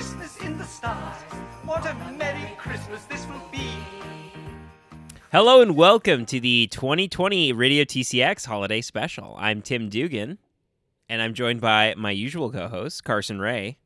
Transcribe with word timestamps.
Christmas 0.00 0.38
in 0.38 0.56
the 0.56 0.64
skies. 0.64 1.20
What 1.66 1.84
a 1.84 1.92
Merry 2.16 2.54
Christmas 2.56 3.04
this 3.04 3.26
will 3.26 3.42
be. 3.52 3.70
Hello 5.30 5.60
and 5.60 5.76
welcome 5.76 6.24
to 6.24 6.40
the 6.40 6.68
2020 6.68 7.52
Radio 7.52 7.84
TCX 7.84 8.46
Holiday 8.46 8.80
Special. 8.80 9.36
I'm 9.38 9.60
Tim 9.60 9.90
Dugan, 9.90 10.38
and 11.10 11.20
I'm 11.20 11.34
joined 11.34 11.60
by 11.60 11.92
my 11.98 12.12
usual 12.12 12.50
co-host 12.50 13.04
Carson 13.04 13.40
Ray. 13.40 13.76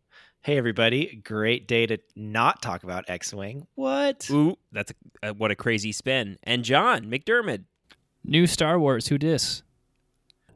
Hey 0.43 0.57
everybody! 0.57 1.21
Great 1.25 1.66
day 1.66 1.85
to 1.85 1.98
not 2.14 2.62
talk 2.62 2.85
about 2.85 3.11
X-wing. 3.11 3.67
What? 3.75 4.31
Ooh, 4.31 4.57
that's 4.71 4.93
a, 5.21 5.31
uh, 5.31 5.32
what 5.32 5.50
a 5.50 5.57
crazy 5.57 5.90
spin. 5.90 6.39
And 6.44 6.62
John 6.62 7.07
McDermott. 7.07 7.64
New 8.22 8.46
Star 8.46 8.79
Wars. 8.79 9.08
Who 9.08 9.18
dis? 9.18 9.64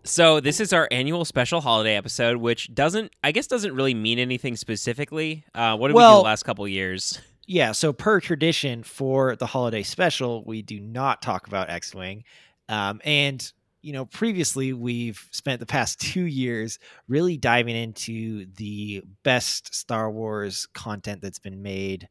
So 0.05 0.41
this 0.41 0.61
is 0.61 0.73
our 0.73 0.89
annual 0.91 1.25
special 1.25 1.61
holiday 1.61 1.95
episode, 1.97 2.39
which 2.39 2.73
doesn't, 2.75 3.13
I 3.23 3.33
guess, 3.33 3.47
doesn't 3.47 3.75
really 3.75 3.95
mean 3.95 4.19
anything 4.19 4.57
specifically. 4.57 5.45
Uh, 5.55 5.77
what 5.77 5.89
did 5.89 5.95
we 5.97 6.03
do 6.03 6.07
the 6.09 6.23
last 6.23 6.45
couple 6.45 6.67
years? 6.69 7.21
Yeah. 7.51 7.73
So 7.73 7.95
per 7.95 8.21
tradition 8.21 8.83
for 8.83 9.35
the 9.35 9.47
holiday 9.47 9.83
special, 9.83 10.45
we 10.45 10.61
do 10.61 10.79
not 10.81 11.23
talk 11.23 11.47
about 11.47 11.71
X-wing, 11.71 12.25
um, 12.69 13.01
and 13.05 13.51
you 13.81 13.95
know 13.95 14.05
previously 14.05 14.75
we've 14.75 15.27
spent 15.31 15.59
the 15.59 15.65
past 15.65 15.99
two 16.13 16.25
years 16.25 16.79
really 17.09 17.39
diving 17.39 17.75
into 17.75 18.45
the 18.57 19.03
best 19.23 19.75
Star 19.75 20.11
Wars 20.11 20.69
content 20.75 21.23
that's 21.23 21.39
been 21.39 21.63
made. 21.63 22.11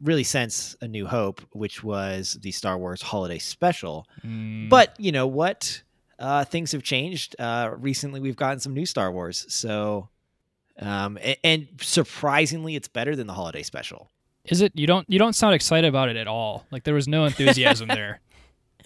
Really, 0.00 0.22
since 0.22 0.76
A 0.82 0.86
New 0.86 1.04
Hope, 1.08 1.40
which 1.50 1.82
was 1.82 2.38
the 2.40 2.52
Star 2.52 2.78
Wars 2.78 3.02
Holiday 3.02 3.40
Special, 3.40 4.06
Mm, 4.24 4.68
But 4.68 4.94
you 5.00 5.10
know 5.10 5.26
what? 5.26 5.82
Uh, 6.20 6.44
things 6.44 6.72
have 6.72 6.82
changed. 6.82 7.34
Uh, 7.38 7.70
recently, 7.78 8.20
we've 8.20 8.36
gotten 8.36 8.60
some 8.60 8.74
new 8.74 8.84
Star 8.84 9.10
Wars. 9.10 9.46
So, 9.48 10.08
um, 10.78 11.18
and, 11.22 11.36
and 11.42 11.68
surprisingly, 11.80 12.76
it's 12.76 12.88
better 12.88 13.16
than 13.16 13.26
the 13.26 13.32
holiday 13.32 13.62
special. 13.62 14.10
is 14.44 14.60
it? 14.60 14.72
You 14.74 14.86
don't. 14.86 15.08
You 15.08 15.18
don't 15.18 15.32
sound 15.34 15.54
excited 15.54 15.88
about 15.88 16.10
it 16.10 16.16
at 16.16 16.28
all. 16.28 16.66
Like 16.70 16.84
there 16.84 16.94
was 16.94 17.08
no 17.08 17.24
enthusiasm 17.24 17.88
there. 17.88 18.20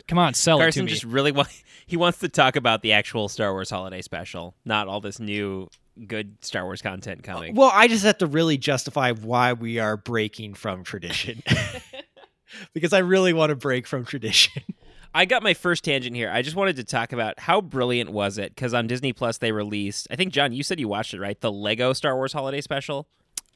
Come 0.07 0.19
on, 0.19 0.35
sell 0.35 0.59
it 0.59 0.61
to 0.61 0.65
Carson 0.67 0.85
me. 0.85 0.91
just 0.91 1.05
really 1.05 1.33
wa- 1.33 1.47
he 1.87 1.97
wants 1.97 2.19
to 2.19 2.29
talk 2.29 2.57
about 2.57 2.83
the 2.83 2.93
actual 2.93 3.29
Star 3.29 3.53
Wars 3.53 3.71
holiday 3.71 4.03
special, 4.03 4.55
not 4.65 4.87
all 4.87 5.01
this 5.01 5.19
new 5.19 5.69
good 6.07 6.37
Star 6.45 6.65
Wars 6.65 6.83
content 6.83 7.23
coming. 7.23 7.55
Well, 7.55 7.71
I 7.73 7.89
just 7.89 8.05
have 8.05 8.19
to 8.19 8.27
really 8.27 8.59
justify 8.59 9.13
why 9.13 9.55
we 9.55 9.79
are 9.79 9.97
breaking 9.97 10.55
from 10.55 10.85
tradition. 10.85 11.43
because 12.75 12.93
I 12.93 12.99
really 12.99 13.33
want 13.33 13.51
to 13.51 13.57
break 13.57 13.87
from 13.87 14.05
tradition. 14.05 14.63
I 15.15 15.25
got 15.27 15.43
my 15.43 15.55
first 15.55 15.85
tangent 15.85 16.17
here. 16.17 16.31
I 16.31 16.43
just 16.43 16.57
wanted 16.57 16.77
to 16.77 16.85
talk 16.85 17.13
about 17.13 17.39
how 17.39 17.61
brilliant 17.61 18.11
was 18.11 18.37
it 18.37 18.55
because 18.55 18.75
on 18.75 18.87
Disney 18.89 19.13
Plus 19.13 19.39
they 19.39 19.53
released. 19.53 20.09
I 20.11 20.17
think 20.17 20.33
John, 20.33 20.53
you 20.53 20.63
said 20.63 20.81
you 20.81 20.89
watched 20.89 21.15
it, 21.15 21.21
right? 21.21 21.41
The 21.41 21.53
Lego 21.53 21.93
Star 21.93 22.17
Wars 22.17 22.33
Holiday 22.33 22.61
Special. 22.61 23.07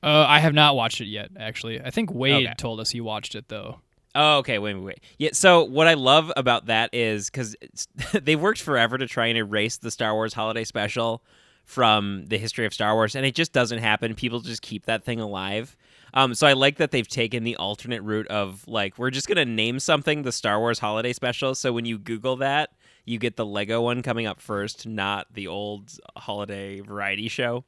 Uh, 0.02 0.24
I 0.28 0.38
have 0.38 0.54
not 0.54 0.76
watched 0.76 1.00
it 1.00 1.06
yet. 1.06 1.30
Actually, 1.38 1.80
I 1.80 1.90
think 1.90 2.12
Wade 2.14 2.46
Okay. 2.46 2.54
told 2.56 2.78
us 2.78 2.90
he 2.90 3.00
watched 3.00 3.34
it 3.34 3.48
though. 3.48 3.80
Oh, 4.14 4.38
okay. 4.38 4.58
Wait, 4.58 4.74
wait, 4.74 4.82
wait. 4.84 5.00
Yeah. 5.18 5.30
So 5.32 5.64
what 5.64 5.86
I 5.88 5.94
love 5.94 6.32
about 6.36 6.66
that 6.66 6.90
is 6.94 7.28
because 7.28 7.56
they've 8.12 8.40
worked 8.40 8.62
forever 8.62 8.96
to 8.96 9.06
try 9.06 9.26
and 9.26 9.36
erase 9.36 9.76
the 9.78 9.90
Star 9.90 10.14
Wars 10.14 10.34
Holiday 10.34 10.64
Special 10.64 11.22
from 11.64 12.24
the 12.26 12.38
history 12.38 12.64
of 12.66 12.72
Star 12.72 12.94
Wars, 12.94 13.14
and 13.14 13.26
it 13.26 13.34
just 13.34 13.52
doesn't 13.52 13.78
happen. 13.80 14.14
People 14.14 14.40
just 14.40 14.62
keep 14.62 14.86
that 14.86 15.04
thing 15.04 15.20
alive. 15.20 15.76
Um, 16.18 16.34
so 16.34 16.48
I 16.48 16.54
like 16.54 16.78
that 16.78 16.90
they've 16.90 17.06
taken 17.06 17.44
the 17.44 17.54
alternate 17.54 18.02
route 18.02 18.26
of 18.26 18.66
like 18.66 18.98
we're 18.98 19.10
just 19.10 19.28
gonna 19.28 19.44
name 19.44 19.78
something 19.78 20.22
the 20.22 20.32
Star 20.32 20.58
Wars 20.58 20.80
Holiday 20.80 21.12
Special. 21.12 21.54
So 21.54 21.72
when 21.72 21.84
you 21.84 21.96
Google 21.96 22.34
that, 22.38 22.70
you 23.04 23.20
get 23.20 23.36
the 23.36 23.46
Lego 23.46 23.82
one 23.82 24.02
coming 24.02 24.26
up 24.26 24.40
first, 24.40 24.84
not 24.84 25.28
the 25.32 25.46
old 25.46 25.92
holiday 26.16 26.80
variety 26.80 27.28
show. 27.28 27.64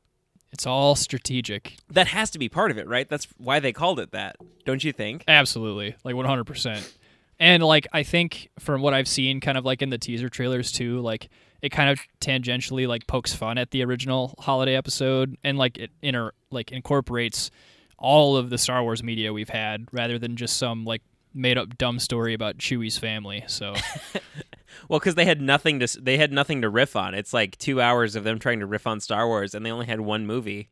It's 0.51 0.67
all 0.67 0.97
strategic. 0.97 1.77
That 1.93 2.09
has 2.09 2.29
to 2.33 2.41
be 2.41 2.49
part 2.49 2.73
of 2.73 2.79
it, 2.79 2.89
right? 2.89 3.09
That's 3.09 3.29
why 3.37 3.61
they 3.61 3.73
called 3.73 4.01
it 4.01 4.11
that, 4.11 4.35
don't 4.65 4.83
you 4.83 4.93
think? 4.93 5.23
Absolutely, 5.29 5.95
like 6.03 6.17
one 6.17 6.27
hundred 6.27 6.49
percent. 6.49 6.93
And 7.39 7.63
like 7.63 7.87
I 7.93 8.03
think 8.03 8.51
from 8.59 8.83
what 8.83 8.95
I've 8.95 9.07
seen, 9.07 9.41
kind 9.41 9.59
of 9.59 9.65
like 9.65 9.81
in 9.81 9.91
the 9.91 9.99
teaser 9.99 10.29
trailers 10.29 10.73
too, 10.73 10.99
like 11.03 11.29
it 11.63 11.69
kind 11.69 11.89
of 11.89 12.01
tangentially 12.21 12.89
like 12.89 13.07
pokes 13.07 13.33
fun 13.33 13.59
at 13.59 13.71
the 13.71 13.85
original 13.85 14.35
holiday 14.41 14.75
episode, 14.75 15.39
and 15.45 15.57
like 15.57 15.79
it 15.79 15.93
inter 16.03 16.33
like 16.51 16.73
incorporates 16.73 17.53
all 18.01 18.37
of 18.37 18.51
the 18.51 18.59
Star 18.59 18.83
Wars 18.83 19.03
media 19.03 19.33
we've 19.33 19.51
had, 19.51 19.87
rather 19.93 20.19
than 20.19 20.37
just 20.37 20.57
some 20.57 20.85
like 20.85 21.03
made 21.33 21.57
up 21.57 21.79
dumb 21.79 21.99
story 21.99 22.35
about 22.35 22.59
Chewie's 22.59 22.99
family. 22.99 23.45
So 23.47 23.75
Well, 24.89 24.99
because 24.99 25.15
they 25.15 25.25
had 25.25 25.41
nothing 25.41 25.81
to 25.81 26.01
they 26.01 26.17
had 26.17 26.33
nothing 26.33 26.63
to 26.63 26.69
riff 26.69 26.97
on. 26.97 27.15
It's 27.15 27.33
like 27.33 27.57
two 27.59 27.81
hours 27.81 28.17
of 28.17 28.25
them 28.25 28.39
trying 28.39 28.61
to 28.61 28.67
riff 28.67 28.87
on 28.87 29.01
Star 29.01 29.27
Wars, 29.27 29.55
and 29.55 29.65
they 29.65 29.71
only 29.71 29.87
had 29.87 30.01
one 30.01 30.27
movie. 30.27 30.71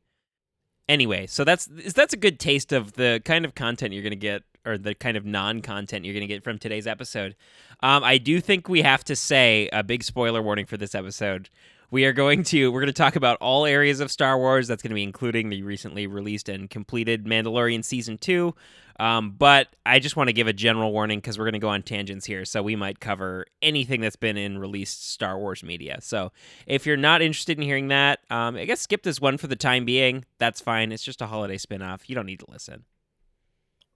Anyway, 0.89 1.27
so 1.27 1.45
that's 1.45 1.67
that's 1.67 2.15
a 2.15 2.17
good 2.17 2.39
taste 2.39 2.73
of 2.73 2.95
the 2.95 3.21
kind 3.25 3.45
of 3.45 3.55
content 3.55 3.93
you're 3.93 4.03
gonna 4.03 4.17
get, 4.17 4.43
or 4.65 4.79
the 4.79 4.95
kind 4.95 5.17
of 5.17 5.25
non-content 5.25 6.05
you're 6.05 6.15
gonna 6.15 6.27
get 6.27 6.43
from 6.43 6.59
today's 6.59 6.87
episode. 6.87 7.37
Um, 7.81 8.03
I 8.03 8.19
do 8.19 8.41
think 8.41 8.69
we 8.69 8.83
have 8.83 9.05
to 9.05 9.17
say 9.17 9.69
a 9.73 9.83
big 9.83 10.03
spoiler 10.03 10.43
warning 10.43 10.67
for 10.67 10.77
this 10.77 10.95
episode. 10.95 11.51
We 11.91 12.05
are 12.05 12.13
going 12.13 12.43
to 12.45 12.71
we're 12.71 12.81
going 12.81 12.89
to 12.89 12.93
talk 12.93 13.17
about 13.17 13.39
all 13.41 13.65
areas 13.65 14.01
of 14.01 14.11
Star 14.11 14.37
Wars. 14.37 14.69
That's 14.69 14.83
going 14.83 14.91
to 14.91 14.95
be 14.95 15.03
including 15.03 15.49
the 15.49 15.63
recently 15.63 16.07
released 16.07 16.51
and 16.51 16.69
completed 16.69 17.25
Mandalorian 17.25 17.83
season 17.83 18.19
two. 18.19 18.55
Um, 19.01 19.31
but 19.31 19.69
I 19.87 19.99
just 20.01 20.17
want 20.17 20.29
to 20.29 20.33
give 20.33 20.49
a 20.49 20.53
general 20.53 20.93
warning 20.93 21.19
because 21.19 21.39
we're 21.39 21.45
going 21.45 21.53
to 21.53 21.61
go 21.61 21.69
on 21.69 21.83
tangents 21.83 22.27
here, 22.27 22.45
so 22.45 22.63
we 22.63 22.75
might 22.77 22.99
cover 22.99 23.47
anything 23.63 24.01
that's 24.01 24.17
been 24.17 24.37
in 24.37 24.59
released 24.59 25.09
Star 25.09 25.39
Wars 25.39 25.63
media. 25.63 25.99
So 26.03 26.33
if 26.67 26.85
you're 26.85 26.97
not 26.97 27.23
interested 27.23 27.57
in 27.57 27.63
hearing 27.63 27.89
that, 27.89 28.19
um, 28.29 28.57
I 28.57 28.65
guess 28.65 28.81
skip 28.81 29.05
this 29.05 29.21
one 29.21 29.39
for 29.39 29.47
the 29.47 29.57
time 29.57 29.85
being. 29.85 30.25
That's 30.39 30.61
fine. 30.61 30.91
It's 30.91 31.05
just 31.05 31.23
a 31.23 31.27
holiday 31.27 31.57
spinoff. 31.57 32.09
You 32.09 32.17
don't 32.17 32.27
need 32.27 32.41
to 32.41 32.51
listen. 32.51 32.85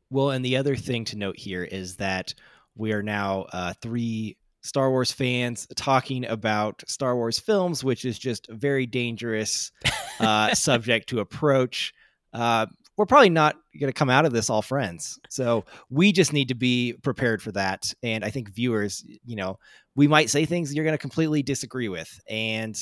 Well, 0.08 0.30
and 0.30 0.44
the 0.44 0.56
other 0.56 0.76
thing 0.76 1.04
to 1.06 1.18
note 1.18 1.38
here 1.38 1.64
is 1.64 1.96
that 1.96 2.32
we 2.76 2.92
are 2.92 3.02
now 3.02 3.46
uh, 3.52 3.72
three 3.82 4.36
Star 4.62 4.90
Wars 4.90 5.12
fans 5.12 5.66
talking 5.76 6.24
about 6.24 6.82
Star 6.86 7.16
Wars 7.16 7.38
films, 7.38 7.82
which 7.82 8.04
is 8.04 8.18
just 8.18 8.48
a 8.48 8.54
very 8.54 8.86
dangerous 8.86 9.72
uh, 10.20 10.54
subject 10.54 11.08
to 11.10 11.20
approach. 11.20 11.92
Uh, 12.32 12.66
we're 12.96 13.06
probably 13.06 13.30
not 13.30 13.56
going 13.78 13.92
to 13.92 13.98
come 13.98 14.10
out 14.10 14.24
of 14.24 14.32
this 14.32 14.50
all 14.50 14.62
friends. 14.62 15.18
So 15.28 15.64
we 15.90 16.12
just 16.12 16.32
need 16.32 16.48
to 16.48 16.54
be 16.54 16.94
prepared 17.02 17.42
for 17.42 17.52
that. 17.52 17.92
And 18.02 18.24
I 18.24 18.30
think 18.30 18.50
viewers, 18.50 19.04
you 19.24 19.36
know, 19.36 19.58
we 19.96 20.06
might 20.06 20.30
say 20.30 20.44
things 20.44 20.74
you're 20.74 20.84
going 20.84 20.94
to 20.94 20.98
completely 20.98 21.42
disagree 21.42 21.88
with. 21.88 22.20
And 22.28 22.78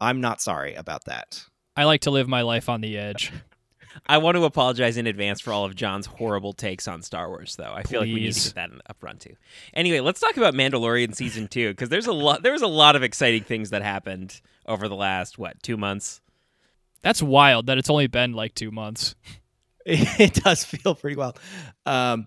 I'm 0.00 0.20
not 0.20 0.40
sorry 0.40 0.74
about 0.74 1.04
that. 1.06 1.42
I 1.76 1.84
like 1.84 2.02
to 2.02 2.10
live 2.10 2.28
my 2.28 2.42
life 2.42 2.68
on 2.68 2.80
the 2.80 2.98
edge. 2.98 3.32
I 4.06 4.18
want 4.18 4.36
to 4.36 4.44
apologize 4.44 4.96
in 4.96 5.06
advance 5.06 5.40
for 5.40 5.52
all 5.52 5.64
of 5.64 5.74
John's 5.74 6.06
horrible 6.06 6.52
takes 6.52 6.86
on 6.86 7.02
Star 7.02 7.28
Wars, 7.28 7.56
though. 7.56 7.72
I 7.72 7.82
feel 7.82 8.00
like 8.00 8.08
we 8.08 8.20
need 8.20 8.32
to 8.32 8.40
get 8.48 8.54
that 8.54 8.70
in- 8.70 8.80
up 8.88 8.98
front 8.98 9.20
too. 9.20 9.34
Anyway, 9.74 10.00
let's 10.00 10.20
talk 10.20 10.36
about 10.36 10.54
Mandalorian 10.54 11.14
season 11.14 11.48
two 11.48 11.70
because 11.70 11.88
there's 11.88 12.06
a 12.06 12.12
lot. 12.12 12.42
There 12.42 12.52
was 12.52 12.62
a 12.62 12.66
lot 12.66 12.96
of 12.96 13.02
exciting 13.02 13.44
things 13.44 13.70
that 13.70 13.82
happened 13.82 14.40
over 14.66 14.88
the 14.88 14.96
last 14.96 15.38
what 15.38 15.62
two 15.62 15.76
months. 15.76 16.20
That's 17.02 17.22
wild 17.22 17.66
that 17.66 17.78
it's 17.78 17.90
only 17.90 18.08
been 18.08 18.32
like 18.32 18.54
two 18.54 18.70
months. 18.70 19.14
it 19.86 20.34
does 20.34 20.64
feel 20.64 20.94
pretty 20.94 21.16
well. 21.16 21.36
Um, 21.84 22.26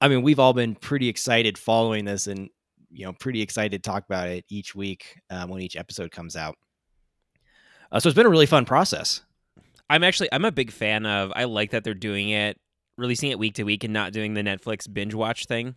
I 0.00 0.08
mean, 0.08 0.22
we've 0.22 0.38
all 0.38 0.52
been 0.52 0.74
pretty 0.74 1.08
excited 1.08 1.58
following 1.58 2.04
this, 2.04 2.26
and 2.26 2.50
you 2.90 3.04
know, 3.04 3.12
pretty 3.12 3.42
excited 3.42 3.82
to 3.82 3.90
talk 3.90 4.04
about 4.04 4.28
it 4.28 4.44
each 4.48 4.74
week 4.74 5.20
um, 5.30 5.50
when 5.50 5.62
each 5.62 5.76
episode 5.76 6.10
comes 6.10 6.36
out. 6.36 6.56
Uh, 7.90 7.98
so 7.98 8.08
it's 8.08 8.16
been 8.16 8.26
a 8.26 8.30
really 8.30 8.46
fun 8.46 8.64
process. 8.64 9.22
I'm 9.90 10.04
actually 10.04 10.28
I'm 10.32 10.44
a 10.44 10.52
big 10.52 10.70
fan 10.70 11.06
of. 11.06 11.32
I 11.34 11.44
like 11.44 11.70
that 11.70 11.84
they're 11.84 11.94
doing 11.94 12.30
it, 12.30 12.60
releasing 12.96 13.30
it 13.30 13.38
week 13.38 13.54
to 13.54 13.64
week, 13.64 13.84
and 13.84 13.92
not 13.92 14.12
doing 14.12 14.34
the 14.34 14.42
Netflix 14.42 14.92
binge 14.92 15.14
watch 15.14 15.46
thing. 15.46 15.76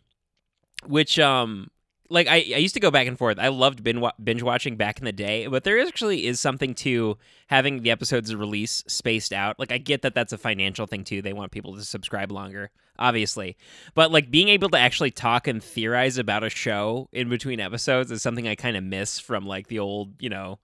Which 0.86 1.20
um, 1.20 1.70
like 2.12 2.28
I, 2.28 2.36
I 2.36 2.58
used 2.58 2.74
to 2.74 2.80
go 2.80 2.92
back 2.92 3.08
and 3.08 3.18
forth. 3.18 3.40
I 3.40 3.48
loved 3.48 3.84
binge, 3.84 4.44
watching 4.44 4.76
back 4.76 5.00
in 5.00 5.06
the 5.06 5.12
day, 5.12 5.48
but 5.48 5.64
there 5.64 5.80
actually 5.80 6.28
is 6.28 6.40
something 6.40 6.76
to 6.76 7.18
having 7.48 7.82
the 7.82 7.92
episodes 7.92 8.36
release 8.36 8.84
spaced 8.88 9.32
out. 9.32 9.58
Like 9.58 9.72
I 9.72 9.78
get 9.78 10.02
that 10.02 10.14
that's 10.14 10.34
a 10.34 10.38
financial 10.38 10.86
thing 10.86 11.04
too. 11.04 11.22
They 11.22 11.34
want 11.34 11.52
people 11.52 11.76
to 11.76 11.84
subscribe 11.84 12.32
longer, 12.32 12.70
obviously, 13.00 13.58
but 13.96 14.12
like 14.12 14.30
being 14.30 14.50
able 14.50 14.70
to 14.70 14.78
actually 14.78 15.12
talk 15.12 15.48
and 15.48 15.64
theorize 15.64 16.18
about 16.18 16.44
a 16.44 16.50
show 16.50 17.08
in 17.14 17.30
between 17.30 17.62
episodes 17.62 18.12
is 18.12 18.22
something 18.22 18.48
I 18.48 18.56
kind 18.56 18.76
of 18.76 18.84
miss 18.84 19.20
from 19.20 19.46
like 19.46 19.68
the 19.68 19.80
old 19.80 20.16
you 20.20 20.30
know 20.30 20.60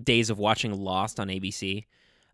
days 0.00 0.30
of 0.30 0.38
watching 0.38 0.72
Lost 0.72 1.18
on 1.18 1.28
ABC. 1.28 1.86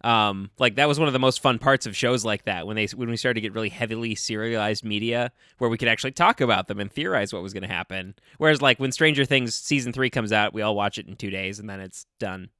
Um, 0.04 0.50
like 0.58 0.74
that 0.76 0.88
was 0.88 0.98
one 0.98 1.06
of 1.08 1.12
the 1.12 1.20
most 1.20 1.40
fun 1.40 1.58
parts 1.58 1.86
of 1.86 1.96
shows 1.96 2.24
like 2.24 2.44
that 2.46 2.66
when 2.66 2.74
they 2.76 2.86
when 2.86 3.08
we 3.08 3.16
started 3.16 3.34
to 3.34 3.40
get 3.40 3.54
really 3.54 3.68
heavily 3.68 4.14
serialized 4.14 4.84
media 4.84 5.30
where 5.58 5.70
we 5.70 5.78
could 5.78 5.88
actually 5.88 6.10
talk 6.10 6.40
about 6.40 6.66
them 6.66 6.80
and 6.80 6.90
theorize 6.90 7.32
what 7.32 7.42
was 7.42 7.52
going 7.52 7.62
to 7.62 7.68
happen. 7.68 8.14
Whereas 8.38 8.60
like 8.60 8.80
when 8.80 8.90
Stranger 8.92 9.24
Things 9.24 9.54
season 9.54 9.92
three 9.92 10.10
comes 10.10 10.32
out, 10.32 10.52
we 10.52 10.62
all 10.62 10.74
watch 10.74 10.98
it 10.98 11.06
in 11.06 11.14
two 11.16 11.30
days 11.30 11.58
and 11.60 11.70
then 11.70 11.78
it's 11.80 12.06
done. 12.18 12.50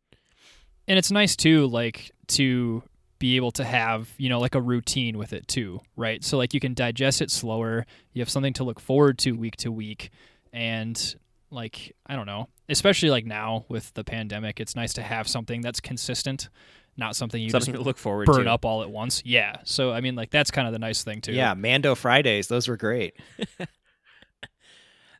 and 0.86 0.98
it's 0.98 1.10
nice 1.10 1.34
too 1.36 1.66
like 1.66 2.12
to 2.28 2.82
be 3.18 3.36
able 3.36 3.52
to 3.52 3.62
have 3.64 4.12
you 4.18 4.28
know 4.28 4.40
like 4.40 4.56
a 4.56 4.60
routine 4.60 5.16
with 5.16 5.32
it 5.32 5.46
too 5.46 5.80
right 5.96 6.24
so 6.24 6.36
like 6.36 6.52
you 6.52 6.58
can 6.58 6.74
digest 6.74 7.22
it 7.22 7.30
slower 7.30 7.86
you 8.12 8.20
have 8.20 8.28
something 8.28 8.52
to 8.52 8.64
look 8.64 8.80
forward 8.80 9.16
to 9.16 9.30
week 9.32 9.54
to 9.56 9.70
week 9.70 10.10
and 10.52 11.14
like 11.50 11.94
i 12.06 12.16
don't 12.16 12.26
know 12.26 12.48
especially 12.68 13.10
like 13.10 13.24
now 13.24 13.64
with 13.68 13.94
the 13.94 14.02
pandemic 14.02 14.58
it's 14.58 14.74
nice 14.74 14.92
to 14.92 15.02
have 15.02 15.28
something 15.28 15.60
that's 15.60 15.78
consistent 15.80 16.48
not 16.96 17.16
something 17.16 17.40
you 17.42 17.50
Something 17.50 17.72
to 17.72 17.78
just 17.78 17.86
look 17.86 17.98
forward 17.98 18.26
burn 18.26 18.44
to. 18.44 18.52
up 18.52 18.64
all 18.64 18.82
at 18.82 18.90
once. 18.90 19.22
Yeah. 19.24 19.56
So 19.64 19.92
I 19.92 20.00
mean, 20.00 20.14
like 20.14 20.30
that's 20.30 20.50
kind 20.50 20.66
of 20.66 20.72
the 20.72 20.78
nice 20.78 21.02
thing 21.04 21.20
too. 21.20 21.32
Yeah, 21.32 21.54
Mando 21.54 21.94
Fridays, 21.94 22.48
those 22.48 22.68
were 22.68 22.76
great. 22.76 23.14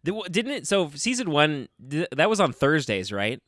Didn't 0.05 0.51
it? 0.51 0.67
So 0.67 0.91
season 0.95 1.31
one, 1.31 1.69
that 1.79 2.29
was 2.29 2.41
on 2.41 2.53
Thursdays, 2.53 3.13
right? 3.13 3.41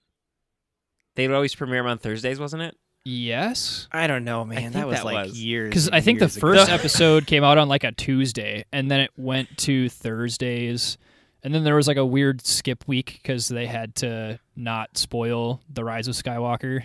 They 1.17 1.27
would 1.27 1.35
always 1.35 1.55
premiere 1.55 1.81
'em 1.81 1.87
on 1.87 1.99
Thursdays, 1.99 2.39
wasn't 2.39 2.63
it? 2.63 2.77
Yes. 3.05 3.87
I 3.93 4.07
don't 4.07 4.25
know, 4.25 4.45
man. 4.45 4.59
think 4.59 4.73
that 4.75 4.87
was 4.87 4.99
that 4.99 5.05
like 5.05 5.27
was. 5.27 5.39
years. 5.43 5.69
Because 5.69 5.89
I 5.91 6.01
think 6.01 6.21
the 6.21 6.25
years 6.27 6.37
ago. 6.37 6.41
first 6.55 6.71
episode 6.71 7.27
came 7.27 7.45
out 7.45 7.59
on 7.59 7.69
like 7.69 7.85
a 7.85 7.93
Tuesday, 7.93 8.65
and 8.73 8.91
then 8.91 9.01
it 9.01 9.11
went 9.17 9.57
to 9.59 9.89
Thursdays, 9.89 10.97
and 11.43 11.55
then 11.55 11.65
there 11.65 11.75
was 11.75 11.87
like 11.89 11.97
a 11.99 12.07
weird 12.07 12.45
skip 12.47 12.85
week 12.87 13.19
because 13.23 13.49
they 13.49 13.67
had 13.67 13.95
to 13.97 14.39
not 14.57 14.97
spoil 14.97 15.61
the 15.69 15.85
Rise 15.85 16.09
of 16.09 16.15
Skywalker. 16.15 16.85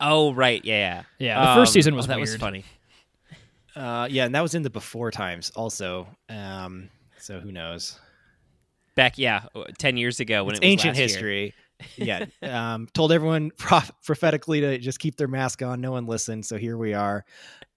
Oh, 0.00 0.32
right. 0.32 0.64
Yeah. 0.64 1.02
Yeah, 1.18 1.40
the 1.54 1.60
first 1.60 1.70
Um, 1.70 1.72
season 1.74 1.94
was 1.96 2.06
oh, 2.06 2.08
that 2.08 2.20
was 2.20 2.36
funny. 2.36 2.64
Uh, 3.74 4.08
yeah, 4.10 4.24
and 4.24 4.34
that 4.34 4.40
was 4.42 4.54
in 4.54 4.62
the 4.62 4.70
before 4.70 5.10
times 5.10 5.50
also. 5.54 6.08
Um, 6.28 6.88
so 7.18 7.38
who 7.40 7.52
knows? 7.52 7.98
Back, 8.96 9.18
yeah, 9.18 9.42
uh, 9.54 9.64
10 9.78 9.96
years 9.96 10.18
ago 10.20 10.42
when 10.44 10.54
it's 10.56 10.60
it 10.60 10.64
was 10.66 10.70
ancient 10.72 10.96
last 10.96 10.98
year. 10.98 11.08
history. 11.08 11.54
yeah, 11.96 12.24
um, 12.42 12.88
told 12.92 13.12
everyone 13.12 13.50
prof- 13.56 13.92
prophetically 14.04 14.60
to 14.60 14.78
just 14.78 14.98
keep 14.98 15.16
their 15.16 15.28
mask 15.28 15.62
on. 15.62 15.80
No 15.80 15.92
one 15.92 16.06
listened, 16.06 16.44
so 16.46 16.56
here 16.56 16.76
we 16.76 16.94
are. 16.94 17.24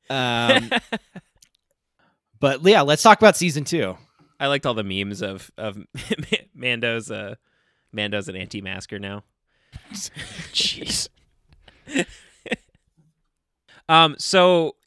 Um, 0.09 0.71
but 2.39 2.63
yeah, 2.63 2.81
let's 2.81 3.03
talk 3.03 3.19
about 3.19 3.37
season 3.37 3.63
two. 3.63 3.95
I 4.39 4.47
liked 4.47 4.65
all 4.65 4.73
the 4.73 4.83
memes 4.83 5.21
of 5.21 5.51
of 5.57 5.77
Mando's 6.55 7.11
uh 7.11 7.35
Mando's 7.91 8.27
an 8.27 8.35
anti-masker 8.35 8.97
now. 8.97 9.23
Jeez. 9.93 11.09
Um, 13.91 14.15
so 14.17 14.77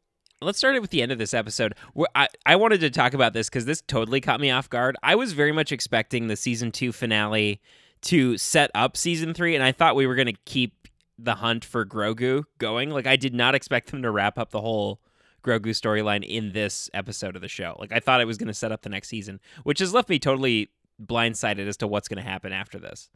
let's 0.41 0.57
start 0.57 0.77
it 0.77 0.81
with 0.81 0.91
the 0.91 1.03
end 1.03 1.13
of 1.13 1.19
this 1.19 1.35
episode. 1.35 1.75
I, 2.15 2.29
I 2.47 2.57
wanted 2.57 2.81
to 2.81 2.91
talk 2.91 3.13
about 3.13 3.35
this 3.35 3.51
because 3.51 3.67
this 3.67 3.83
totally 3.83 4.23
caught 4.23 4.41
me 4.41 4.51
off 4.51 4.71
guard. 4.71 4.97
I 5.03 5.15
was 5.15 5.35
very 5.35 5.53
much 5.53 5.73
expecting 5.73 6.27
the 6.27 6.37
season 6.37 6.73
two 6.73 6.91
finale 6.91 7.61
to 8.03 8.39
set 8.39 8.71
up 8.75 8.97
season 8.97 9.35
three, 9.35 9.55
and 9.55 9.63
I 9.63 9.73
thought 9.73 9.95
we 9.95 10.07
were 10.07 10.15
going 10.15 10.33
to 10.33 10.37
keep 10.47 10.89
the 11.19 11.35
hunt 11.37 11.67
for 11.67 11.85
Grogu 11.85 12.45
going. 12.57 12.91
Like, 12.91 13.07
I 13.07 13.17
did 13.17 13.35
not 13.35 13.55
expect 13.55 13.91
them 13.91 14.03
to 14.03 14.11
wrap 14.11 14.39
up 14.39 14.51
the 14.51 14.63
whole 14.63 15.01
Grogu 15.43 15.71
storyline 15.71 16.25
in 16.25 16.53
this 16.53 16.89
episode 16.95 17.37
of 17.37 17.43
the 17.43 17.49
show. 17.49 17.77
Like, 17.79 17.93
I 17.93 18.01
thought 18.01 18.23
it 18.23 18.27
was 18.27 18.39
going 18.39 18.49
to 18.49 18.55
set 18.55 18.73
up 18.73 18.83
the 18.83 18.89
next 18.89 19.09
season, 19.09 19.39
which 19.65 19.81
has 19.81 19.93
left 19.93 20.09
me 20.09 20.19
totally 20.19 20.71
blindsided 21.03 21.67
as 21.67 21.77
to 21.79 21.87
what's 21.87 22.09
going 22.09 22.23
to 22.23 22.29
happen 22.29 22.53
after 22.53 22.79
this. 22.79 23.11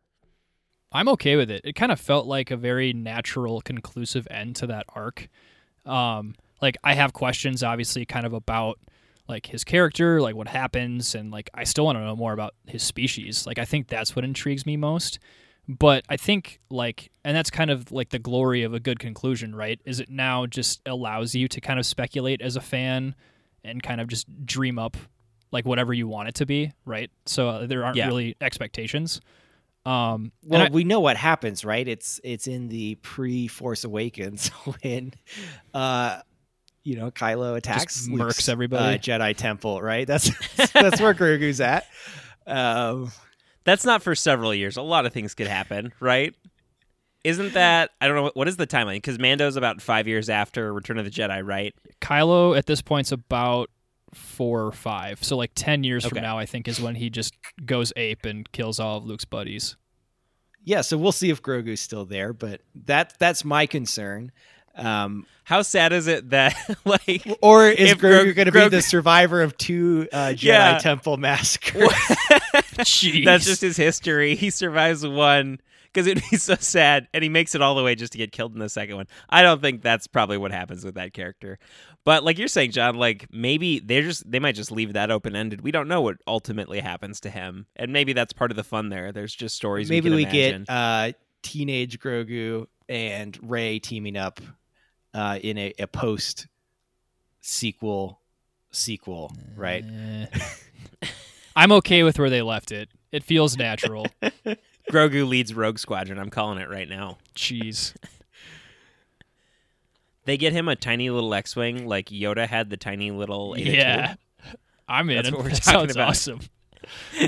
I'm 0.93 1.09
okay 1.11 1.37
with 1.37 1.51
it. 1.51 1.61
It 1.65 1.75
kind 1.75 1.93
of 1.93 2.01
felt 2.01 2.27
like 2.27 2.51
a 2.51 2.57
very 2.57 2.93
natural, 2.93 3.61
conclusive 3.61 4.27
end 4.31 4.57
to 4.57 4.67
that 4.69 4.87
arc. 4.95 5.29
Um, 5.85 6.35
like 6.63 6.77
I 6.83 6.95
have 6.95 7.13
questions, 7.13 7.63
obviously, 7.63 8.05
kind 8.07 8.25
of 8.27 8.33
about 8.33 8.79
like 9.29 9.47
his 9.47 9.65
character, 9.65 10.21
like 10.23 10.35
what 10.35 10.49
happens, 10.49 11.15
and 11.15 11.31
like 11.31 11.51
I 11.55 11.65
still 11.65 11.85
want 11.85 11.99
to 11.99 12.05
know 12.05 12.17
more 12.17 12.33
about 12.33 12.55
his 12.67 12.83
species. 12.83 13.47
Like 13.47 13.59
I 13.59 13.65
think 13.65 13.89
that's 13.89 14.17
what 14.17 14.25
intrigues 14.25 14.65
me 14.65 14.77
most. 14.77 15.19
But 15.69 16.05
I 16.09 16.17
think 16.17 16.61
like, 16.71 17.11
and 17.25 17.37
that's 17.37 17.51
kind 17.51 17.71
of 17.71 17.93
like 17.93 18.09
the 18.09 18.19
glory 18.19 18.63
of 18.63 18.73
a 18.73 18.81
good 18.81 18.99
conclusion, 18.99 19.55
right? 19.55 19.79
Is 19.85 20.01
it 20.01 20.09
now 20.09 20.47
just 20.47 20.81
allows 20.87 21.35
you 21.35 21.47
to 21.49 21.61
kind 21.61 21.79
of 21.79 21.85
speculate 21.85 22.41
as 22.41 22.57
a 22.57 22.63
fan 22.63 23.15
and 23.63 23.83
kind 23.83 24.01
of 24.01 24.09
just 24.09 24.27
dream 24.47 24.79
up 24.79 24.97
like 25.53 25.67
whatever 25.67 25.93
you 25.93 26.09
want 26.09 26.29
it 26.31 26.35
to 26.37 26.47
be, 26.47 26.73
right? 26.87 27.11
So 27.27 27.49
uh, 27.51 27.67
there 27.67 27.85
aren't 27.85 27.97
Yeah. 27.99 28.07
really 28.07 28.35
expectations. 28.41 29.21
Um, 29.87 30.33
Well, 30.45 30.63
I- 30.63 30.69
we 30.71 30.85
know 30.85 31.01
what 31.01 31.17
happens, 31.17 31.65
right? 31.65 31.87
It's 31.87 32.21
it's 32.25 32.47
in 32.47 32.69
the 32.69 32.97
pre 32.97 33.47
Force 33.49 33.85
Awakens 33.85 34.49
when, 34.83 35.15
uh, 35.75 36.21
you 36.85 36.97
know, 36.97 37.11
Kylo 37.11 37.57
attacks, 37.57 38.07
murks 38.09 38.49
everybody. 38.49 38.97
uh, 38.97 38.99
Jedi 38.99 39.37
Temple, 39.37 39.81
right? 39.83 40.07
That's 40.07 40.31
that's 40.73 41.01
where 41.01 41.15
Grogu's 41.15 41.61
at. 41.61 41.87
Um, 42.47 43.13
That's 43.65 43.85
not 43.85 44.03
for 44.03 44.15
several 44.15 44.55
years. 44.55 44.77
A 44.79 44.83
lot 44.83 45.05
of 45.07 45.13
things 45.13 45.35
could 45.35 45.47
happen, 45.49 45.93
right? 46.01 46.35
Isn't 47.25 47.53
that 47.55 47.91
I 48.01 48.07
don't 48.09 48.17
know 48.17 48.31
what 48.35 48.49
is 48.49 48.57
the 48.57 48.67
timeline? 48.67 48.97
Because 48.97 49.19
Mando's 49.19 49.57
about 49.57 49.83
five 49.83 50.07
years 50.09 50.31
after 50.31 50.73
Return 50.73 50.99
of 50.99 51.05
the 51.05 51.11
Jedi, 51.11 51.45
right? 51.47 51.75
Kylo 52.01 52.57
at 52.57 52.65
this 52.67 52.81
point's 52.81 53.13
about 53.13 53.69
four 54.15 54.65
or 54.65 54.73
five. 54.73 55.23
So 55.25 55.37
like 55.37 55.53
ten 55.55 55.85
years 55.85 56.05
from 56.07 56.21
now, 56.21 56.39
I 56.39 56.47
think 56.47 56.69
is 56.69 56.81
when 56.81 56.95
he 56.95 57.11
just 57.11 57.35
goes 57.65 57.93
ape 57.97 58.25
and 58.25 58.51
kills 58.53 58.79
all 58.81 58.99
of 58.99 59.05
Luke's 59.07 59.25
buddies. 59.25 59.77
yeah, 60.65 60.81
so 60.83 60.97
we'll 60.99 61.13
see 61.13 61.31
if 61.31 61.43
Grogu's 61.43 61.81
still 61.81 62.05
there, 62.05 62.33
but 62.33 62.61
that 62.87 63.15
that's 63.19 63.45
my 63.45 63.67
concern. 63.67 64.33
Um, 64.77 65.27
How 65.43 65.63
sad 65.63 65.93
is 65.93 66.07
it 66.07 66.31
that 66.31 66.55
like 66.85 67.27
or 67.43 67.69
is 67.69 67.95
Grogu 67.95 67.97
Grogu- 68.27 68.35
going 68.37 68.47
to 68.47 68.53
be 68.53 68.59
Grogu- 68.61 68.71
the 68.71 68.83
survivor 68.83 69.43
of 69.43 69.57
two 69.57 70.07
uh, 70.13 70.17
Jedi 70.37 70.43
Yeah. 70.45 70.79
Temple 70.79 71.17
massacres? 71.17 71.89
Jeez. 72.79 73.25
that's 73.25 73.45
just 73.45 73.61
his 73.63 73.77
history? 73.77 74.37
He 74.37 74.51
survives 74.51 75.05
one 75.07 75.61
because 75.99 76.07
it'd 76.07 76.31
be 76.31 76.37
so 76.37 76.55
sad, 76.55 77.09
and 77.13 77.25
he 77.25 77.29
makes 77.29 77.55
it 77.57 77.63
all 77.63 77.75
the 77.75 77.83
way 77.83 77.97
just 77.97 78.13
to 78.13 78.19
get 78.19 78.31
killed 78.31 78.53
in 78.53 78.61
the 78.61 78.69
second 78.69 78.97
one. 78.97 79.07
I 79.29 79.43
don't 79.43 79.61
think 79.61 79.83
that's 79.83 80.07
probably 80.07 80.39
what 80.39 80.53
happens 80.53 80.85
with 80.85 80.95
that 80.95 81.13
character. 81.13 81.59
But 82.05 82.23
like 82.23 82.39
you're 82.39 82.49
saying, 82.49 82.71
John, 82.71 82.95
like 82.95 83.27
maybe 83.33 83.81
they're 83.81 84.03
just 84.03 84.31
they 84.31 84.39
might 84.39 84.55
just 84.55 84.71
leave 84.71 84.93
that 84.93 85.11
open 85.11 85.35
ended. 85.35 85.63
We 85.63 85.73
don't 85.73 85.89
know 85.89 86.01
what 86.01 86.19
ultimately 86.27 86.79
happens 86.79 87.21
to 87.21 87.31
him, 87.31 87.67
and 87.75 87.93
maybe 87.93 88.13
that's 88.13 88.33
part 88.33 88.53
of 88.53 88.57
the 88.57 88.65
fun 88.65 88.91
there. 88.91 89.11
There's 89.11 89.35
just 89.35 89.57
stories. 89.57 89.91
Maybe 89.91 90.09
we, 90.09 90.17
we 90.17 90.23
imagine. 90.23 90.65
get 90.65 90.73
uh, 90.73 91.13
teenage 91.43 91.99
Grogu 91.99 92.67
and 92.89 93.37
Rey 93.43 93.81
teaming 93.81 94.17
up 94.17 94.41
uh, 95.15 95.39
in 95.43 95.59
a, 95.59 95.73
a 95.81 95.87
post 95.89 96.47
sequel 97.41 98.21
sequel, 98.71 99.33
right? 99.57 99.85
Eh. 99.85 100.27
I'm 101.57 101.73
okay 101.73 102.05
with 102.05 102.21
where 102.21 102.31
they 102.31 102.43
left 102.43 102.71
it. 102.71 102.89
It 103.11 103.25
feels 103.25 103.57
natural. 103.57 104.07
Grogu 104.91 105.27
leads 105.29 105.55
Rogue 105.55 105.79
Squadron. 105.79 106.19
I'm 106.19 106.31
calling 106.31 106.59
it 106.59 106.69
right 106.69 106.89
now. 106.89 107.19
Jeez. 107.35 107.95
They 110.25 110.37
get 110.37 110.53
him 110.53 110.69
a 110.69 110.77
tiny 110.77 111.09
little 111.09 111.33
X-wing, 111.33 111.87
like 111.87 112.07
Yoda 112.07 112.47
had 112.47 112.69
the 112.69 112.77
tiny 112.77 113.11
little. 113.11 113.59
Yeah. 113.59 114.15
I'm 114.87 115.09
in. 115.11 115.17
That's 115.17 115.31
what 115.31 115.45
we're 115.45 115.51
that 115.51 115.63
talking 115.63 115.91
about. 115.91 116.09
awesome. 116.11 116.41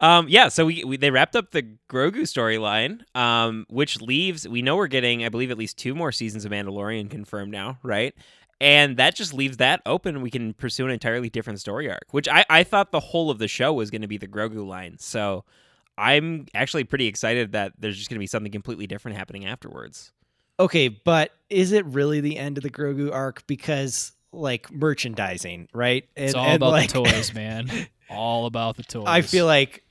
Um, 0.00 0.28
yeah, 0.28 0.48
so 0.48 0.66
we, 0.66 0.84
we 0.84 0.96
they 0.96 1.10
wrapped 1.10 1.34
up 1.34 1.50
the 1.50 1.64
Grogu 1.90 2.22
storyline, 2.22 3.00
um, 3.16 3.66
which 3.68 4.00
leaves 4.00 4.46
we 4.46 4.62
know 4.62 4.76
we're 4.76 4.86
getting, 4.86 5.24
I 5.24 5.28
believe, 5.28 5.50
at 5.50 5.58
least 5.58 5.76
two 5.76 5.94
more 5.94 6.12
seasons 6.12 6.44
of 6.44 6.52
Mandalorian 6.52 7.10
confirmed 7.10 7.50
now, 7.50 7.78
right? 7.82 8.14
And 8.60 8.96
that 8.96 9.14
just 9.14 9.32
leaves 9.32 9.58
that 9.58 9.80
open. 9.86 10.20
We 10.20 10.30
can 10.30 10.52
pursue 10.52 10.84
an 10.84 10.90
entirely 10.90 11.30
different 11.30 11.60
story 11.60 11.88
arc, 11.90 12.06
which 12.10 12.26
I, 12.28 12.44
I 12.50 12.64
thought 12.64 12.90
the 12.90 13.00
whole 13.00 13.30
of 13.30 13.38
the 13.38 13.46
show 13.46 13.72
was 13.72 13.90
going 13.90 14.02
to 14.02 14.08
be 14.08 14.18
the 14.18 14.26
Grogu 14.26 14.66
line. 14.66 14.96
So 14.98 15.44
I'm 15.96 16.46
actually 16.54 16.84
pretty 16.84 17.06
excited 17.06 17.52
that 17.52 17.74
there's 17.78 17.96
just 17.96 18.10
going 18.10 18.16
to 18.16 18.20
be 18.20 18.26
something 18.26 18.50
completely 18.50 18.86
different 18.86 19.16
happening 19.16 19.46
afterwards. 19.46 20.12
Okay, 20.60 20.88
but 20.88 21.32
is 21.48 21.70
it 21.70 21.86
really 21.86 22.20
the 22.20 22.36
end 22.36 22.56
of 22.58 22.64
the 22.64 22.70
Grogu 22.70 23.12
arc? 23.12 23.46
Because 23.46 24.12
like 24.32 24.72
merchandising, 24.72 25.68
right? 25.72 26.08
It's 26.16 26.34
all 26.34 26.46
and, 26.46 26.56
about 26.56 26.70
like, 26.70 26.92
the 26.92 27.04
toys, 27.04 27.34
man. 27.34 27.70
All 28.10 28.46
about 28.46 28.76
the 28.76 28.82
toys. 28.82 29.04
I 29.06 29.20
feel 29.22 29.46
like 29.46 29.84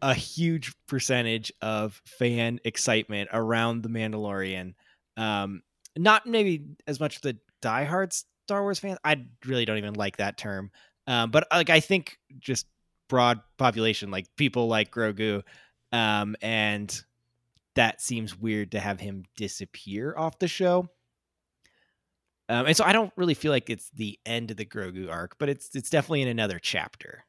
a 0.00 0.14
huge 0.14 0.74
percentage 0.88 1.52
of 1.62 2.00
fan 2.04 2.58
excitement 2.64 3.30
around 3.32 3.82
the 3.82 3.88
Mandalorian. 3.88 4.74
Um, 5.16 5.62
not 5.96 6.26
maybe 6.26 6.64
as 6.86 6.98
much 6.98 7.20
the 7.20 7.36
diehard 7.62 8.12
Star 8.46 8.62
Wars 8.62 8.78
fans. 8.78 8.98
I 9.04 9.24
really 9.46 9.64
don't 9.64 9.78
even 9.78 9.94
like 9.94 10.18
that 10.18 10.36
term. 10.36 10.70
Um, 11.06 11.30
but 11.30 11.46
like 11.50 11.70
I 11.70 11.80
think 11.80 12.18
just 12.38 12.66
broad 13.08 13.40
population, 13.58 14.10
like 14.10 14.26
people 14.36 14.68
like 14.68 14.90
Grogu, 14.90 15.42
um, 15.92 16.36
and 16.40 17.04
that 17.74 18.00
seems 18.00 18.38
weird 18.38 18.72
to 18.72 18.80
have 18.80 19.00
him 19.00 19.24
disappear 19.36 20.14
off 20.16 20.38
the 20.38 20.48
show. 20.48 20.88
Um, 22.48 22.66
and 22.66 22.76
so 22.76 22.84
I 22.84 22.92
don't 22.92 23.12
really 23.16 23.34
feel 23.34 23.50
like 23.50 23.70
it's 23.70 23.90
the 23.90 24.18
end 24.26 24.50
of 24.50 24.56
the 24.56 24.66
Grogu 24.66 25.10
arc, 25.10 25.38
but 25.38 25.48
it's 25.48 25.74
it's 25.74 25.90
definitely 25.90 26.22
in 26.22 26.28
another 26.28 26.58
chapter. 26.58 27.24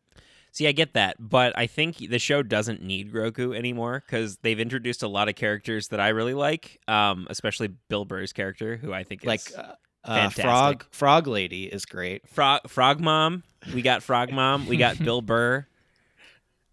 See, 0.52 0.68
I 0.68 0.72
get 0.72 0.94
that, 0.94 1.16
but 1.20 1.58
I 1.58 1.66
think 1.66 1.98
the 1.98 2.20
show 2.20 2.44
doesn't 2.44 2.84
need 2.84 3.12
Grogu 3.12 3.58
anymore 3.58 4.04
because 4.06 4.38
they've 4.44 4.60
introduced 4.60 5.02
a 5.02 5.08
lot 5.08 5.28
of 5.28 5.34
characters 5.34 5.88
that 5.88 6.00
I 6.00 6.10
really 6.10 6.36
like, 6.36 6.80
um, 6.88 7.26
especially 7.30 7.70
Bill 7.90 8.06
Burr's 8.06 8.34
character, 8.34 8.78
who 8.78 8.94
I 8.94 9.04
think 9.04 9.24
is 9.24 9.28
like 9.28 9.42
uh, 9.58 9.74
uh, 10.06 10.16
fantastic. 10.30 10.44
frog 10.44 10.86
frog 10.92 11.28
lady 11.28 11.66
is 11.66 11.86
great 11.86 12.28
Frog 12.28 12.62
Frog 12.70 13.00
Mom. 13.00 13.44
We 13.74 13.82
got 13.82 14.04
Frog 14.04 14.32
Mom. 14.32 14.68
We 14.68 14.78
got 14.78 15.00
Bill 15.00 15.22
Burr. 15.32 15.66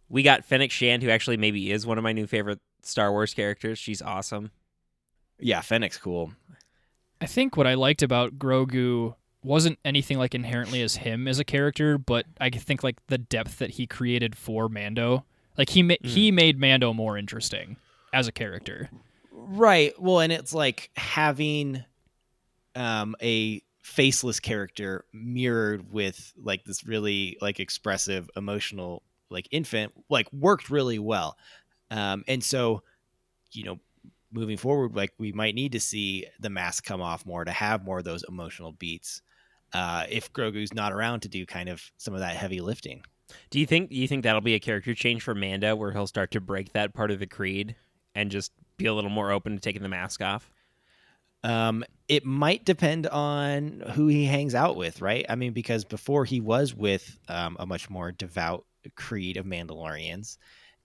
We 0.08 0.22
got 0.22 0.44
Fennec 0.44 0.70
Shand, 0.72 1.02
who 1.02 1.10
actually 1.10 1.36
maybe 1.36 1.70
is 1.70 1.86
one 1.86 1.98
of 1.98 2.04
my 2.04 2.12
new 2.12 2.26
favorite 2.26 2.58
Star 2.82 3.12
Wars 3.12 3.32
characters. 3.34 3.78
She's 3.78 4.02
awesome. 4.02 4.50
yeah 5.38 5.60
fennec's 5.60 5.96
cool 5.98 6.32
I 7.20 7.26
think 7.26 7.56
what 7.56 7.66
I 7.66 7.74
liked 7.74 8.02
about 8.02 8.38
Grogu 8.38 9.14
wasn't 9.44 9.78
anything 9.84 10.18
like 10.18 10.34
inherently 10.34 10.80
as 10.82 10.96
him 10.96 11.28
as 11.28 11.38
a 11.38 11.44
character, 11.44 11.98
but 11.98 12.24
I 12.40 12.48
think 12.50 12.82
like 12.82 12.96
the 13.08 13.18
depth 13.18 13.58
that 13.58 13.70
he 13.72 13.86
created 13.86 14.36
for 14.36 14.68
Mando. 14.70 15.24
Like 15.58 15.68
he 15.70 15.82
ma- 15.82 15.94
Mm. 16.02 16.06
he 16.06 16.30
made 16.32 16.58
Mando 16.58 16.92
more 16.94 17.18
interesting 17.18 17.76
as 18.12 18.26
a 18.26 18.32
character. 18.32 18.88
Right. 19.32 19.92
Well, 20.00 20.20
and 20.20 20.32
it's 20.32 20.54
like 20.54 20.90
having 20.96 21.84
um 22.74 23.14
a 23.22 23.62
faceless 23.82 24.40
character 24.40 25.04
mirrored 25.12 25.92
with 25.92 26.32
like 26.36 26.64
this 26.64 26.86
really 26.86 27.36
like 27.40 27.60
expressive 27.60 28.28
emotional 28.36 29.02
like 29.30 29.48
infant 29.50 29.92
like 30.08 30.30
worked 30.32 30.70
really 30.70 30.98
well. 30.98 31.36
Um 31.90 32.24
and 32.28 32.42
so 32.42 32.82
you 33.52 33.64
know 33.64 33.78
moving 34.32 34.56
forward 34.56 34.94
like 34.94 35.12
we 35.18 35.32
might 35.32 35.54
need 35.54 35.72
to 35.72 35.80
see 35.80 36.26
the 36.38 36.50
mask 36.50 36.84
come 36.84 37.02
off 37.02 37.26
more 37.26 37.44
to 37.44 37.50
have 37.50 37.84
more 37.84 37.98
of 37.98 38.04
those 38.04 38.24
emotional 38.28 38.70
beats 38.72 39.22
uh 39.72 40.04
if 40.08 40.32
Grogu's 40.32 40.72
not 40.72 40.92
around 40.92 41.20
to 41.20 41.28
do 41.28 41.44
kind 41.46 41.68
of 41.68 41.82
some 41.96 42.14
of 42.14 42.20
that 42.20 42.36
heavy 42.36 42.60
lifting. 42.60 43.02
Do 43.50 43.58
you 43.60 43.66
think 43.66 43.90
you 43.90 44.06
think 44.06 44.24
that'll 44.24 44.40
be 44.40 44.54
a 44.54 44.60
character 44.60 44.94
change 44.94 45.22
for 45.22 45.34
Mando 45.34 45.74
where 45.76 45.92
he'll 45.92 46.06
start 46.06 46.30
to 46.32 46.40
break 46.40 46.72
that 46.72 46.94
part 46.94 47.10
of 47.10 47.18
the 47.18 47.26
creed 47.26 47.76
and 48.14 48.30
just 48.30 48.52
be 48.76 48.86
a 48.86 48.94
little 48.94 49.10
more 49.10 49.30
open 49.30 49.54
to 49.54 49.60
taking 49.60 49.82
the 49.82 49.88
mask 49.88 50.22
off? 50.22 50.50
Um, 51.42 51.84
it 52.08 52.24
might 52.24 52.64
depend 52.64 53.06
on 53.06 53.82
who 53.94 54.08
he 54.08 54.24
hangs 54.24 54.54
out 54.54 54.76
with, 54.76 55.00
right? 55.00 55.24
I 55.28 55.36
mean, 55.36 55.52
because 55.52 55.84
before 55.84 56.24
he 56.24 56.40
was 56.40 56.74
with 56.74 57.18
um, 57.28 57.56
a 57.58 57.66
much 57.66 57.88
more 57.88 58.12
devout 58.12 58.64
creed 58.96 59.36
of 59.36 59.46
Mandalorians, 59.46 60.36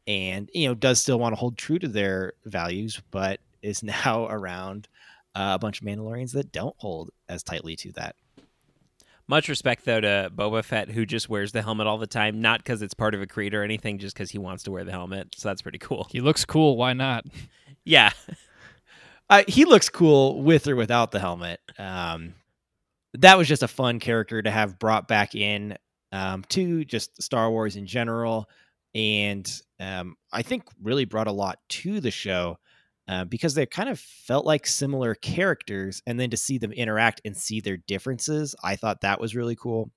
and 0.07 0.49
you 0.53 0.67
know 0.67 0.75
does 0.75 1.01
still 1.01 1.19
want 1.19 1.33
to 1.33 1.39
hold 1.39 1.57
true 1.57 1.79
to 1.79 1.87
their 1.87 2.33
values, 2.45 3.01
but 3.11 3.39
is 3.61 3.83
now 4.05 4.27
around 4.27 4.87
uh, 5.35 5.53
a 5.55 5.59
bunch 5.59 5.81
of 5.81 5.87
Mandalorians 5.87 6.31
that 6.33 6.51
don't 6.51 6.75
hold 6.77 7.11
as 7.27 7.43
tightly 7.43 7.75
to 7.77 7.91
that. 7.93 8.15
Much 9.27 9.49
respect 9.49 9.85
though 9.85 9.99
to 9.99 10.31
Boba 10.33 10.63
Fett 10.63 10.89
who 10.89 11.05
just 11.05 11.27
wears 11.29 11.51
the 11.51 11.63
helmet 11.63 11.87
all 11.87 11.97
the 11.97 12.05
time, 12.05 12.41
not 12.41 12.59
because 12.59 12.83
it's 12.83 12.93
part 12.93 13.15
of 13.15 13.21
a 13.21 13.27
creed 13.27 13.55
or 13.55 13.63
anything, 13.63 13.97
just 13.97 14.15
because 14.15 14.29
he 14.29 14.37
wants 14.37 14.61
to 14.63 14.71
wear 14.71 14.83
the 14.83 14.91
helmet. 14.91 15.33
So 15.35 15.49
that's 15.49 15.63
pretty 15.63 15.79
cool. 15.79 16.07
He 16.11 16.21
looks 16.21 16.45
cool. 16.45 16.77
Why 16.77 16.93
not? 16.93 17.25
Yeah, 17.87 18.13
Uh, 19.29 19.43
he 19.47 19.65
looks 19.65 19.89
cool 19.89 20.41
with 20.43 20.67
or 20.67 20.75
without 20.75 21.11
the 21.11 21.19
helmet. 21.19 21.59
Um, 21.79 22.35
that 23.13 23.37
was 23.37 23.47
just 23.47 23.63
a 23.63 23.67
fun 23.67 23.99
character 23.99 24.41
to 24.41 24.51
have 24.51 24.77
brought 24.77 25.07
back 25.07 25.35
in 25.35 25.77
um, 26.11 26.43
to 26.49 26.85
just 26.85 27.21
Star 27.21 27.49
Wars 27.49 27.75
in 27.75 27.87
general, 27.87 28.47
and 28.93 29.51
um, 29.79 30.15
I 30.31 30.41
think 30.41 30.63
really 30.81 31.05
brought 31.05 31.27
a 31.27 31.31
lot 31.31 31.59
to 31.69 31.99
the 31.99 32.11
show 32.11 32.57
uh, 33.07 33.25
because 33.25 33.53
they 33.53 33.65
kind 33.65 33.89
of 33.89 33.99
felt 33.99 34.45
like 34.45 34.67
similar 34.67 35.15
characters, 35.15 36.01
and 36.05 36.19
then 36.19 36.29
to 36.29 36.37
see 36.37 36.57
them 36.57 36.71
interact 36.71 37.21
and 37.25 37.35
see 37.35 37.59
their 37.59 37.77
differences, 37.77 38.55
I 38.63 38.75
thought 38.75 39.01
that 39.01 39.19
was 39.19 39.35
really 39.35 39.55
cool. 39.55 39.91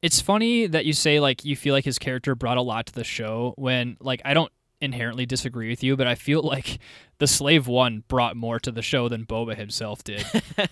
It's 0.00 0.20
funny 0.20 0.66
that 0.68 0.86
you 0.86 0.92
say 0.92 1.18
like 1.18 1.44
you 1.44 1.56
feel 1.56 1.74
like 1.74 1.84
his 1.84 1.98
character 1.98 2.34
brought 2.34 2.56
a 2.56 2.62
lot 2.62 2.86
to 2.86 2.92
the 2.92 3.04
show 3.04 3.54
when 3.56 3.96
like 4.00 4.22
I 4.24 4.34
don't 4.34 4.52
inherently 4.80 5.26
disagree 5.26 5.68
with 5.68 5.82
you, 5.82 5.96
but 5.96 6.06
I 6.06 6.14
feel 6.14 6.42
like 6.44 6.78
the 7.18 7.26
Slave 7.26 7.66
One 7.66 8.04
brought 8.08 8.36
more 8.36 8.58
to 8.60 8.70
the 8.70 8.82
show 8.82 9.08
than 9.08 9.26
Boba 9.26 9.56
himself 9.56 10.04
did. 10.04 10.24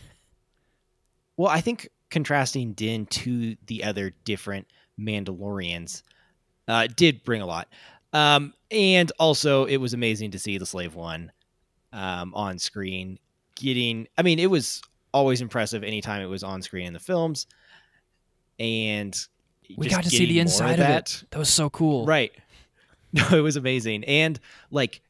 Well, 1.37 1.51
I 1.51 1.61
think 1.61 1.91
contrasting 2.11 2.73
Din 2.73 3.07
to 3.07 3.57
the 3.67 3.85
other 3.85 4.13
different 4.25 4.67
Mandalorians 4.99 6.03
uh, 6.67 6.89
did 6.95 7.23
bring 7.25 7.43
a 7.43 7.47
lot. 7.47 7.69
Um, 8.13 8.55
and 8.71 9.13
also, 9.19 9.67
it 9.67 9.77
was 9.77 9.93
amazing 9.93 10.31
to 10.33 10.39
see 10.39 10.59
the 10.59 10.67
Slave 10.67 10.95
One 10.95 11.31
um, 11.93 12.35
on 12.35 12.59
screen. 12.59 13.19
Getting, 13.55 14.09
I 14.17 14.23
mean, 14.23 14.39
it 14.39 14.51
was 14.51 14.83
always 15.13 15.41
impressive 15.41 15.83
anytime 15.83 16.23
it 16.23 16.27
was 16.27 16.43
on 16.43 16.63
screen 16.63 16.87
in 16.87 16.93
the 16.93 16.99
films. 16.99 17.47
And 18.59 19.15
we 19.77 19.89
got 19.89 20.05
to 20.05 20.11
see 20.11 20.19
the 20.19 20.27
getting 20.27 20.37
more 20.37 20.43
inside 20.43 20.71
of 20.73 20.79
that. 20.79 21.23
it. 21.23 21.25
That 21.31 21.39
was 21.39 21.51
so 21.51 21.69
cool. 21.69 22.07
Right. 22.07 22.33
No, 23.13 23.27
it 23.31 23.41
was 23.41 23.57
amazing. 23.57 24.05
And 24.05 24.39
like 24.71 25.01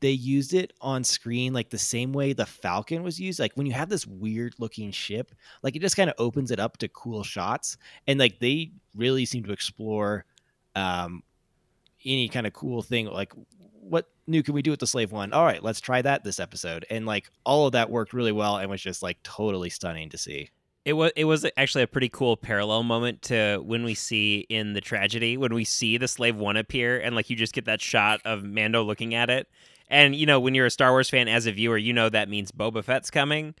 they 0.00 0.10
used 0.10 0.54
it 0.54 0.72
on 0.80 1.04
screen 1.04 1.52
like 1.52 1.70
the 1.70 1.78
same 1.78 2.12
way 2.12 2.32
the 2.32 2.46
Falcon 2.46 3.02
was 3.02 3.20
used. 3.20 3.38
Like 3.38 3.52
when 3.54 3.66
you 3.66 3.72
have 3.72 3.88
this 3.88 4.06
weird 4.06 4.54
looking 4.58 4.90
ship, 4.90 5.32
like 5.62 5.76
it 5.76 5.82
just 5.82 5.96
kind 5.96 6.08
of 6.08 6.14
opens 6.18 6.50
it 6.50 6.60
up 6.60 6.76
to 6.78 6.88
cool 6.88 7.22
shots. 7.22 7.76
And 8.06 8.18
like 8.18 8.38
they 8.38 8.72
really 8.94 9.24
seem 9.24 9.44
to 9.44 9.52
explore 9.52 10.24
um 10.76 11.22
any 12.04 12.28
kind 12.28 12.46
of 12.46 12.52
cool 12.52 12.82
thing 12.82 13.06
like 13.06 13.32
what 13.80 14.08
new 14.26 14.42
can 14.42 14.54
we 14.54 14.62
do 14.62 14.70
with 14.70 14.80
the 14.80 14.86
slave 14.86 15.12
one? 15.12 15.32
All 15.32 15.44
right, 15.44 15.62
let's 15.62 15.80
try 15.80 16.00
that 16.02 16.24
this 16.24 16.40
episode. 16.40 16.86
And 16.90 17.06
like 17.06 17.30
all 17.44 17.66
of 17.66 17.72
that 17.72 17.90
worked 17.90 18.12
really 18.12 18.32
well 18.32 18.56
and 18.56 18.70
was 18.70 18.80
just 18.80 19.02
like 19.02 19.22
totally 19.22 19.70
stunning 19.70 20.08
to 20.10 20.18
see. 20.18 20.50
It 20.84 20.92
was 20.92 21.12
it 21.16 21.24
was 21.24 21.46
actually 21.56 21.82
a 21.82 21.86
pretty 21.86 22.08
cool 22.08 22.36
parallel 22.36 22.82
moment 22.82 23.22
to 23.22 23.58
when 23.64 23.84
we 23.84 23.94
see 23.94 24.46
in 24.48 24.74
the 24.74 24.80
tragedy 24.80 25.36
when 25.36 25.54
we 25.54 25.64
see 25.64 25.96
the 25.96 26.08
Slave 26.08 26.36
One 26.36 26.56
appear 26.56 26.98
and 26.98 27.16
like 27.16 27.30
you 27.30 27.36
just 27.36 27.54
get 27.54 27.64
that 27.64 27.80
shot 27.80 28.20
of 28.24 28.44
Mando 28.44 28.82
looking 28.82 29.14
at 29.14 29.30
it. 29.30 29.48
And 29.88 30.14
you 30.14 30.26
know 30.26 30.40
when 30.40 30.54
you're 30.54 30.66
a 30.66 30.70
Star 30.70 30.90
Wars 30.90 31.08
fan 31.08 31.28
as 31.28 31.46
a 31.46 31.52
viewer, 31.52 31.78
you 31.78 31.92
know 31.92 32.08
that 32.08 32.28
means 32.28 32.52
Boba 32.52 32.84
Fett's 32.84 33.10
coming. 33.10 33.54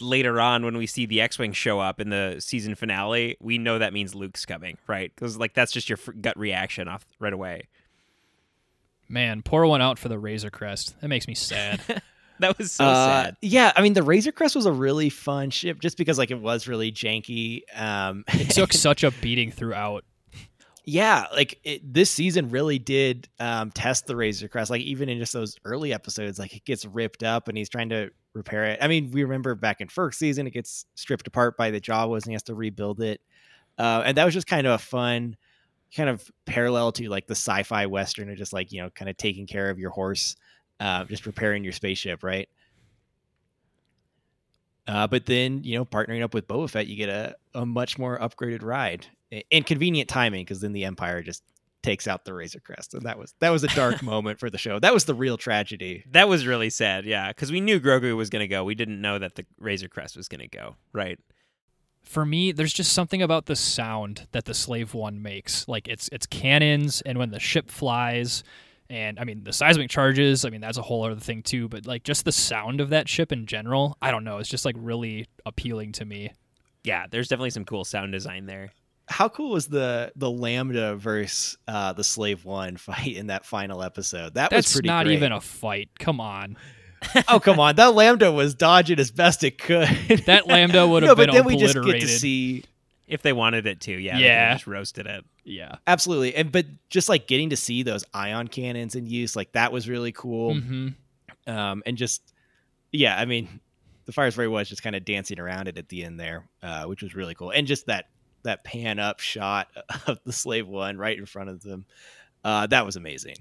Later 0.00 0.40
on, 0.40 0.64
when 0.64 0.76
we 0.76 0.86
see 0.86 1.06
the 1.06 1.20
X-wing 1.20 1.52
show 1.52 1.80
up 1.80 1.98
in 1.98 2.10
the 2.10 2.36
season 2.38 2.76
finale, 2.76 3.36
we 3.40 3.58
know 3.58 3.78
that 3.80 3.92
means 3.92 4.14
Luke's 4.14 4.46
coming, 4.46 4.78
right? 4.86 5.10
Because 5.12 5.36
like 5.36 5.54
that's 5.54 5.72
just 5.72 5.88
your 5.88 5.98
f- 5.98 6.14
gut 6.20 6.38
reaction 6.38 6.86
off 6.86 7.04
right 7.18 7.32
away. 7.32 7.66
Man, 9.08 9.42
pour 9.42 9.66
one 9.66 9.82
out 9.82 9.98
for 9.98 10.08
the 10.08 10.18
Razor 10.18 10.50
Crest. 10.50 11.00
That 11.00 11.08
makes 11.08 11.26
me 11.26 11.34
sad. 11.34 11.80
That 12.40 12.56
was 12.58 12.72
so 12.72 12.84
Uh, 12.84 13.24
sad. 13.24 13.36
Yeah, 13.42 13.72
I 13.74 13.82
mean 13.82 13.94
the 13.94 14.02
Razor 14.02 14.32
Crest 14.32 14.54
was 14.56 14.66
a 14.66 14.72
really 14.72 15.10
fun 15.10 15.50
ship 15.50 15.80
just 15.80 15.96
because 15.98 16.18
like 16.18 16.30
it 16.30 16.40
was 16.40 16.68
really 16.68 16.92
janky. 16.92 17.62
Um, 17.74 18.24
it 18.28 18.50
took 18.50 18.72
such 18.72 19.02
a 19.04 19.10
beating 19.10 19.50
throughout. 19.50 20.04
yeah, 20.84 21.26
like 21.34 21.58
it, 21.64 21.92
this 21.92 22.10
season 22.10 22.50
really 22.50 22.78
did 22.78 23.28
um, 23.40 23.70
test 23.72 24.06
the 24.06 24.16
Razor 24.16 24.48
Crest. 24.48 24.70
Like 24.70 24.82
even 24.82 25.08
in 25.08 25.18
just 25.18 25.32
those 25.32 25.56
early 25.64 25.92
episodes, 25.92 26.38
like 26.38 26.54
it 26.54 26.64
gets 26.64 26.84
ripped 26.84 27.22
up 27.22 27.48
and 27.48 27.58
he's 27.58 27.68
trying 27.68 27.88
to 27.90 28.10
repair 28.34 28.64
it. 28.64 28.78
I 28.80 28.88
mean, 28.88 29.10
we 29.10 29.24
remember 29.24 29.54
back 29.54 29.80
in 29.80 29.88
first 29.88 30.18
season, 30.18 30.46
it 30.46 30.52
gets 30.52 30.86
stripped 30.94 31.26
apart 31.26 31.56
by 31.56 31.70
the 31.70 31.80
Jawas 31.80 32.18
and 32.22 32.26
he 32.26 32.32
has 32.32 32.44
to 32.44 32.54
rebuild 32.54 33.00
it. 33.00 33.20
Uh, 33.76 34.02
and 34.06 34.16
that 34.16 34.24
was 34.24 34.34
just 34.34 34.46
kind 34.46 34.66
of 34.66 34.74
a 34.74 34.78
fun 34.78 35.36
kind 35.94 36.08
of 36.10 36.30
parallel 36.46 36.92
to 36.92 37.08
like 37.08 37.26
the 37.26 37.34
sci-fi 37.34 37.86
western 37.86 38.28
of 38.30 38.36
just 38.36 38.52
like 38.52 38.72
you 38.72 38.82
know 38.82 38.90
kind 38.90 39.08
of 39.08 39.16
taking 39.16 39.46
care 39.46 39.70
of 39.70 39.78
your 39.78 39.90
horse 39.90 40.36
uh, 40.80 41.04
just 41.04 41.22
preparing 41.22 41.64
your 41.64 41.72
spaceship 41.72 42.22
right 42.22 42.48
uh, 44.86 45.06
but 45.06 45.26
then 45.26 45.62
you 45.64 45.76
know 45.76 45.84
partnering 45.84 46.22
up 46.22 46.34
with 46.34 46.48
Boba 46.48 46.70
Fett 46.70 46.86
you 46.86 46.96
get 46.96 47.08
a, 47.08 47.36
a 47.54 47.66
much 47.66 47.98
more 47.98 48.18
upgraded 48.18 48.62
ride 48.62 49.06
A- 49.32 49.44
and 49.52 49.66
convenient 49.66 50.08
timing 50.08 50.44
because 50.44 50.60
then 50.60 50.72
the 50.72 50.84
empire 50.84 51.22
just 51.22 51.42
takes 51.82 52.08
out 52.08 52.24
the 52.24 52.34
razor 52.34 52.58
crest 52.60 52.92
and 52.92 53.04
that 53.04 53.18
was 53.18 53.34
that 53.38 53.50
was 53.50 53.62
a 53.64 53.68
dark 53.68 54.02
moment 54.02 54.40
for 54.40 54.50
the 54.50 54.58
show 54.58 54.78
that 54.80 54.92
was 54.92 55.04
the 55.04 55.14
real 55.14 55.36
tragedy 55.36 56.02
That 56.10 56.28
was 56.28 56.46
really 56.46 56.70
sad, 56.70 57.04
yeah, 57.04 57.28
because 57.28 57.52
we 57.52 57.60
knew 57.60 57.80
Grogu 57.80 58.16
was 58.16 58.30
going 58.30 58.40
to 58.40 58.48
go. 58.48 58.64
We 58.64 58.74
didn't 58.74 59.00
know 59.00 59.18
that 59.18 59.36
the 59.36 59.46
Razor 59.58 59.88
Crest 59.88 60.16
was 60.16 60.26
going 60.28 60.40
to 60.40 60.48
go, 60.48 60.76
right? 60.92 61.18
For 62.02 62.24
me, 62.26 62.52
there's 62.52 62.72
just 62.72 62.92
something 62.92 63.22
about 63.22 63.46
the 63.46 63.54
sound 63.56 64.26
that 64.32 64.44
the 64.46 64.54
Slave 64.54 64.92
One 64.94 65.22
makes. 65.22 65.68
Like 65.68 65.86
it's 65.86 66.08
it's 66.10 66.26
cannons 66.26 67.00
and 67.02 67.16
when 67.18 67.30
the 67.30 67.38
ship 67.40 67.70
flies 67.70 68.42
and 68.90 69.18
I 69.18 69.24
mean 69.24 69.44
the 69.44 69.52
seismic 69.52 69.90
charges, 69.90 70.44
I 70.44 70.50
mean 70.50 70.60
that's 70.60 70.78
a 70.78 70.82
whole 70.82 71.04
other 71.04 71.16
thing 71.20 71.42
too, 71.42 71.68
but 71.68 71.86
like 71.86 72.02
just 72.04 72.24
the 72.24 72.32
sound 72.32 72.80
of 72.80 72.90
that 72.90 73.08
ship 73.08 73.32
in 73.32 73.46
general, 73.46 73.96
I 74.02 74.10
don't 74.10 74.24
know, 74.24 74.38
it's 74.38 74.48
just 74.48 74.64
like 74.64 74.76
really 74.78 75.26
appealing 75.46 75.92
to 75.92 76.04
me. 76.04 76.32
Yeah, 76.84 77.06
there's 77.10 77.28
definitely 77.28 77.50
some 77.50 77.64
cool 77.64 77.84
sound 77.84 78.12
design 78.12 78.46
there. 78.46 78.70
how 79.08 79.28
cool 79.28 79.50
was 79.50 79.66
the 79.68 80.12
the 80.16 80.30
lambda 80.30 80.96
versus 80.96 81.56
uh 81.66 81.92
the 81.92 82.04
slave 82.04 82.44
one 82.44 82.76
fight 82.88 83.16
in 83.16 83.28
that 83.28 83.44
final 83.44 83.82
episode 83.82 84.34
that 84.34 84.50
was 84.52 84.64
That's 84.66 84.72
pretty 84.74 84.88
not 84.88 85.04
great. 85.06 85.16
even 85.16 85.32
a 85.32 85.40
fight. 85.40 85.88
Come 85.98 86.20
on. 86.20 86.56
oh 87.28 87.38
come 87.38 87.60
on 87.60 87.76
that 87.76 87.94
lambda 87.94 88.32
was 88.32 88.54
dodging 88.56 88.98
as 88.98 89.12
best 89.12 89.44
it 89.44 89.56
could 89.56 89.88
That 90.26 90.48
lambda 90.48 90.84
would 90.88 91.04
have 91.04 91.08
no 91.08 91.10
have 91.10 91.16
but 91.16 91.26
been 91.26 91.34
then 91.36 91.44
we 91.44 91.56
just 91.56 91.74
get 91.84 92.00
to 92.00 92.08
see 92.08 92.64
If 93.08 93.22
they 93.22 93.32
wanted 93.32 93.66
it 93.66 93.80
to, 93.82 93.92
yeah, 93.92 94.18
Yeah. 94.18 94.46
could've 94.48 94.58
just 94.58 94.66
roasted 94.66 95.06
it. 95.06 95.24
yeah. 95.44 95.76
absolutely 95.86 96.34
and 96.34 96.52
but 96.52 96.66
just 96.90 97.08
like 97.08 97.26
getting 97.26 97.50
to 97.50 97.56
see 97.56 97.82
those 97.82 98.04
ion 98.14 98.48
cannons 98.48 98.94
in 98.94 99.06
use 99.06 99.34
like 99.34 99.52
that 99.52 99.72
was 99.72 99.88
really 99.88 100.12
cool 100.12 100.54
hmm 100.60 100.88
um 101.46 101.82
and 101.86 101.96
just 101.96 102.34
yeah 102.92 103.16
i 103.18 103.24
mean 103.24 103.60
the 104.04 104.12
Firespray 104.12 104.50
was 104.50 104.68
just 104.68 104.82
kind 104.82 104.94
of 104.96 105.04
dancing 105.04 105.38
around 105.40 105.68
it 105.68 105.78
at 105.78 105.88
the 105.88 106.04
end 106.04 106.20
there 106.20 106.44
uh 106.62 106.84
which 106.84 107.02
was 107.02 107.14
really 107.14 107.34
cool 107.34 107.50
and 107.50 107.66
just 107.66 107.86
that 107.86 108.08
that 108.42 108.62
pan 108.64 108.98
up 108.98 109.20
shot 109.20 109.68
of 110.06 110.18
the 110.24 110.32
slave 110.32 110.68
one 110.68 110.98
right 110.98 111.16
in 111.18 111.24
front 111.26 111.48
of 111.48 111.62
them 111.62 111.86
uh 112.44 112.66
that 112.66 112.84
was 112.84 112.96
amazing 112.96 113.36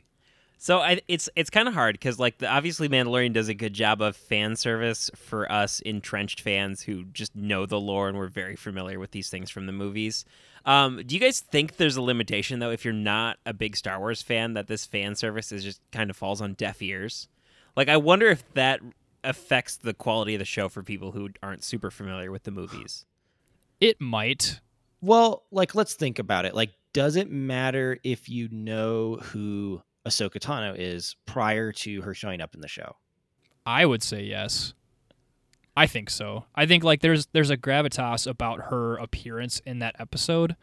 So 0.59 0.79
I, 0.79 1.01
it's 1.07 1.29
it's 1.35 1.49
kind 1.49 1.67
of 1.67 1.73
hard 1.73 1.93
because 1.95 2.19
like 2.19 2.39
the, 2.39 2.47
obviously 2.47 2.89
Mandalorian 2.89 3.33
does 3.33 3.47
a 3.47 3.53
good 3.53 3.73
job 3.73 4.01
of 4.01 4.15
fan 4.15 4.55
service 4.55 5.11
for 5.15 5.49
us 5.51 5.79
entrenched 5.81 6.41
fans 6.41 6.81
who 6.81 7.05
just 7.05 7.35
know 7.35 7.65
the 7.65 7.79
lore 7.79 8.09
and 8.09 8.17
we're 8.17 8.27
very 8.27 8.55
familiar 8.55 8.99
with 8.99 9.11
these 9.11 9.29
things 9.29 9.51
from 9.51 9.67
the 9.67 9.71
movies. 9.71 10.25
Um, 10.65 11.01
do 11.05 11.15
you 11.15 11.21
guys 11.21 11.39
think 11.39 11.77
there's 11.77 11.95
a 11.95 12.01
limitation 12.01 12.59
though 12.59 12.71
if 12.71 12.83
you're 12.83 12.93
not 12.93 13.37
a 13.45 13.53
big 13.53 13.77
Star 13.77 13.99
Wars 13.99 14.21
fan 14.21 14.53
that 14.53 14.67
this 14.67 14.85
fan 14.85 15.15
service 15.15 15.51
is 15.51 15.63
just 15.63 15.79
kind 15.91 16.09
of 16.09 16.17
falls 16.17 16.41
on 16.41 16.53
deaf 16.53 16.81
ears? 16.81 17.27
Like 17.75 17.87
I 17.87 17.97
wonder 17.97 18.27
if 18.27 18.43
that 18.55 18.81
affects 19.23 19.77
the 19.77 19.93
quality 19.93 20.33
of 20.35 20.39
the 20.39 20.45
show 20.45 20.69
for 20.69 20.81
people 20.81 21.11
who 21.11 21.29
aren't 21.43 21.63
super 21.63 21.91
familiar 21.91 22.31
with 22.31 22.43
the 22.43 22.51
movies. 22.51 23.05
It 23.79 24.01
might. 24.01 24.59
Well, 25.01 25.43
like 25.51 25.75
let's 25.75 25.93
think 25.93 26.17
about 26.17 26.45
it. 26.45 26.55
Like, 26.55 26.71
does 26.93 27.15
it 27.15 27.29
matter 27.29 27.99
if 28.03 28.27
you 28.27 28.49
know 28.51 29.17
who 29.17 29.83
Ahsoka 30.07 30.39
Tano 30.39 30.75
is 30.77 31.15
prior 31.25 31.71
to 31.71 32.01
her 32.01 32.13
showing 32.13 32.41
up 32.41 32.55
in 32.55 32.61
the 32.61 32.67
show? 32.67 32.95
I 33.65 33.85
would 33.85 34.01
say 34.01 34.23
yes. 34.23 34.73
I 35.75 35.85
think 35.85 36.09
so. 36.09 36.45
I 36.55 36.65
think 36.65 36.83
like 36.83 37.01
there's 37.01 37.27
there's 37.33 37.49
a 37.51 37.57
gravitas 37.57 38.25
about 38.25 38.61
her 38.71 38.95
appearance 38.97 39.61
in 39.65 39.79
that 39.79 39.95
episode 39.99 40.55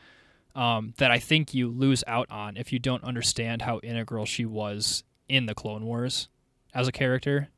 um, 0.56 0.94
that 0.98 1.10
I 1.10 1.18
think 1.18 1.54
you 1.54 1.68
lose 1.68 2.02
out 2.06 2.28
on 2.30 2.56
if 2.56 2.72
you 2.72 2.78
don't 2.78 3.04
understand 3.04 3.62
how 3.62 3.78
integral 3.80 4.24
she 4.26 4.44
was 4.44 5.04
in 5.28 5.46
the 5.46 5.54
Clone 5.54 5.84
Wars 5.84 6.28
as 6.74 6.88
a 6.88 6.92
character. 6.92 7.48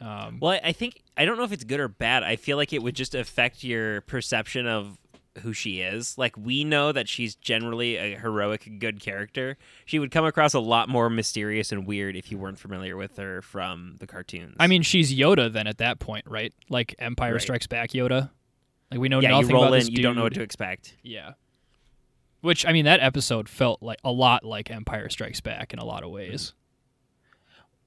Um, 0.00 0.38
Well, 0.40 0.52
I- 0.52 0.68
I 0.68 0.72
think 0.72 1.02
I 1.16 1.24
don't 1.24 1.36
know 1.36 1.44
if 1.44 1.52
it's 1.52 1.64
good 1.64 1.78
or 1.80 1.88
bad. 1.88 2.22
I 2.22 2.36
feel 2.36 2.56
like 2.56 2.72
it 2.72 2.82
would 2.82 2.96
just 2.96 3.14
affect 3.14 3.62
your 3.62 4.00
perception 4.02 4.66
of 4.66 4.98
who 5.40 5.52
she 5.52 5.80
is. 5.80 6.16
Like 6.16 6.36
we 6.36 6.64
know 6.64 6.92
that 6.92 7.08
she's 7.08 7.34
generally 7.34 7.96
a 7.96 8.18
heroic, 8.18 8.78
good 8.78 9.00
character. 9.00 9.56
She 9.84 9.98
would 9.98 10.10
come 10.10 10.24
across 10.24 10.54
a 10.54 10.60
lot 10.60 10.88
more 10.88 11.10
mysterious 11.10 11.72
and 11.72 11.86
weird 11.86 12.16
if 12.16 12.30
you 12.30 12.38
weren't 12.38 12.58
familiar 12.58 12.96
with 12.96 13.16
her 13.16 13.42
from 13.42 13.96
the 13.98 14.06
cartoons. 14.06 14.56
I 14.58 14.66
mean, 14.66 14.82
she's 14.82 15.14
Yoda 15.14 15.52
then 15.52 15.66
at 15.66 15.78
that 15.78 15.98
point, 15.98 16.26
right? 16.28 16.52
Like 16.68 16.94
Empire 16.98 17.32
Right. 17.32 17.42
Strikes 17.42 17.66
Back 17.66 17.90
Yoda. 17.90 18.30
Like 18.90 19.00
we 19.00 19.08
know 19.08 19.20
yeah, 19.20 19.30
nothing 19.30 19.48
you 19.50 19.54
roll 19.54 19.64
about 19.64 19.74
in, 19.74 19.80
this 19.80 19.88
you 19.90 20.02
don't 20.02 20.16
know 20.16 20.24
what 20.24 20.34
to 20.34 20.42
expect. 20.42 20.96
Yeah. 21.02 21.32
Which 22.40 22.66
I 22.66 22.72
mean, 22.72 22.86
that 22.86 23.00
episode 23.00 23.48
felt 23.48 23.82
like 23.82 23.98
a 24.04 24.10
lot 24.10 24.44
like 24.44 24.70
Empire 24.70 25.08
Strikes 25.10 25.40
Back 25.40 25.72
in 25.72 25.78
a 25.78 25.84
lot 25.84 26.02
of 26.02 26.10
ways. 26.10 26.54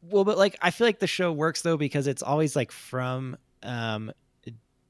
Well, 0.01 0.23
but 0.23 0.37
like 0.37 0.57
I 0.61 0.71
feel 0.71 0.85
like 0.85 0.99
the 0.99 1.07
show 1.07 1.31
works 1.31 1.61
though 1.61 1.77
because 1.77 2.07
it's 2.07 2.21
always 2.21 2.55
like 2.55 2.71
from 2.71 3.37
um 3.63 4.11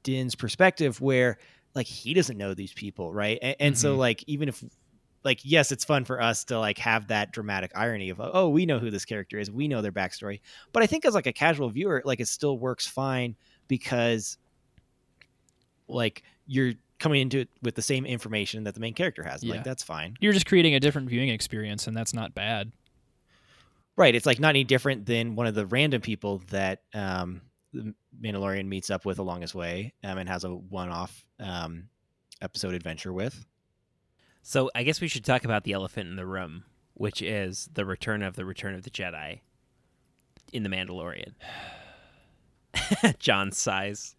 Din's 0.04 0.34
perspective 0.36 1.00
where 1.00 1.38
like 1.74 1.86
he 1.86 2.14
doesn't 2.14 2.38
know 2.38 2.54
these 2.54 2.72
people, 2.72 3.12
right? 3.12 3.38
And, 3.42 3.56
and 3.60 3.78
so 3.78 3.94
Mhm. 3.94 3.98
like 3.98 4.24
even 4.26 4.48
if 4.48 4.62
like 5.24 5.40
yes, 5.42 5.72
it's 5.72 5.84
fun 5.84 6.04
for 6.04 6.20
us 6.20 6.44
to 6.44 6.58
like 6.58 6.78
have 6.78 7.08
that 7.08 7.32
dramatic 7.32 7.72
irony 7.74 8.10
of 8.10 8.20
oh 8.22 8.48
we 8.48 8.66
know 8.66 8.78
who 8.78 8.90
this 8.90 9.04
character 9.04 9.38
is, 9.38 9.50
we 9.50 9.68
know 9.68 9.82
their 9.82 9.92
backstory, 9.92 10.40
but 10.72 10.82
I 10.82 10.86
think 10.86 11.04
as 11.04 11.14
like 11.14 11.26
a 11.26 11.32
casual 11.32 11.70
viewer, 11.70 12.02
like 12.04 12.20
it 12.20 12.28
still 12.28 12.58
works 12.58 12.86
fine 12.86 13.36
because 13.68 14.36
like 15.88 16.22
you're 16.46 16.72
coming 16.98 17.20
into 17.22 17.40
it 17.40 17.48
with 17.62 17.74
the 17.74 17.82
same 17.82 18.06
information 18.06 18.64
that 18.64 18.74
the 18.74 18.80
main 18.80 18.94
character 18.94 19.22
has. 19.22 19.42
Yeah. 19.42 19.56
Like 19.56 19.64
that's 19.64 19.82
fine. 19.82 20.16
You're 20.20 20.32
just 20.32 20.46
creating 20.46 20.74
a 20.74 20.80
different 20.80 21.08
viewing 21.08 21.28
experience, 21.28 21.86
and 21.86 21.96
that's 21.96 22.14
not 22.14 22.34
bad. 22.34 22.72
Right. 23.96 24.14
It's 24.14 24.26
like 24.26 24.40
not 24.40 24.50
any 24.50 24.64
different 24.64 25.06
than 25.06 25.36
one 25.36 25.46
of 25.46 25.54
the 25.54 25.66
random 25.66 26.00
people 26.00 26.42
that 26.50 26.82
um, 26.94 27.42
the 27.74 27.94
Mandalorian 28.22 28.66
meets 28.66 28.90
up 28.90 29.04
with 29.04 29.18
along 29.18 29.42
his 29.42 29.54
way 29.54 29.92
um, 30.02 30.18
and 30.18 30.28
has 30.28 30.44
a 30.44 30.48
one-off 30.50 31.24
um, 31.40 31.88
episode 32.40 32.72
adventure 32.74 33.12
with. 33.12 33.44
So 34.42 34.70
I 34.74 34.82
guess 34.82 35.00
we 35.00 35.08
should 35.08 35.24
talk 35.24 35.44
about 35.44 35.64
the 35.64 35.72
elephant 35.72 36.08
in 36.08 36.16
the 36.16 36.26
room, 36.26 36.64
which 36.94 37.20
is 37.22 37.68
the 37.72 37.84
return 37.84 38.22
of 38.22 38.36
the 38.36 38.44
Return 38.44 38.74
of 38.74 38.82
the 38.82 38.90
Jedi 38.90 39.40
in 40.52 40.62
the 40.62 40.68
Mandalorian. 40.68 41.32
John 43.18 43.52
sighs. 43.52 44.16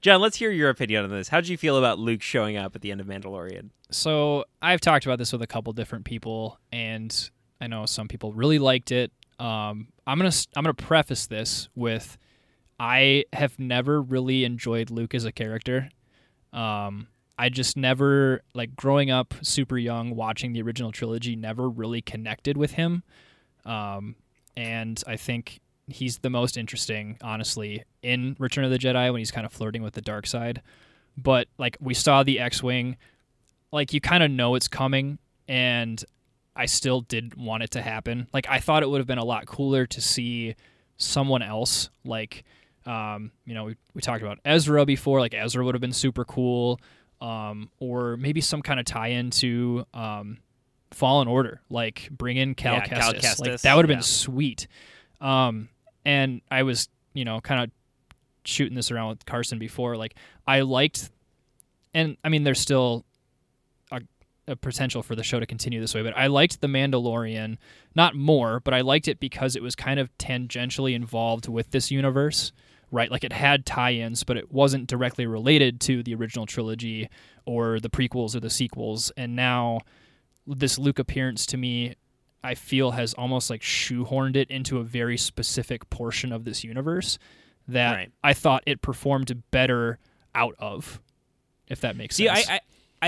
John, 0.00 0.20
let's 0.20 0.36
hear 0.36 0.50
your 0.50 0.68
opinion 0.70 1.04
on 1.04 1.10
this. 1.10 1.28
How 1.28 1.40
did 1.40 1.48
you 1.48 1.56
feel 1.56 1.76
about 1.78 1.98
Luke 1.98 2.22
showing 2.22 2.56
up 2.56 2.76
at 2.76 2.82
the 2.82 2.90
end 2.92 3.00
of 3.00 3.06
Mandalorian? 3.06 3.70
So 3.90 4.44
I've 4.60 4.80
talked 4.80 5.06
about 5.06 5.18
this 5.18 5.32
with 5.32 5.42
a 5.42 5.46
couple 5.46 5.72
different 5.72 6.04
people, 6.04 6.58
and 6.72 7.30
I 7.60 7.66
know 7.66 7.86
some 7.86 8.06
people 8.08 8.32
really 8.32 8.58
liked 8.58 8.92
it. 8.92 9.10
Um, 9.38 9.88
I'm 10.06 10.18
gonna 10.18 10.28
s- 10.28 10.48
I'm 10.54 10.64
gonna 10.64 10.74
preface 10.74 11.26
this 11.26 11.68
with 11.74 12.18
I 12.80 13.26
have 13.34 13.58
never 13.58 14.00
really 14.00 14.44
enjoyed 14.44 14.90
Luke 14.90 15.14
as 15.14 15.26
a 15.26 15.32
character. 15.32 15.90
Um, 16.54 17.08
I 17.38 17.50
just 17.50 17.76
never 17.76 18.40
like 18.54 18.74
growing 18.74 19.10
up 19.10 19.34
super 19.42 19.76
young 19.76 20.16
watching 20.16 20.54
the 20.54 20.62
original 20.62 20.90
trilogy 20.90 21.36
never 21.36 21.68
really 21.68 22.00
connected 22.00 22.56
with 22.56 22.72
him. 22.72 23.02
Um, 23.66 24.16
and 24.56 25.02
I 25.06 25.16
think 25.16 25.60
he's 25.88 26.18
the 26.18 26.30
most 26.30 26.56
interesting, 26.56 27.18
honestly, 27.20 27.84
in 28.02 28.34
Return 28.38 28.64
of 28.64 28.70
the 28.70 28.78
Jedi 28.78 29.12
when 29.12 29.18
he's 29.18 29.30
kind 29.30 29.44
of 29.44 29.52
flirting 29.52 29.82
with 29.82 29.92
the 29.92 30.00
dark 30.00 30.26
side. 30.26 30.62
But 31.18 31.48
like 31.58 31.76
we 31.80 31.92
saw 31.92 32.22
the 32.22 32.40
X-wing, 32.40 32.96
like 33.72 33.92
you 33.92 34.00
kind 34.00 34.22
of 34.22 34.30
know 34.30 34.54
it's 34.54 34.68
coming, 34.68 35.18
and 35.46 36.02
I 36.56 36.64
still 36.64 37.02
didn't 37.02 37.36
want 37.36 37.62
it 37.62 37.72
to 37.72 37.82
happen. 37.82 38.26
Like 38.32 38.46
I 38.48 38.58
thought 38.58 38.82
it 38.82 38.88
would 38.88 39.00
have 39.00 39.06
been 39.06 39.18
a 39.18 39.24
lot 39.24 39.44
cooler 39.44 39.84
to 39.84 40.00
see 40.00 40.54
someone 40.96 41.42
else, 41.42 41.90
like 42.06 42.44
um, 42.86 43.30
you 43.44 43.54
know, 43.54 43.64
we, 43.64 43.76
we 43.94 44.00
talked 44.00 44.22
about 44.22 44.38
Ezra 44.44 44.84
before. 44.86 45.20
Like 45.20 45.34
Ezra 45.34 45.64
would 45.64 45.74
have 45.74 45.80
been 45.80 45.92
super 45.92 46.24
cool, 46.24 46.80
um, 47.20 47.70
or 47.78 48.16
maybe 48.16 48.40
some 48.40 48.62
kind 48.62 48.80
of 48.80 48.86
tie-in 48.86 49.30
to 49.30 49.86
um, 49.92 50.38
Fallen 50.90 51.28
Order, 51.28 51.60
like 51.70 52.08
bring 52.10 52.36
in 52.36 52.54
Cal 52.54 52.74
Yeah, 52.74 52.86
Cal 52.86 53.12
Kestis. 53.12 53.40
Like 53.40 53.60
that 53.62 53.76
would 53.76 53.84
have 53.84 53.94
been 53.94 54.02
sweet. 54.02 54.66
Um, 55.20 55.68
and 56.04 56.40
I 56.50 56.62
was, 56.62 56.88
you 57.12 57.24
know, 57.24 57.40
kind 57.40 57.64
of 57.64 57.70
shooting 58.44 58.74
this 58.74 58.90
around 58.90 59.10
with 59.10 59.26
Carson 59.26 59.58
before. 59.58 59.96
Like 59.96 60.14
I 60.46 60.60
liked, 60.60 61.10
and 61.92 62.16
I 62.24 62.28
mean, 62.28 62.44
there's 62.44 62.60
still 62.60 63.04
a, 64.46 64.56
potential 64.56 65.02
for 65.02 65.14
the 65.14 65.22
show 65.22 65.40
to 65.40 65.46
continue 65.46 65.80
this 65.80 65.94
way, 65.94 66.02
but 66.02 66.16
I 66.16 66.26
liked 66.26 66.60
the 66.60 66.66
Mandalorian 66.66 67.56
not 67.94 68.14
more, 68.14 68.60
but 68.60 68.74
I 68.74 68.80
liked 68.80 69.08
it 69.08 69.20
because 69.20 69.56
it 69.56 69.62
was 69.62 69.74
kind 69.74 70.00
of 70.00 70.16
tangentially 70.18 70.94
involved 70.94 71.48
with 71.48 71.70
this 71.70 71.90
universe, 71.90 72.52
right? 72.90 73.10
Like 73.10 73.24
it 73.24 73.32
had 73.32 73.66
tie-ins, 73.66 74.24
but 74.24 74.36
it 74.36 74.52
wasn't 74.52 74.86
directly 74.86 75.26
related 75.26 75.80
to 75.82 76.02
the 76.02 76.14
original 76.14 76.46
trilogy 76.46 77.08
or 77.44 77.80
the 77.80 77.90
prequels 77.90 78.34
or 78.34 78.40
the 78.40 78.50
sequels. 78.50 79.12
And 79.16 79.36
now 79.36 79.80
this 80.46 80.78
Luke 80.78 80.98
appearance 80.98 81.46
to 81.46 81.56
me 81.56 81.94
I 82.42 82.54
feel 82.54 82.92
has 82.92 83.12
almost 83.14 83.50
like 83.50 83.60
shoehorned 83.60 84.36
it 84.36 84.50
into 84.50 84.78
a 84.78 84.84
very 84.84 85.16
specific 85.16 85.90
portion 85.90 86.32
of 86.32 86.44
this 86.44 86.64
universe 86.64 87.18
that 87.68 87.92
Right. 87.92 88.12
I 88.24 88.32
thought 88.32 88.62
it 88.66 88.82
performed 88.82 89.42
better 89.50 89.98
out 90.34 90.54
of, 90.58 91.00
if 91.68 91.80
that 91.82 91.96
makes 91.96 92.16
See, 92.16 92.26
sense. 92.26 92.48
I, 92.48 92.54
I 92.54 92.60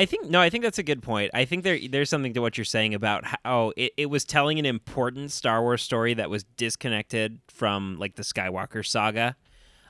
think 0.06 0.30
no, 0.30 0.40
I 0.40 0.50
think 0.50 0.64
that's 0.64 0.78
a 0.78 0.82
good 0.82 1.02
point. 1.02 1.30
I 1.34 1.44
think 1.44 1.64
there 1.64 1.78
there's 1.90 2.08
something 2.08 2.32
to 2.34 2.40
what 2.40 2.56
you're 2.56 2.64
saying 2.64 2.94
about 2.94 3.24
how 3.44 3.72
it, 3.76 3.92
it 3.96 4.06
was 4.06 4.24
telling 4.24 4.58
an 4.58 4.66
important 4.66 5.30
Star 5.30 5.60
Wars 5.62 5.82
story 5.82 6.14
that 6.14 6.30
was 6.30 6.44
disconnected 6.44 7.40
from 7.48 7.98
like 7.98 8.16
the 8.16 8.22
Skywalker 8.22 8.86
saga. 8.86 9.36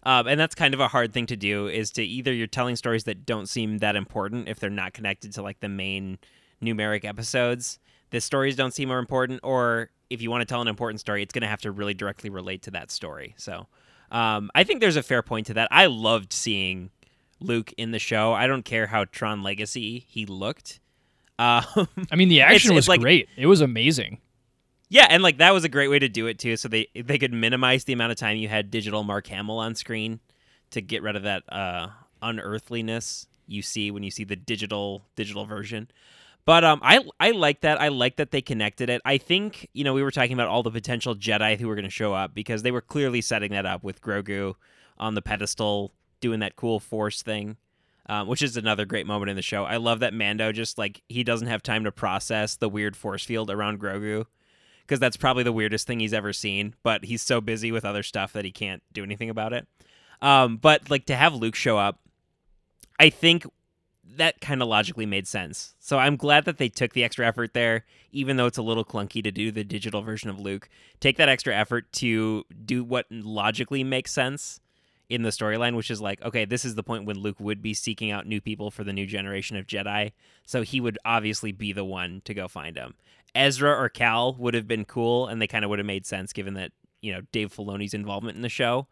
Um, 0.04 0.26
and 0.26 0.40
that's 0.40 0.54
kind 0.54 0.74
of 0.74 0.80
a 0.80 0.88
hard 0.88 1.12
thing 1.12 1.26
to 1.26 1.36
do 1.36 1.68
is 1.68 1.92
to 1.92 2.02
either 2.02 2.32
you're 2.32 2.48
telling 2.48 2.74
stories 2.74 3.04
that 3.04 3.24
don't 3.24 3.48
seem 3.48 3.78
that 3.78 3.94
important 3.94 4.48
if 4.48 4.58
they're 4.58 4.70
not 4.70 4.92
connected 4.92 5.32
to 5.34 5.42
like 5.42 5.60
the 5.60 5.68
main 5.68 6.18
numeric 6.60 7.04
episodes. 7.04 7.78
The 8.10 8.20
stories 8.20 8.56
don't 8.56 8.74
seem 8.74 8.88
more 8.88 8.98
important, 8.98 9.40
or 9.42 9.90
if 10.10 10.20
you 10.20 10.30
want 10.30 10.42
to 10.42 10.44
tell 10.44 10.60
an 10.60 10.68
important 10.68 11.00
story, 11.00 11.22
it's 11.22 11.32
going 11.32 11.42
to 11.42 11.48
have 11.48 11.62
to 11.62 11.70
really 11.70 11.94
directly 11.94 12.30
relate 12.30 12.62
to 12.62 12.72
that 12.72 12.90
story. 12.90 13.34
So 13.38 13.68
um, 14.10 14.50
I 14.54 14.64
think 14.64 14.80
there's 14.80 14.96
a 14.96 15.02
fair 15.02 15.22
point 15.22 15.46
to 15.46 15.54
that. 15.54 15.68
I 15.70 15.86
loved 15.86 16.32
seeing 16.32 16.90
Luke 17.44 17.72
in 17.76 17.90
the 17.90 17.98
show. 17.98 18.32
I 18.32 18.46
don't 18.46 18.64
care 18.64 18.86
how 18.86 19.04
Tron 19.04 19.42
Legacy 19.42 20.04
he 20.08 20.26
looked. 20.26 20.80
Um, 21.38 21.64
I 22.10 22.16
mean, 22.16 22.28
the 22.28 22.40
action 22.42 22.70
it's 22.72 22.76
was 22.76 22.88
like- 22.88 23.00
great. 23.00 23.28
It 23.36 23.46
was 23.46 23.60
amazing. 23.60 24.18
yeah, 24.88 25.06
and 25.10 25.22
like 25.22 25.38
that 25.38 25.52
was 25.52 25.64
a 25.64 25.68
great 25.68 25.88
way 25.88 25.98
to 25.98 26.08
do 26.08 26.26
it 26.26 26.38
too. 26.38 26.56
So 26.56 26.68
they 26.68 26.88
they 26.94 27.18
could 27.18 27.32
minimize 27.32 27.84
the 27.84 27.92
amount 27.92 28.12
of 28.12 28.18
time 28.18 28.36
you 28.36 28.48
had 28.48 28.70
digital 28.70 29.02
Mark 29.02 29.26
Hamill 29.28 29.58
on 29.58 29.74
screen 29.74 30.20
to 30.70 30.80
get 30.80 31.02
rid 31.02 31.16
of 31.16 31.22
that 31.24 31.42
uh, 31.52 31.88
unearthliness 32.22 33.26
you 33.46 33.62
see 33.62 33.90
when 33.90 34.02
you 34.02 34.10
see 34.10 34.24
the 34.24 34.36
digital 34.36 35.04
digital 35.16 35.44
version. 35.44 35.88
But 36.44 36.64
um, 36.64 36.80
I 36.82 37.04
I 37.20 37.30
like 37.30 37.60
that. 37.60 37.80
I 37.80 37.88
like 37.88 38.16
that 38.16 38.30
they 38.32 38.42
connected 38.42 38.90
it. 38.90 39.00
I 39.04 39.18
think 39.18 39.68
you 39.72 39.84
know 39.84 39.94
we 39.94 40.02
were 40.02 40.10
talking 40.10 40.32
about 40.32 40.48
all 40.48 40.62
the 40.62 40.70
potential 40.70 41.14
Jedi 41.14 41.58
who 41.58 41.68
were 41.68 41.74
going 41.74 41.84
to 41.84 41.90
show 41.90 42.14
up 42.14 42.34
because 42.34 42.62
they 42.62 42.70
were 42.72 42.80
clearly 42.80 43.20
setting 43.20 43.52
that 43.52 43.64
up 43.66 43.82
with 43.84 44.00
Grogu 44.00 44.54
on 44.98 45.14
the 45.14 45.22
pedestal 45.22 45.92
doing 46.22 46.40
that 46.40 46.56
cool 46.56 46.80
Force 46.80 47.20
thing, 47.20 47.58
um, 48.06 48.26
which 48.26 48.40
is 48.40 48.56
another 48.56 48.86
great 48.86 49.06
moment 49.06 49.28
in 49.28 49.36
the 49.36 49.42
show. 49.42 49.64
I 49.64 49.76
love 49.76 50.00
that 50.00 50.14
Mando 50.14 50.52
just 50.52 50.78
like 50.78 51.02
he 51.08 51.22
doesn't 51.22 51.48
have 51.48 51.62
time 51.62 51.84
to 51.84 51.92
process 51.92 52.56
the 52.56 52.70
weird 52.70 52.96
force 52.96 53.24
field 53.24 53.50
around 53.50 53.80
Grogu 53.80 54.24
because 54.80 54.98
that's 54.98 55.16
probably 55.16 55.42
the 55.42 55.52
weirdest 55.52 55.86
thing 55.86 56.00
he's 56.00 56.14
ever 56.14 56.32
seen. 56.32 56.74
But 56.82 57.04
he's 57.04 57.22
so 57.22 57.42
busy 57.42 57.70
with 57.70 57.84
other 57.84 58.02
stuff 58.02 58.32
that 58.32 58.46
he 58.46 58.50
can't 58.50 58.82
do 58.92 59.02
anything 59.02 59.28
about 59.28 59.52
it. 59.52 59.66
Um, 60.22 60.56
but 60.56 60.88
like 60.88 61.06
to 61.06 61.16
have 61.16 61.34
Luke 61.34 61.54
show 61.54 61.76
up, 61.76 62.00
I 62.98 63.10
think 63.10 63.44
that 64.16 64.40
kind 64.40 64.62
of 64.62 64.68
logically 64.68 65.06
made 65.06 65.26
sense. 65.26 65.74
So 65.78 65.98
I'm 65.98 66.16
glad 66.16 66.44
that 66.44 66.58
they 66.58 66.68
took 66.68 66.92
the 66.92 67.04
extra 67.04 67.26
effort 67.26 67.54
there, 67.54 67.84
even 68.12 68.36
though 68.36 68.46
it's 68.46 68.58
a 68.58 68.62
little 68.62 68.84
clunky 68.84 69.22
to 69.24 69.32
do 69.32 69.50
the 69.50 69.64
digital 69.64 70.02
version 70.02 70.30
of 70.30 70.38
Luke. 70.38 70.68
Take 71.00 71.16
that 71.16 71.28
extra 71.28 71.54
effort 71.54 71.90
to 71.94 72.44
do 72.64 72.84
what 72.84 73.06
logically 73.10 73.84
makes 73.84 74.12
sense 74.12 74.60
in 75.08 75.22
the 75.22 75.30
storyline, 75.30 75.76
which 75.76 75.90
is 75.90 76.00
like, 76.00 76.22
okay, 76.22 76.44
this 76.44 76.64
is 76.64 76.74
the 76.74 76.82
point 76.82 77.04
when 77.04 77.18
Luke 77.18 77.38
would 77.38 77.60
be 77.60 77.74
seeking 77.74 78.10
out 78.10 78.26
new 78.26 78.40
people 78.40 78.70
for 78.70 78.84
the 78.84 78.92
new 78.92 79.06
generation 79.06 79.56
of 79.56 79.66
Jedi. 79.66 80.12
So 80.46 80.62
he 80.62 80.80
would 80.80 80.98
obviously 81.04 81.52
be 81.52 81.72
the 81.72 81.84
one 81.84 82.22
to 82.24 82.34
go 82.34 82.48
find 82.48 82.76
them. 82.76 82.94
Ezra 83.34 83.70
or 83.70 83.88
Cal 83.88 84.34
would 84.34 84.54
have 84.54 84.68
been 84.68 84.84
cool, 84.84 85.26
and 85.26 85.40
they 85.40 85.46
kind 85.46 85.64
of 85.64 85.68
would 85.70 85.78
have 85.78 85.86
made 85.86 86.06
sense 86.06 86.32
given 86.32 86.54
that, 86.54 86.72
you 87.00 87.12
know, 87.12 87.22
Dave 87.32 87.54
Filoni's 87.54 87.94
involvement 87.94 88.36
in 88.36 88.42
the 88.42 88.48
show. 88.48 88.86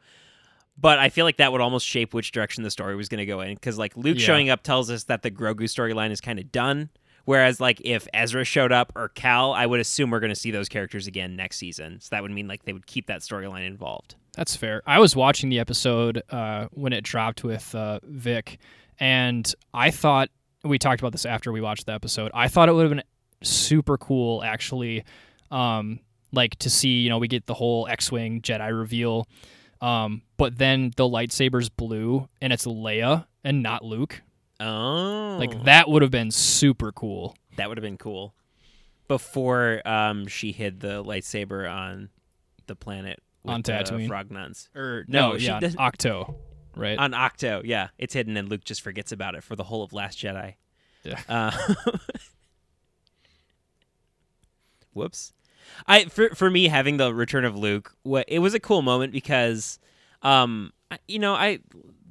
But 0.78 0.98
I 0.98 1.10
feel 1.10 1.26
like 1.26 1.36
that 1.36 1.52
would 1.52 1.60
almost 1.60 1.86
shape 1.86 2.14
which 2.14 2.32
direction 2.32 2.62
the 2.62 2.70
story 2.70 2.96
was 2.96 3.08
going 3.08 3.18
to 3.18 3.26
go 3.26 3.40
in. 3.40 3.54
Because, 3.54 3.76
like, 3.76 3.96
Luke 3.96 4.18
Yeah. 4.18 4.24
showing 4.24 4.48
up 4.48 4.62
tells 4.62 4.90
us 4.90 5.04
that 5.04 5.22
the 5.22 5.30
Grogu 5.30 5.64
storyline 5.64 6.10
is 6.10 6.20
kind 6.22 6.38
of 6.38 6.50
done, 6.50 6.88
Whereas 7.24 7.60
like 7.60 7.80
if 7.84 8.08
Ezra 8.12 8.44
showed 8.44 8.72
up 8.72 8.92
or 8.96 9.08
Cal, 9.08 9.52
I 9.52 9.66
would 9.66 9.80
assume 9.80 10.10
we're 10.10 10.20
going 10.20 10.32
to 10.32 10.38
see 10.38 10.50
those 10.50 10.68
characters 10.68 11.06
again 11.06 11.36
next 11.36 11.58
season. 11.58 12.00
So 12.00 12.08
that 12.10 12.22
would 12.22 12.30
mean 12.30 12.48
like 12.48 12.64
they 12.64 12.72
would 12.72 12.86
keep 12.86 13.06
that 13.06 13.20
storyline 13.20 13.66
involved. 13.66 14.14
That's 14.36 14.56
fair. 14.56 14.82
I 14.86 15.00
was 15.00 15.16
watching 15.16 15.50
the 15.50 15.58
episode 15.58 16.22
uh, 16.30 16.66
when 16.72 16.92
it 16.92 17.02
dropped 17.02 17.42
with 17.44 17.74
uh, 17.74 18.00
Vic, 18.04 18.58
and 18.98 19.52
I 19.74 19.90
thought 19.90 20.28
we 20.64 20.78
talked 20.78 21.00
about 21.00 21.12
this 21.12 21.26
after 21.26 21.52
we 21.52 21.60
watched 21.60 21.86
the 21.86 21.92
episode. 21.92 22.30
I 22.34 22.48
thought 22.48 22.68
it 22.68 22.72
would 22.72 22.82
have 22.82 22.90
been 22.90 23.02
super 23.42 23.98
cool, 23.98 24.42
actually, 24.44 25.04
um, 25.50 26.00
like 26.32 26.56
to 26.60 26.70
see. 26.70 27.00
You 27.00 27.08
know, 27.10 27.18
we 27.18 27.28
get 27.28 27.46
the 27.46 27.54
whole 27.54 27.88
X-wing 27.88 28.40
Jedi 28.40 28.76
reveal, 28.76 29.26
um, 29.80 30.22
but 30.36 30.58
then 30.58 30.92
the 30.96 31.04
lightsabers 31.04 31.68
blue, 31.74 32.28
and 32.40 32.52
it's 32.52 32.66
Leia 32.66 33.26
and 33.42 33.62
not 33.62 33.84
Luke. 33.84 34.22
Oh, 34.60 35.36
Like 35.38 35.64
that 35.64 35.88
would 35.88 36.02
have 36.02 36.10
been 36.10 36.30
super 36.30 36.92
cool. 36.92 37.34
that 37.56 37.68
would 37.68 37.78
have 37.78 37.82
been 37.82 37.96
cool. 37.98 38.34
Before 39.08 39.80
um, 39.88 40.26
she 40.28 40.52
hid 40.52 40.80
the 40.80 41.02
lightsaber 41.02 41.68
on 41.70 42.10
the 42.66 42.76
planet 42.76 43.20
with 43.42 43.54
On 43.54 43.62
the 43.62 43.72
Tatooine. 43.72 44.06
frog 44.06 44.30
nuns. 44.30 44.68
Or 44.74 45.04
No, 45.08 45.32
no, 45.32 45.38
she 45.38 45.46
yeah, 45.46 45.56
on 45.56 45.62
Ahch-To, 45.62 46.34
right? 46.76 46.96
On 46.98 47.10
Ahch-To, 47.12 47.62
yeah, 47.64 47.88
it's 47.98 48.14
hidden, 48.14 48.36
and 48.36 48.48
Luke 48.48 48.62
just 48.64 48.82
forgets 48.82 49.10
about 49.12 49.34
it 49.34 49.42
for 49.42 49.56
the 49.56 49.64
whole 49.64 49.82
of 49.82 49.92
Last 49.92 50.18
Jedi. 50.18 50.54
Yeah. 51.02 51.18
Uh, 51.28 51.50
whoops. 54.92 55.32
I 55.86 56.04
for 56.06 56.30
for 56.30 56.50
me 56.50 56.68
having 56.68 56.96
the 56.96 57.14
return 57.14 57.44
of 57.44 57.56
Luke, 57.56 57.94
what 58.02 58.24
it 58.28 58.40
was 58.40 58.54
a 58.54 58.60
cool 58.60 58.82
moment 58.82 59.12
because, 59.12 59.78
um, 60.22 60.72
you 61.06 61.18
know, 61.18 61.34
I 61.34 61.60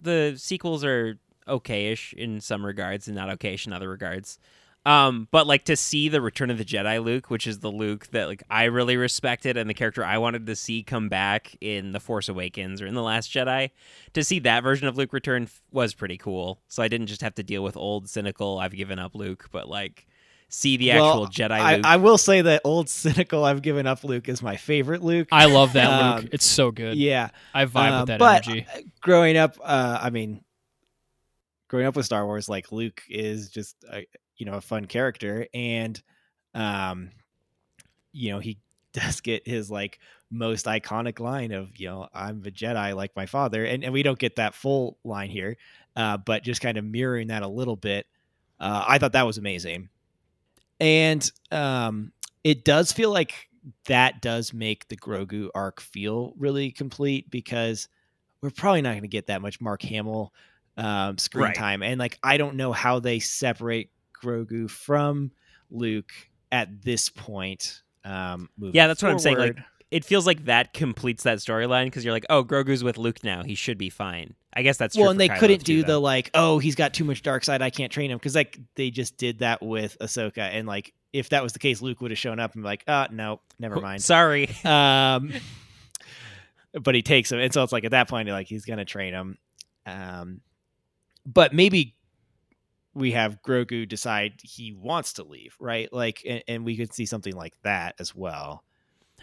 the 0.01 0.35
sequels 0.37 0.83
are 0.85 1.17
okayish 1.49 2.13
in 2.13 2.39
some 2.41 2.65
regards 2.65 3.07
and 3.07 3.15
not 3.15 3.29
okayish 3.37 3.67
in 3.67 3.73
other 3.73 3.89
regards. 3.89 4.39
Um, 4.85 5.27
but 5.29 5.45
like 5.45 5.65
to 5.65 5.75
see 5.75 6.07
the 6.07 6.21
Return 6.21 6.49
of 6.49 6.57
the 6.57 6.63
Jedi 6.63 7.03
Luke, 7.03 7.29
which 7.29 7.45
is 7.47 7.59
the 7.59 7.69
Luke 7.69 8.07
that 8.11 8.27
like 8.29 8.43
I 8.49 8.63
really 8.63 8.95
respected 8.95 9.57
and 9.57 9.69
the 9.69 9.73
character 9.73 10.05
I 10.05 10.17
wanted 10.19 10.45
to 10.47 10.55
see 10.55 10.83
come 10.83 11.09
back 11.09 11.53
in 11.59 11.91
The 11.91 11.99
Force 11.99 12.29
Awakens 12.29 12.81
or 12.81 12.87
in 12.87 12.93
The 12.95 13.03
Last 13.03 13.29
Jedi, 13.31 13.71
to 14.13 14.23
see 14.23 14.39
that 14.39 14.63
version 14.63 14.87
of 14.87 14.97
Luke 14.97 15.11
return 15.11 15.43
f- 15.43 15.61
was 15.71 15.93
pretty 15.93 16.17
cool. 16.17 16.61
So 16.69 16.81
I 16.81 16.87
didn't 16.87 17.07
just 17.07 17.21
have 17.21 17.35
to 17.35 17.43
deal 17.43 17.61
with 17.61 17.75
old 17.75 18.07
cynical 18.09 18.57
I've 18.57 18.71
given 18.71 18.99
up 18.99 19.15
Luke, 19.15 19.49
but 19.51 19.67
like 19.67 20.07
see 20.47 20.77
the 20.77 20.91
actual 20.91 21.21
Well, 21.23 21.27
Jedi 21.27 21.51
I, 21.51 21.75
Luke. 21.75 21.85
I 21.85 21.97
will 21.97 22.17
say 22.17 22.41
that 22.41 22.61
old 22.63 22.87
cynical 23.03 23.43
I've 23.43 23.61
given 23.61 23.85
up 23.85 24.05
Luke 24.05 24.29
is 24.29 24.41
my 24.41 24.55
favorite 24.55 25.03
Luke. 25.03 25.27
I 25.29 25.45
love 25.45 25.73
that 25.73 25.91
Um, 25.91 26.21
Luke. 26.21 26.29
It's 26.31 26.45
so 26.45 26.71
good. 26.71 26.95
yeah, 26.97 27.29
I 27.53 27.65
vibe 27.65 27.91
Um, 27.91 27.99
with 27.99 28.07
that 28.07 28.19
but 28.19 28.47
energy. 28.47 28.65
uh, 28.73 28.79
growing 29.01 29.35
up, 29.35 29.57
uh, 29.61 29.99
I 30.01 30.09
mean, 30.09 30.41
growing 31.69 31.85
up 31.85 31.95
with 31.95 32.05
Star 32.05 32.25
Wars, 32.25 32.49
like 32.49 32.73
Luke 32.73 33.03
is 33.07 33.49
just 33.49 33.77
a, 33.89 34.05
you 34.35 34.45
know 34.45 34.55
a 34.55 34.61
fun 34.61 34.85
character, 34.85 35.47
and 35.53 36.01
um, 36.53 37.11
you 38.11 38.31
know 38.31 38.39
he 38.39 38.57
does 38.91 39.21
get 39.21 39.47
his 39.47 39.71
like 39.71 39.99
most 40.31 40.65
iconic 40.65 41.19
line 41.19 41.51
of 41.51 41.79
you 41.79 41.87
know 41.87 42.09
I'm 42.13 42.43
a 42.45 42.51
Jedi 42.51 42.93
like 42.93 43.15
my 43.15 43.25
father, 43.25 43.63
and 43.63 43.83
and 43.85 43.93
we 43.93 44.03
don't 44.03 44.19
get 44.19 44.35
that 44.35 44.53
full 44.53 44.97
line 45.05 45.29
here, 45.29 45.55
uh, 45.95 46.17
but 46.17 46.43
just 46.43 46.59
kind 46.59 46.77
of 46.77 46.83
mirroring 46.83 47.27
that 47.27 47.43
a 47.43 47.47
little 47.47 47.77
bit. 47.77 48.07
Uh, 48.59 48.83
I 48.85 48.97
thought 48.97 49.13
that 49.13 49.25
was 49.25 49.37
amazing, 49.37 49.87
and 50.81 51.31
um, 51.51 52.11
it 52.43 52.65
does 52.65 52.91
feel 52.91 53.11
like 53.11 53.47
that 53.85 54.21
does 54.21 54.53
make 54.53 54.87
the 54.87 54.97
Grogu 54.97 55.49
arc 55.53 55.81
feel 55.81 56.33
really 56.37 56.71
complete 56.71 57.29
because 57.29 57.87
we're 58.41 58.49
probably 58.49 58.81
not 58.81 58.91
going 58.91 59.01
to 59.01 59.07
get 59.07 59.27
that 59.27 59.41
much 59.41 59.59
Mark 59.59 59.81
Hamill 59.83 60.33
um, 60.79 61.17
screen 61.17 61.45
Right. 61.45 61.55
time, 61.55 61.83
and 61.83 61.99
like 61.99 62.17
I 62.23 62.37
don't 62.37 62.55
know 62.55 62.71
how 62.71 62.99
they 62.99 63.19
separate 63.19 63.91
Grogu 64.23 64.69
from 64.69 65.31
Luke 65.69 66.11
at 66.51 66.81
this 66.81 67.09
point. 67.09 67.81
Um, 68.03 68.49
Yeah, 68.57 68.87
that's 68.87 69.03
what 69.03 69.11
I'm 69.11 69.19
saying, 69.19 69.37
like, 69.37 69.57
it 69.91 70.05
feels 70.05 70.25
like 70.25 70.45
that 70.45 70.73
completes 70.73 71.23
that 71.23 71.39
storyline 71.39 71.85
because 71.85 72.03
you're 72.05 72.13
like, 72.13 72.25
oh, 72.29 72.43
Grogu's 72.43 72.83
with 72.83 72.97
Luke 72.97 73.23
now. 73.23 73.43
He 73.43 73.55
should 73.55 73.77
be 73.77 73.89
fine. 73.89 74.35
I 74.53 74.61
guess 74.63 74.77
that's 74.77 74.97
well, 74.97 75.09
and 75.09 75.19
they 75.19 75.29
Kylo 75.29 75.39
couldn't 75.39 75.63
do 75.63 75.81
though. 75.83 75.93
the 75.93 75.99
like, 75.99 76.31
oh, 76.33 76.57
he's 76.59 76.75
got 76.75 76.93
too 76.93 77.03
much 77.03 77.21
dark 77.21 77.43
side, 77.43 77.61
I 77.61 77.69
can't 77.69 77.91
train 77.91 78.09
him 78.09 78.17
because 78.17 78.35
like 78.35 78.57
they 78.75 78.89
just 78.89 79.17
did 79.17 79.39
that 79.39 79.61
with 79.61 79.97
Ahsoka, 80.01 80.39
and 80.39 80.67
like 80.67 80.93
if 81.11 81.29
that 81.29 81.43
was 81.43 81.53
the 81.53 81.59
case, 81.59 81.81
Luke 81.81 82.01
would 82.01 82.11
have 82.11 82.17
shown 82.17 82.39
up 82.39 82.53
and 82.53 82.63
be 82.63 82.67
like, 82.67 82.83
uh, 82.87 83.07
no, 83.11 83.41
never 83.59 83.79
mind. 83.81 84.01
Sorry. 84.01 84.49
um 84.63 85.33
but 86.81 86.93
he 86.95 87.01
takes 87.01 87.31
him 87.31 87.39
and 87.39 87.51
so 87.51 87.63
it's 87.63 87.71
like 87.71 87.83
at 87.83 87.91
that 87.91 88.07
point 88.07 88.29
like 88.29 88.47
he's 88.47 88.63
gonna 88.65 88.85
train 88.85 89.11
him 89.13 89.37
um 89.87 90.39
but 91.25 91.53
maybe 91.53 91.95
we 92.93 93.11
have 93.11 93.41
grogu 93.43 93.87
decide 93.87 94.33
he 94.43 94.73
wants 94.73 95.13
to 95.13 95.23
leave 95.23 95.55
right 95.59 95.91
like 95.93 96.23
and, 96.27 96.43
and 96.47 96.65
we 96.65 96.75
could 96.75 96.93
see 96.93 97.05
something 97.05 97.35
like 97.35 97.53
that 97.63 97.95
as 97.99 98.13
well 98.15 98.63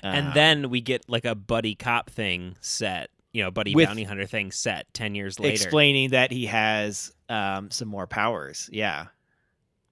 and 0.03 0.29
Um, 0.29 0.35
then 0.35 0.71
we 0.71 0.81
get 0.81 1.09
like 1.09 1.25
a 1.25 1.35
buddy 1.35 1.75
cop 1.75 2.11
thing 2.11 2.55
set, 2.61 3.09
you 3.33 3.43
know, 3.43 3.51
buddy 3.51 3.75
bounty 3.75 4.05
hunter 4.05 4.27
thing 4.27 4.53
set 4.53 4.93
ten 4.95 5.15
years 5.15 5.41
later. 5.41 5.55
explaining 5.55 6.11
that 6.11 6.31
he 6.31 6.47
has 6.47 7.13
um 7.29 7.71
some 7.71 7.89
more 7.89 8.07
powers 8.07 8.69
yeah 8.73 9.07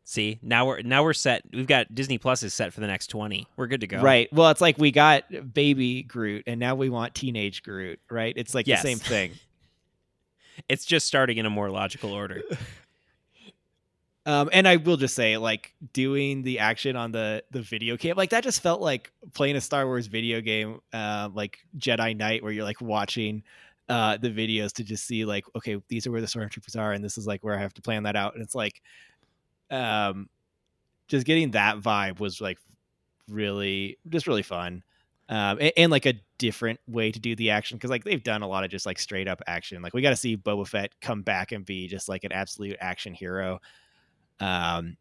See, 0.07 0.39
now 0.43 0.67
we're 0.67 0.83
now 0.83 1.03
we're 1.03 1.15
set. 1.15 1.45
We've 1.51 1.67
got 1.67 1.95
Disney 1.95 2.19
Plus 2.19 2.43
is 2.43 2.53
set 2.53 2.75
for 2.75 2.81
the 2.81 2.87
next 2.87 3.07
twenty. 3.07 3.47
We're 3.57 3.69
good 3.69 3.81
to 3.81 3.87
go. 3.87 4.03
right 4.03 4.31
well 4.35 4.51
it's 4.51 4.61
like 4.61 4.77
we 4.77 4.91
got 4.91 5.25
baby 5.55 6.03
groot 6.03 6.45
and 6.47 6.61
now 6.61 6.75
we 6.75 6.91
want 6.91 7.15
teenage 7.15 7.63
groot 7.63 7.99
right 8.11 8.35
it's 8.37 8.55
like 8.55 8.67
Yes. 8.67 8.83
the 8.83 8.89
same 8.89 8.99
thing 8.99 9.31
It's 10.69 10.85
just 10.85 11.07
starting 11.07 11.39
in 11.39 11.47
a 11.47 11.51
more 11.51 11.71
logical 11.71 12.13
order. 12.13 12.43
Um, 14.27 14.49
and 14.53 14.67
I 14.67 14.77
will 14.77 14.97
just 14.97 15.15
say, 15.15 15.37
like 15.37 15.75
doing 15.93 16.43
the 16.43 16.59
action 16.59 16.97
on 16.97 17.13
the 17.13 17.45
the 17.51 17.61
video 17.61 17.97
game, 17.97 18.17
like 18.17 18.31
that 18.31 18.43
just 18.43 18.63
felt 18.63 18.81
like 18.81 19.13
playing 19.35 19.57
a 19.57 19.61
Star 19.61 19.85
Wars 19.87 20.07
video 20.07 20.41
game, 20.41 20.81
uh, 20.95 21.29
like 21.35 21.59
Jedi 21.77 22.17
Knight, 22.17 22.43
where 22.43 22.51
you're 22.51 22.65
like 22.65 22.81
watching 22.81 23.43
uh, 23.91 24.17
the 24.17 24.31
videos 24.31 24.73
to 24.75 24.85
just 24.85 25.07
see 25.07 25.27
like, 25.27 25.45
okay, 25.55 25.77
these 25.89 26.07
are 26.07 26.11
where 26.11 26.23
the 26.23 26.27
stormtroopers 26.27 26.79
are, 26.79 26.93
and 26.93 27.05
this 27.05 27.19
is 27.19 27.27
like 27.27 27.45
where 27.45 27.55
I 27.55 27.61
have 27.61 27.75
to 27.75 27.83
plan 27.83 28.05
that 28.05 28.17
out. 28.17 28.33
And 28.35 28.43
it's 28.43 28.55
like, 28.55 28.81
um, 29.71 30.31
just 31.07 31.27
getting 31.27 31.51
that 31.51 31.81
vibe 31.81 32.19
was 32.19 32.41
like 32.41 32.57
really, 33.29 33.99
just 34.09 34.27
really 34.27 34.43
fun, 34.43 34.83
um, 35.29 35.59
and, 35.61 35.73
and 35.77 35.93
like 35.93 36.07
a 36.07 36.15
different 36.45 36.79
way 36.87 37.11
to 37.11 37.19
do 37.19 37.35
the 37.35 37.51
action 37.51 37.79
because 37.79 37.89
like 37.89 38.05
they've 38.05 38.23
done 38.23 38.43
a 38.43 38.47
lot 38.47 38.65
of 38.65 38.71
just 38.71 38.85
like 38.85 38.99
straight 38.99 39.29
up 39.29 39.41
action. 39.47 39.81
Like 39.81 39.95
we 39.95 40.03
got 40.03 40.11
to 40.11 40.17
see 40.17 40.37
Boba 40.37 40.69
Fett 40.69 40.93
come 41.01 41.23
back 41.23 41.53
and 41.53 41.65
be 41.65 41.89
just 41.89 42.07
like 42.07 42.25
an 42.25 42.33
absolute 42.33 42.77
action 42.81 43.15
hero 43.15 43.61
um, 44.41 44.97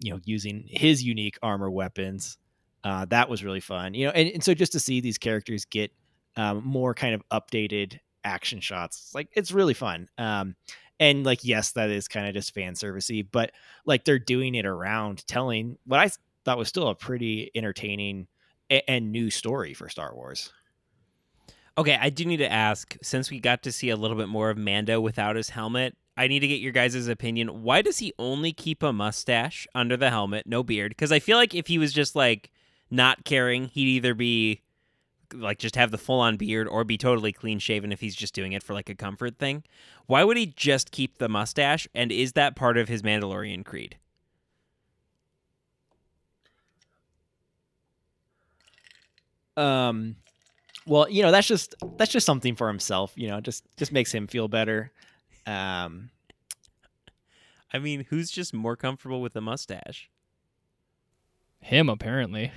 you 0.00 0.12
know, 0.12 0.20
using 0.24 0.64
his 0.68 1.02
unique 1.02 1.38
armor 1.42 1.70
weapons. 1.70 2.38
Uh, 2.84 3.04
that 3.06 3.28
was 3.28 3.44
really 3.44 3.60
fun, 3.60 3.92
you 3.92 4.06
know, 4.06 4.12
and, 4.12 4.30
and 4.30 4.42
so 4.42 4.54
just 4.54 4.72
to 4.72 4.80
see 4.80 5.00
these 5.00 5.18
characters 5.18 5.64
get 5.64 5.92
um, 6.36 6.62
more 6.64 6.94
kind 6.94 7.14
of 7.14 7.22
updated 7.30 7.98
action 8.24 8.60
shots, 8.60 9.12
like 9.14 9.28
it's 9.34 9.52
really 9.52 9.74
fun. 9.74 10.08
Um, 10.16 10.56
and 10.98 11.24
like, 11.24 11.44
yes, 11.44 11.72
that 11.72 11.90
is 11.90 12.08
kind 12.08 12.26
of 12.26 12.34
just 12.34 12.54
fan 12.54 12.74
servicey, 12.74 13.26
but 13.30 13.52
like 13.84 14.04
they're 14.04 14.18
doing 14.18 14.54
it 14.54 14.66
around 14.66 15.26
telling 15.26 15.76
what 15.84 16.00
I 16.00 16.10
thought 16.44 16.58
was 16.58 16.68
still 16.68 16.88
a 16.88 16.94
pretty 16.94 17.50
entertaining 17.54 18.26
and 18.88 19.12
new 19.12 19.30
story 19.30 19.74
for 19.74 19.88
Star 19.88 20.14
Wars. 20.14 20.52
Okay, 21.78 21.96
I 21.98 22.10
do 22.10 22.24
need 22.26 22.38
to 22.38 22.52
ask 22.52 22.96
since 23.02 23.30
we 23.30 23.40
got 23.40 23.62
to 23.62 23.72
see 23.72 23.88
a 23.88 23.96
little 23.96 24.16
bit 24.16 24.28
more 24.28 24.50
of 24.50 24.58
Mando 24.58 25.00
without 25.00 25.36
his 25.36 25.50
helmet. 25.50 25.96
I 26.16 26.28
need 26.28 26.40
to 26.40 26.48
get 26.48 26.60
your 26.60 26.72
guys' 26.72 27.08
opinion. 27.08 27.62
Why 27.62 27.80
does 27.80 27.98
he 27.98 28.12
only 28.18 28.52
keep 28.52 28.82
a 28.82 28.92
mustache 28.92 29.66
under 29.74 29.96
the 29.96 30.10
helmet, 30.10 30.46
no 30.46 30.62
beard? 30.62 30.90
Because 30.90 31.10
I 31.10 31.18
feel 31.18 31.38
like 31.38 31.54
if 31.54 31.68
he 31.68 31.78
was 31.78 31.92
just 31.94 32.14
like 32.14 32.50
not 32.90 33.24
caring, 33.24 33.68
he'd 33.68 33.88
either 33.88 34.12
be 34.12 34.60
like 35.32 35.58
just 35.58 35.76
have 35.76 35.90
the 35.90 35.96
full 35.96 36.20
on 36.20 36.36
beard 36.36 36.68
or 36.68 36.84
be 36.84 36.98
totally 36.98 37.32
clean 37.32 37.58
shaven 37.58 37.90
if 37.90 38.00
he's 38.00 38.14
just 38.14 38.34
doing 38.34 38.52
it 38.52 38.62
for 38.62 38.74
like 38.74 38.90
a 38.90 38.94
comfort 38.94 39.38
thing. 39.38 39.64
Why 40.06 40.24
would 40.24 40.36
he 40.36 40.44
just 40.44 40.90
keep 40.90 41.16
the 41.16 41.28
mustache? 41.28 41.88
And 41.94 42.12
is 42.12 42.32
that 42.32 42.54
part 42.54 42.76
of 42.76 42.88
his 42.88 43.02
Mandalorian 43.02 43.64
creed? 43.64 43.96
Um, 49.56 50.16
well, 50.86 51.08
you 51.08 51.22
know, 51.22 51.30
that's 51.30 51.46
just 51.46 51.74
that's 51.96 52.12
just 52.12 52.26
something 52.26 52.54
for 52.56 52.68
himself. 52.68 53.12
You 53.16 53.28
know, 53.28 53.40
just 53.40 53.64
just 53.76 53.92
makes 53.92 54.12
him 54.12 54.26
feel 54.26 54.48
better. 54.48 54.90
Um, 55.46 56.10
I 57.72 57.78
mean, 57.78 58.06
who's 58.08 58.30
just 58.30 58.52
more 58.52 58.76
comfortable 58.76 59.20
with 59.20 59.34
a 59.36 59.40
mustache? 59.40 60.10
Him 61.60 61.88
apparently, 61.88 62.52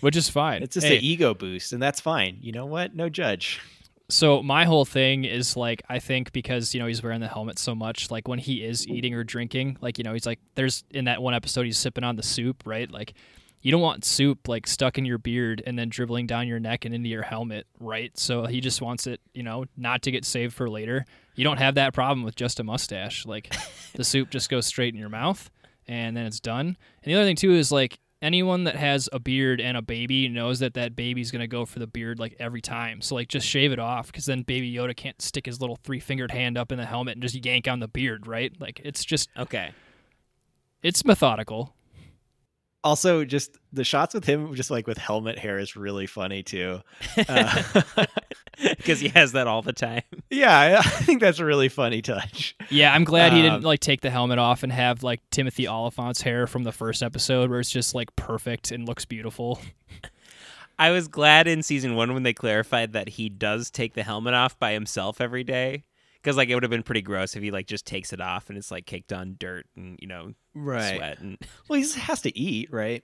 which 0.00 0.16
is 0.16 0.28
fine. 0.28 0.62
It's 0.62 0.74
just 0.74 0.86
Hey, 0.86 0.98
an 0.98 1.04
ego 1.04 1.34
boost, 1.34 1.72
and 1.72 1.82
that's 1.82 2.00
fine. 2.00 2.38
You 2.40 2.52
know 2.52 2.66
what? 2.66 2.94
No 2.94 3.08
judge. 3.08 3.60
So 4.08 4.42
my 4.42 4.64
whole 4.64 4.84
thing 4.84 5.24
is 5.24 5.56
like 5.56 5.82
I 5.88 5.98
think 5.98 6.32
because 6.32 6.74
you 6.74 6.80
know 6.80 6.86
he's 6.86 7.02
wearing 7.02 7.20
the 7.20 7.28
helmet 7.28 7.58
so 7.58 7.74
much, 7.74 8.10
like 8.10 8.28
when 8.28 8.38
he 8.38 8.64
is 8.64 8.86
eating 8.88 9.14
or 9.14 9.24
drinking, 9.24 9.78
like 9.80 9.96
you 9.98 10.04
know 10.04 10.12
he's 10.12 10.26
like 10.26 10.38
there's 10.54 10.84
in 10.90 11.04
that 11.06 11.22
one 11.22 11.34
episode 11.34 11.64
he's 11.64 11.78
sipping 11.78 12.04
on 12.04 12.16
the 12.16 12.22
soup, 12.22 12.62
right? 12.66 12.90
Like 12.90 13.14
you 13.62 13.70
don't 13.72 13.80
want 13.80 14.04
soup 14.04 14.48
like 14.48 14.66
stuck 14.66 14.98
in 14.98 15.04
your 15.04 15.18
beard 15.18 15.62
and 15.66 15.78
then 15.78 15.88
dribbling 15.88 16.26
down 16.26 16.46
your 16.48 16.58
neck 16.60 16.84
and 16.84 16.94
into 16.94 17.08
your 17.08 17.22
helmet, 17.22 17.66
right? 17.80 18.16
So 18.18 18.46
he 18.46 18.60
just 18.60 18.82
wants 18.82 19.06
it, 19.06 19.20
you 19.34 19.42
know, 19.42 19.64
not 19.76 20.02
to 20.02 20.10
get 20.10 20.24
saved 20.24 20.52
for 20.54 20.68
later. 20.68 21.04
You 21.36 21.44
don't 21.44 21.58
have 21.58 21.76
that 21.76 21.94
problem 21.94 22.24
with 22.24 22.34
just 22.36 22.60
a 22.60 22.64
mustache. 22.64 23.24
Like 23.24 23.54
the 23.94 24.04
soup 24.04 24.30
just 24.30 24.50
goes 24.50 24.66
straight 24.66 24.92
in 24.94 25.00
your 25.00 25.08
mouth. 25.08 25.50
and 25.88 26.16
then 26.16 26.26
it's 26.26 26.40
done. 26.40 26.66
And 26.66 26.76
the 27.04 27.14
other 27.14 27.24
thing 27.24 27.36
too 27.36 27.52
is 27.52 27.70
like 27.72 27.98
anyone 28.20 28.64
that 28.64 28.76
has 28.76 29.08
a 29.12 29.18
beard 29.18 29.60
and 29.60 29.76
a 29.76 29.82
baby 29.82 30.28
knows 30.28 30.60
that 30.60 30.74
that 30.74 30.94
baby's 30.94 31.30
gonna 31.32 31.48
go 31.48 31.64
for 31.64 31.78
the 31.80 31.86
beard 31.88 32.18
like 32.20 32.36
every 32.38 32.60
time. 32.60 33.00
So 33.00 33.14
like 33.16 33.28
just 33.28 33.46
shave 33.46 33.72
it 33.72 33.78
off 33.78 34.06
because 34.12 34.26
then 34.26 34.42
Baby 34.42 34.72
Yoda 34.72 34.94
can't 34.96 35.20
stick 35.20 35.46
his 35.46 35.60
little 35.60 35.76
three 35.82 35.98
fingered 36.00 36.30
hand 36.30 36.56
up 36.58 36.70
in 36.70 36.78
the 36.78 36.86
helmet 36.86 37.14
and 37.14 37.22
just 37.22 37.44
yank 37.44 37.66
on 37.66 37.80
the 37.80 37.88
beard, 37.88 38.26
right? 38.26 38.52
Like 38.60 38.80
it's 38.84 39.04
just 39.04 39.28
Okay. 39.36 39.70
it's 40.82 41.04
methodical. 41.04 41.74
Also, 42.84 43.24
just 43.24 43.56
the 43.72 43.84
shots 43.84 44.12
with 44.14 44.24
him, 44.24 44.54
just 44.54 44.70
like 44.70 44.86
with 44.88 44.98
helmet 44.98 45.38
hair, 45.38 45.58
is 45.58 45.76
really 45.76 46.06
funny 46.06 46.42
too. 46.42 46.80
Uh, 47.28 47.62
Because 48.60 49.00
he 49.00 49.08
has 49.08 49.32
that 49.32 49.46
all 49.46 49.62
the 49.62 49.72
time. 49.72 50.02
yeah, 50.30 50.56
I- 50.58 50.76
I 50.78 50.82
think 50.82 51.20
that's 51.20 51.38
a 51.38 51.44
really 51.44 51.68
funny 51.68 52.02
touch. 52.02 52.54
Yeah, 52.70 52.92
I'm 52.94 53.02
glad 53.04 53.32
he 53.32 53.38
Um, 53.40 53.44
didn't 53.44 53.64
like 53.64 53.80
take 53.80 54.02
the 54.02 54.10
helmet 54.10 54.38
off 54.38 54.62
and 54.62 54.70
have 54.72 55.02
like 55.02 55.20
Timothy 55.30 55.66
Olyphant's 55.66 56.20
hair 56.22 56.46
from 56.46 56.62
the 56.64 56.70
first 56.70 57.02
episode 57.02 57.50
where 57.50 57.60
it's 57.60 57.70
just 57.70 57.94
like 57.94 58.14
perfect 58.14 58.70
and 58.70 58.86
looks 58.86 59.04
beautiful. 59.04 59.58
I 60.78 60.90
was 60.90 61.08
glad 61.08 61.46
in 61.48 61.62
season 61.62 61.94
one 61.96 62.12
when 62.14 62.22
they 62.24 62.32
clarified 62.34 62.92
that 62.92 63.10
he 63.10 63.28
does 63.28 63.70
take 63.70 63.94
the 63.94 64.02
helmet 64.02 64.34
off 64.34 64.58
by 64.58 64.72
himself 64.72 65.20
every 65.20 65.44
day. 65.44 65.84
Because 66.22 66.36
like 66.36 66.48
it 66.48 66.54
would 66.54 66.62
have 66.62 66.70
been 66.70 66.82
pretty 66.84 67.02
gross 67.02 67.34
if 67.34 67.42
he 67.42 67.50
like 67.50 67.66
just 67.66 67.84
takes 67.84 68.12
it 68.12 68.20
off 68.20 68.48
and 68.48 68.56
it's 68.56 68.70
like 68.70 68.86
caked 68.86 69.12
on 69.12 69.36
dirt 69.38 69.66
and 69.76 69.98
you 70.00 70.06
know 70.06 70.32
sweat 70.96 71.18
and 71.18 71.36
Well, 71.68 71.78
he 71.78 71.82
just 71.82 71.96
has 71.96 72.22
to 72.22 72.38
eat, 72.38 72.72
right? 72.72 73.02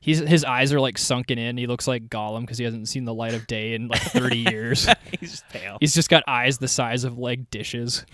He's 0.00 0.18
his 0.18 0.44
eyes 0.44 0.72
are 0.72 0.80
like 0.80 0.98
sunken 0.98 1.38
in. 1.38 1.56
He 1.56 1.66
looks 1.66 1.86
like 1.86 2.08
Gollum 2.08 2.40
because 2.40 2.58
he 2.58 2.64
hasn't 2.64 2.88
seen 2.88 3.04
the 3.04 3.14
light 3.14 3.34
of 3.34 3.46
day 3.46 3.74
in 3.74 3.88
like 3.88 4.00
30 4.00 4.38
years. 4.50 4.88
he's 5.20 5.30
just 5.30 5.48
pale. 5.50 5.76
He's 5.78 5.94
just 5.94 6.08
got 6.08 6.24
eyes 6.26 6.58
the 6.58 6.68
size 6.68 7.04
of 7.04 7.18
like 7.18 7.50
dishes. 7.50 8.04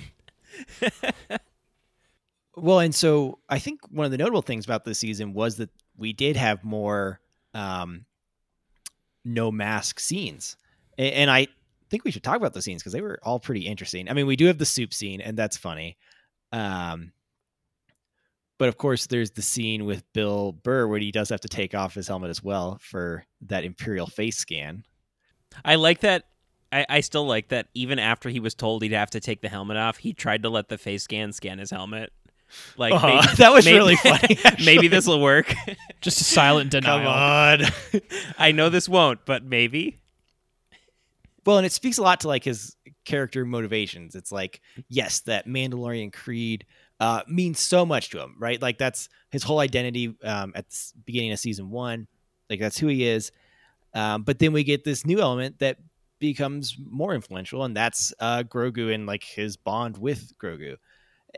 Well, 2.61 2.81
and 2.81 2.95
so 2.95 3.39
I 3.49 3.59
think 3.59 3.81
one 3.91 4.05
of 4.05 4.11
the 4.11 4.19
notable 4.19 4.43
things 4.43 4.65
about 4.65 4.85
this 4.85 4.99
season 4.99 5.33
was 5.33 5.57
that 5.57 5.71
we 5.97 6.13
did 6.13 6.37
have 6.37 6.65
more 6.65 7.21
um, 7.55 8.05
no 9.25 9.51
mask 9.53 10.01
scenes, 10.01 10.57
and 10.97 11.31
I 11.31 11.47
think 11.91 12.05
we 12.05 12.11
should 12.11 12.23
talk 12.23 12.37
about 12.37 12.53
the 12.55 12.63
scenes 12.63 12.83
because 12.83 12.93
they 12.93 13.01
were 13.01 13.19
all 13.23 13.39
pretty 13.41 13.63
interesting. 13.67 14.09
I 14.09 14.13
mean, 14.13 14.27
we 14.27 14.37
do 14.37 14.47
have 14.47 14.59
the 14.59 14.67
soup 14.67 14.93
scene, 14.95 15.21
and 15.21 15.37
that's 15.37 15.57
funny. 15.57 15.97
Um, 16.53 17.13
but 18.59 18.69
of 18.69 18.77
course, 18.77 19.07
there's 19.07 19.31
the 19.33 19.43
scene 19.43 19.85
with 19.85 20.03
Bill 20.13 20.53
Burr 20.53 20.87
where 20.89 20.99
he 20.99 21.13
does 21.13 21.29
have 21.29 21.41
to 21.43 21.49
take 21.49 21.75
off 21.75 21.95
his 21.95 22.09
helmet 22.09 22.31
as 22.31 22.43
well 22.43 22.79
for 22.83 23.25
that 23.43 23.65
Imperial 23.65 24.07
face 24.07 24.37
scan. 24.37 24.85
I 25.65 25.77
like 25.77 26.01
that. 26.01 26.25
I, 26.73 26.85
I 26.89 27.01
still 27.01 27.25
like 27.27 27.49
that. 27.49 27.69
Even 27.75 27.99
after 27.99 28.29
he 28.29 28.41
was 28.41 28.55
told 28.55 28.83
he'd 28.83 28.93
have 28.93 29.11
to 29.11 29.21
take 29.21 29.41
the 29.43 29.49
helmet 29.49 29.77
off, 29.77 29.97
he 29.99 30.13
tried 30.13 30.43
to 30.43 30.51
let 30.51 30.69
the 30.69 30.77
face 30.77 31.05
scan 31.05 31.33
scan 31.33 31.59
his 31.59 31.71
helmet. 31.71 32.13
Like 32.77 32.93
Uh-huh. 32.95 33.07
maybe, 33.23 33.27
That 33.37 33.53
was 33.53 33.65
maybe- 33.65 33.77
really 33.79 33.97
funny, 34.03 34.39
actually. 34.45 34.67
maybe 34.67 34.89
this 34.89 35.07
will 35.07 35.21
work. 35.21 35.55
Just 36.01 36.21
a 36.21 36.25
silent 36.25 36.71
denial. 36.73 36.99
Come 36.99 37.07
on. 37.07 38.01
I 38.39 38.53
know 38.53 38.69
this 38.71 38.89
won't, 38.89 39.25
but 39.25 39.45
maybe. 39.45 39.99
Well, 41.47 41.57
and 41.57 41.67
it 41.67 41.73
speaks 41.73 41.99
a 41.99 42.03
lot 42.03 42.21
to 42.21 42.29
like 42.29 42.45
his 42.45 42.77
character 43.05 43.45
motivations. 43.45 44.15
It's 44.15 44.33
like, 44.33 44.61
yes, 44.89 45.21
that 45.21 45.47
Mandalorian 45.47 46.13
creed 46.13 46.67
uh, 47.01 47.23
means 47.27 47.61
so 47.61 47.87
much 47.87 48.11
to 48.11 48.21
him, 48.21 48.37
right? 48.39 48.61
Like 48.61 48.79
that's 48.79 49.09
his 49.31 49.43
whole 49.43 49.61
identity 49.61 50.15
um, 50.25 50.53
at 50.55 50.69
the 50.69 50.93
beginning 51.05 51.33
of 51.33 51.39
season 51.39 51.71
one. 51.71 52.07
Like 52.51 52.61
that's 52.61 52.79
who 52.79 52.89
he 52.89 53.07
is. 53.07 53.33
Um, 53.95 54.23
but 54.23 54.39
then 54.39 54.53
we 54.53 54.65
get 54.65 54.85
this 54.85 55.07
new 55.07 55.21
element 55.21 55.59
that 55.61 55.79
becomes 56.19 56.77
more 56.79 57.15
influential, 57.15 57.65
and 57.65 57.77
that's 57.77 58.13
uh, 58.21 58.43
Grogu 58.43 58.93
and 58.93 59.07
like 59.07 59.25
his 59.25 59.57
bond 59.57 59.97
with 59.97 60.33
Grogu. 60.39 60.77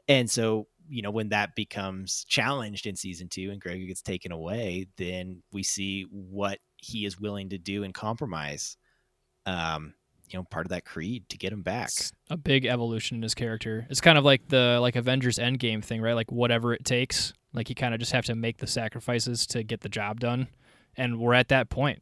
And 0.08 0.30
so, 0.30 0.66
you 0.88 1.02
know, 1.02 1.10
when 1.10 1.28
that 1.28 1.54
becomes 1.54 2.24
challenged 2.24 2.86
in 2.86 2.96
season 2.96 3.28
two 3.28 3.50
and 3.50 3.62
Grogu 3.62 3.86
gets 3.86 4.02
taken 4.02 4.32
away, 4.32 4.88
then 4.96 5.42
we 5.52 5.62
see 5.62 6.06
what 6.10 6.58
he 6.76 7.04
is 7.04 7.20
willing 7.20 7.50
to 7.50 7.58
do 7.58 7.84
and 7.84 7.94
compromise 7.94 8.76
um, 9.50 9.94
you 10.28 10.38
know, 10.38 10.44
part 10.44 10.66
of 10.66 10.70
that 10.70 10.84
creed 10.84 11.28
to 11.28 11.36
get 11.36 11.52
him 11.52 11.62
back. 11.62 11.88
It's 11.88 12.12
a 12.30 12.36
big 12.36 12.64
evolution 12.64 13.16
in 13.16 13.22
his 13.22 13.34
character. 13.34 13.86
It's 13.90 14.00
kind 14.00 14.16
of 14.16 14.24
like 14.24 14.48
the 14.48 14.78
like 14.80 14.94
Avengers 14.94 15.38
Endgame 15.38 15.84
thing, 15.84 16.00
right? 16.00 16.12
Like 16.12 16.30
whatever 16.30 16.72
it 16.72 16.84
takes. 16.84 17.32
Like 17.52 17.68
you 17.68 17.74
kind 17.74 17.92
of 17.92 18.00
just 18.00 18.12
have 18.12 18.24
to 18.26 18.36
make 18.36 18.58
the 18.58 18.68
sacrifices 18.68 19.46
to 19.48 19.64
get 19.64 19.80
the 19.80 19.88
job 19.88 20.20
done. 20.20 20.46
And 20.96 21.18
we're 21.18 21.34
at 21.34 21.48
that 21.48 21.68
point. 21.68 22.00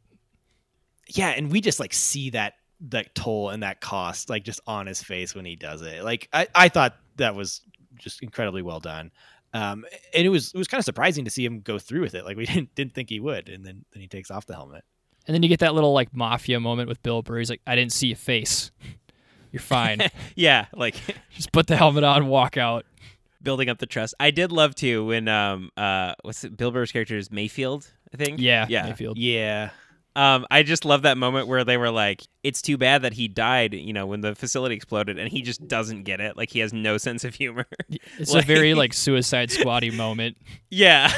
Yeah, 1.07 1.29
and 1.29 1.51
we 1.51 1.59
just 1.59 1.79
like 1.79 1.93
see 1.93 2.29
that 2.31 2.53
that 2.81 3.13
toll 3.15 3.49
and 3.49 3.63
that 3.63 3.81
cost 3.81 4.29
like 4.29 4.43
just 4.43 4.61
on 4.65 4.85
his 4.85 5.01
face 5.01 5.33
when 5.33 5.45
he 5.45 5.55
does 5.55 5.81
it. 5.81 6.03
Like 6.03 6.29
I, 6.31 6.47
I 6.53 6.69
thought 6.69 6.95
that 7.17 7.35
was 7.35 7.61
just 7.97 8.21
incredibly 8.21 8.61
well 8.61 8.79
done. 8.79 9.11
Um, 9.53 9.85
and 10.13 10.25
it 10.25 10.29
was 10.29 10.53
it 10.53 10.57
was 10.57 10.67
kind 10.67 10.77
of 10.77 10.85
surprising 10.85 11.25
to 11.25 11.31
see 11.31 11.43
him 11.43 11.61
go 11.61 11.79
through 11.79 12.01
with 12.01 12.13
it. 12.13 12.25
Like 12.25 12.37
we 12.37 12.45
didn't 12.53 12.75
didn't 12.75 12.93
think 12.93 13.09
he 13.09 13.19
would, 13.19 13.49
and 13.49 13.65
then 13.65 13.85
then 13.91 14.01
he 14.01 14.07
takes 14.07 14.29
off 14.29 14.45
the 14.45 14.53
helmet. 14.53 14.83
And 15.29 15.35
then 15.35 15.43
you 15.43 15.49
get 15.49 15.59
that 15.59 15.75
little 15.75 15.93
like 15.93 16.11
mafia 16.11 16.59
moment 16.59 16.89
with 16.89 17.03
Bill 17.03 17.21
Burr. 17.21 17.37
He's 17.37 17.51
like, 17.51 17.61
I 17.67 17.75
didn't 17.75 17.91
see 17.93 18.07
your 18.07 18.15
face. 18.17 18.71
You're 19.51 19.61
fine. 19.61 19.99
Yeah, 20.35 20.65
like 20.75 20.95
just 21.35 21.51
put 21.51 21.67
the 21.67 21.75
helmet 21.75 22.03
on, 22.03 22.25
walk 22.27 22.57
out. 22.57 22.83
building 23.43 23.69
up 23.69 23.77
the 23.77 23.85
trust. 23.85 24.15
I 24.19 24.31
did 24.31 24.51
love 24.51 24.73
too 24.73 25.05
when 25.05 25.27
um 25.27 25.69
uh 25.77 26.13
what's 26.23 26.43
it, 26.43 26.57
Bill 26.57 26.71
Burr's 26.71 26.91
character 26.91 27.15
is 27.15 27.29
Mayfield, 27.31 27.87
I 28.11 28.17
think. 28.17 28.39
Yeah, 28.39 28.65
yeah. 28.69 28.87
Mayfield. 28.87 29.19
Yeah, 29.19 29.69
Um, 30.15 30.47
I 30.49 30.63
just 30.63 30.83
love 30.83 31.03
that 31.03 31.17
moment 31.17 31.47
where 31.47 31.63
they 31.63 31.77
were 31.77 31.91
like, 31.91 32.23
"It's 32.43 32.61
too 32.63 32.77
bad 32.77 33.03
that 33.03 33.13
he 33.13 33.27
died," 33.27 33.73
you 33.75 33.93
know, 33.93 34.07
when 34.07 34.21
the 34.21 34.33
facility 34.33 34.73
exploded, 34.75 35.19
and 35.19 35.29
he 35.31 35.41
just 35.43 35.67
doesn't 35.67 36.03
get 36.03 36.19
it. 36.21 36.35
Like 36.37 36.49
he 36.49 36.59
has 36.59 36.73
no 36.73 36.97
sense 36.97 37.23
of 37.23 37.35
humor. 37.35 37.65
It's 38.17 38.33
Like- 38.33 38.43
a 38.45 38.47
very 38.47 38.73
like 38.73 38.93
Suicide 38.93 39.51
Squatty 39.51 39.91
moment. 39.91 40.37
yeah, 40.71 41.11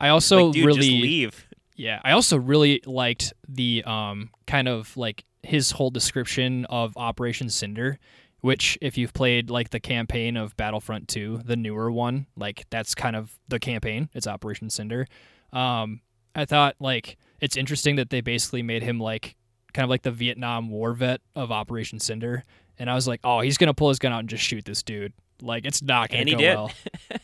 I 0.00 0.08
also 0.08 0.46
like, 0.46 0.54
dude, 0.54 0.66
really 0.66 0.80
just 0.80 0.90
leave. 0.90 1.46
Yeah, 1.74 2.00
I 2.04 2.12
also 2.12 2.36
really 2.36 2.82
liked 2.86 3.32
the 3.48 3.82
um 3.84 4.30
kind 4.46 4.68
of 4.68 4.96
like 4.96 5.24
his 5.42 5.72
whole 5.72 5.90
description 5.90 6.64
of 6.66 6.96
Operation 6.96 7.50
Cinder, 7.50 7.98
which 8.40 8.78
if 8.80 8.96
you've 8.96 9.12
played 9.12 9.50
like 9.50 9.70
the 9.70 9.80
campaign 9.80 10.36
of 10.36 10.56
Battlefront 10.56 11.08
2, 11.08 11.42
the 11.44 11.56
newer 11.56 11.90
one, 11.90 12.26
like 12.36 12.64
that's 12.70 12.94
kind 12.94 13.16
of 13.16 13.38
the 13.48 13.58
campaign. 13.58 14.08
It's 14.14 14.26
Operation 14.26 14.70
Cinder. 14.70 15.06
Um 15.52 16.00
I 16.34 16.44
thought 16.44 16.76
like 16.80 17.16
it's 17.40 17.56
interesting 17.56 17.96
that 17.96 18.10
they 18.10 18.20
basically 18.20 18.62
made 18.62 18.82
him 18.82 18.98
like 18.98 19.36
kind 19.72 19.84
of 19.84 19.90
like 19.90 20.02
the 20.02 20.10
Vietnam 20.10 20.70
War 20.70 20.92
vet 20.94 21.20
of 21.34 21.50
Operation 21.52 21.98
Cinder, 21.98 22.44
and 22.78 22.88
I 22.88 22.94
was 22.94 23.06
like, 23.06 23.20
"Oh, 23.24 23.40
he's 23.40 23.58
going 23.58 23.68
to 23.68 23.74
pull 23.74 23.88
his 23.88 23.98
gun 23.98 24.12
out 24.12 24.20
and 24.20 24.28
just 24.28 24.42
shoot 24.42 24.64
this 24.64 24.82
dude." 24.82 25.12
Like 25.42 25.66
it's 25.66 25.82
not 25.82 26.10
going 26.10 26.22
And 26.28 26.30
go 26.30 26.36
did. 26.38 26.54
well. 26.54 26.70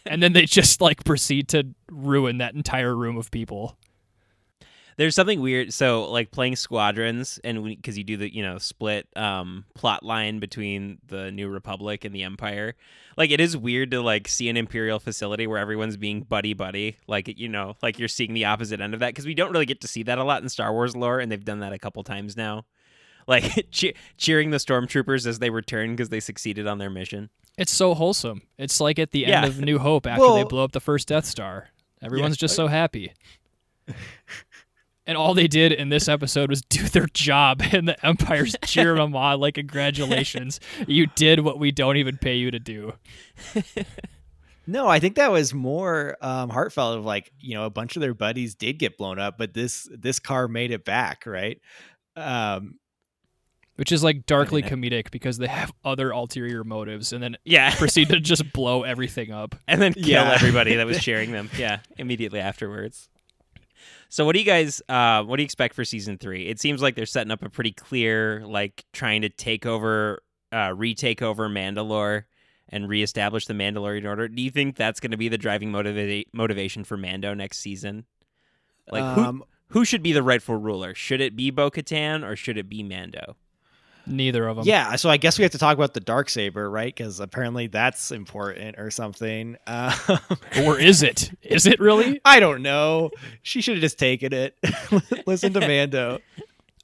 and 0.06 0.22
then 0.22 0.32
they 0.32 0.44
just 0.44 0.80
like 0.80 1.04
proceed 1.04 1.48
to 1.48 1.68
ruin 1.90 2.38
that 2.38 2.54
entire 2.54 2.94
room 2.94 3.16
of 3.16 3.30
people. 3.30 3.78
There's 4.96 5.14
something 5.14 5.40
weird. 5.40 5.72
So, 5.72 6.11
like 6.11 6.31
playing 6.31 6.57
squadrons, 6.57 7.38
and 7.42 7.64
because 7.64 7.96
you 7.96 8.05
do 8.05 8.16
the 8.16 8.33
you 8.35 8.42
know 8.42 8.59
split 8.59 9.09
um, 9.16 9.64
plot 9.74 10.03
line 10.03 10.38
between 10.40 10.98
the 11.07 11.31
New 11.31 11.48
Republic 11.48 12.05
and 12.05 12.14
the 12.14 12.22
Empire, 12.22 12.74
like 13.16 13.31
it 13.31 13.40
is 13.40 13.57
weird 13.57 13.90
to 13.92 14.03
like 14.03 14.29
see 14.29 14.48
an 14.48 14.57
Imperial 14.57 14.98
facility 15.00 15.46
where 15.46 15.59
everyone's 15.59 15.96
being 15.96 16.20
buddy 16.22 16.53
buddy. 16.55 16.96
Like 17.07 17.38
you 17.38 17.48
know, 17.48 17.76
like 17.83 17.98
you're 17.98 18.09
seeing 18.09 18.35
the 18.35 18.44
opposite 18.44 18.81
end 18.81 18.92
of 18.94 19.00
that 19.00 19.09
because 19.09 19.26
we 19.26 19.35
don't 19.35 19.53
really 19.53 19.66
get 19.66 19.81
to 19.83 19.88
see 19.88 20.03
that 20.05 20.18
a 20.18 20.24
lot 20.24 20.42
in 20.42 20.48
Star 20.48 20.72
Wars 20.72 20.94
lore, 20.96 21.20
and 21.20 21.31
they've 21.33 21.44
done 21.44 21.61
that 21.61 21.72
a 21.72 21.79
couple 21.79 22.03
times 22.05 22.37
now. 22.37 22.64
Like 23.26 23.68
che- 23.70 23.94
cheering 24.16 24.50
the 24.50 24.57
stormtroopers 24.57 25.24
as 25.24 25.38
they 25.38 25.50
return 25.50 25.90
because 25.94 26.09
they 26.09 26.18
succeeded 26.18 26.66
on 26.66 26.79
their 26.79 26.90
mission. 26.90 27.29
It's 27.57 27.70
so 27.70 27.94
wholesome. 27.94 28.42
It's 28.59 28.81
like 28.81 28.98
at 28.98 29.12
the 29.12 29.20
Yeah. 29.20 29.42
end 29.42 29.46
of 29.53 29.61
New 29.61 29.79
Hope 29.79 30.07
after 30.07 30.33
they 30.33 30.42
blow 30.42 30.64
up 30.64 30.72
the 30.72 30.81
first 30.81 31.07
Death 31.07 31.26
Star. 31.26 31.68
Everyone's 32.03 32.38
just 32.38 32.57
so 32.57 32.66
happy. 32.66 33.12
and 35.11 35.18
all 35.18 35.35
they 35.35 35.49
did 35.49 35.73
in 35.73 35.88
this 35.88 36.09
episode 36.09 36.51
was 36.51 36.62
do 36.62 36.85
their 36.85 37.07
job, 37.12 37.62
and 37.73 37.88
the 37.88 38.07
Empire's 38.07 38.55
cheer 38.64 38.94
them 38.94 39.16
on 39.16 39.40
like, 39.40 39.55
congratulations. 39.55 40.61
You 40.87 41.09
did 41.16 41.40
what 41.40 41.59
we 41.59 41.73
don't 41.73 41.96
even 41.96 42.16
pay 42.16 42.37
you 42.37 42.53
to 42.53 42.61
do. 42.61 42.92
no, 44.66 44.87
I 44.87 45.01
think 45.01 45.16
that 45.16 45.33
was 45.33 45.53
more 45.53 46.16
um, 46.20 46.49
heartfelt. 46.49 46.99
Of 46.99 47.05
like, 47.05 47.33
you 47.40 47.55
know, 47.55 47.64
a 47.64 47.70
bunch 47.70 47.96
of 47.96 48.03
their 48.03 48.14
buddies 48.14 48.55
did 48.55 48.79
get 48.79 48.96
blown 48.96 49.18
up, 49.18 49.37
but 49.37 49.53
this 49.53 49.88
this 49.92 50.20
car 50.20 50.46
made 50.46 50.70
it 50.70 50.85
back, 50.85 51.25
right? 51.27 51.59
Um, 52.14 52.79
Which 53.77 53.90
is 53.90 54.05
like 54.05 54.27
darkly 54.27 54.62
comedic 54.62 55.11
because 55.11 55.38
they 55.38 55.46
have 55.49 55.73
other 55.85 56.11
ulterior 56.12 56.62
motives 56.62 57.12
and 57.12 57.20
then 57.23 57.37
Yeah, 57.44 57.75
proceed 57.79 58.11
to 58.11 58.20
just 58.20 58.53
blow 58.53 58.83
everything 58.85 59.33
up. 59.33 59.57
and 59.66 59.83
then 59.83 59.92
kill 59.92 60.05
Yeah. 60.07 60.33
everybody 60.35 60.77
that 60.77 60.87
was 60.87 60.99
cheering 61.03 61.33
them. 61.33 61.51
Yeah, 61.59 61.81
immediately 61.99 62.38
afterwards. 62.40 63.09
So, 64.08 64.24
what 64.24 64.34
do 64.34 64.38
you 64.38 64.44
guys? 64.44 64.82
Uh, 64.88 65.22
what 65.22 65.36
do 65.36 65.42
you 65.42 65.44
expect 65.44 65.74
for 65.74 65.84
season 65.84 66.18
three? 66.18 66.46
It 66.46 66.60
seems 66.60 66.82
like 66.82 66.94
they're 66.94 67.06
setting 67.06 67.30
up 67.30 67.42
a 67.42 67.48
pretty 67.48 67.72
clear, 67.72 68.44
like 68.46 68.84
trying 68.92 69.22
to 69.22 69.28
take 69.28 69.66
over, 69.66 70.22
uh, 70.52 70.72
retake 70.76 71.22
over 71.22 71.48
Mandalore 71.48 72.24
and 72.68 72.88
reestablish 72.88 73.46
the 73.46 73.54
Mandalorian 73.54 74.06
Order. 74.06 74.28
Do 74.28 74.42
you 74.42 74.50
think 74.50 74.76
that's 74.76 75.00
going 75.00 75.10
to 75.10 75.16
be 75.16 75.28
the 75.28 75.38
driving 75.38 75.72
motiva- 75.72 76.24
motivation 76.32 76.84
for 76.84 76.96
Mando 76.96 77.34
next 77.34 77.58
season? 77.58 78.04
Like, 78.90 79.14
who 79.14 79.22
um, 79.22 79.44
who 79.68 79.84
should 79.84 80.02
be 80.02 80.12
the 80.12 80.22
rightful 80.22 80.56
ruler? 80.56 80.94
Should 80.94 81.20
it 81.20 81.36
be 81.36 81.50
Bo 81.50 81.70
Katan 81.70 82.28
or 82.28 82.36
should 82.36 82.58
it 82.58 82.68
be 82.68 82.82
Mando? 82.82 83.36
Neither 84.11 84.46
of 84.49 84.57
them. 84.57 84.66
Yeah, 84.66 84.96
so 84.96 85.09
I 85.09 85.16
guess 85.16 85.38
we 85.38 85.42
have 85.44 85.53
to 85.53 85.59
talk 85.59 85.77
about 85.77 85.94
the 85.94 86.01
dark 86.01 86.29
saber, 86.29 86.68
right? 86.68 86.94
Because 86.94 87.20
apparently 87.20 87.68
that's 87.68 88.11
important 88.11 88.79
or 88.79 88.90
something. 88.90 89.57
Uh, 89.66 89.96
Or 90.64 90.79
is 90.79 91.03
it? 91.03 91.31
Is 91.42 91.66
it 91.66 91.79
really? 91.81 92.20
I 92.25 92.40
don't 92.40 92.62
know. 92.62 93.11
She 93.42 93.61
should 93.62 93.75
have 93.77 93.83
just 93.83 93.99
taken 93.99 94.33
it. 94.33 94.57
Listen 95.27 95.53
to 95.55 95.61
Mando. 95.61 96.18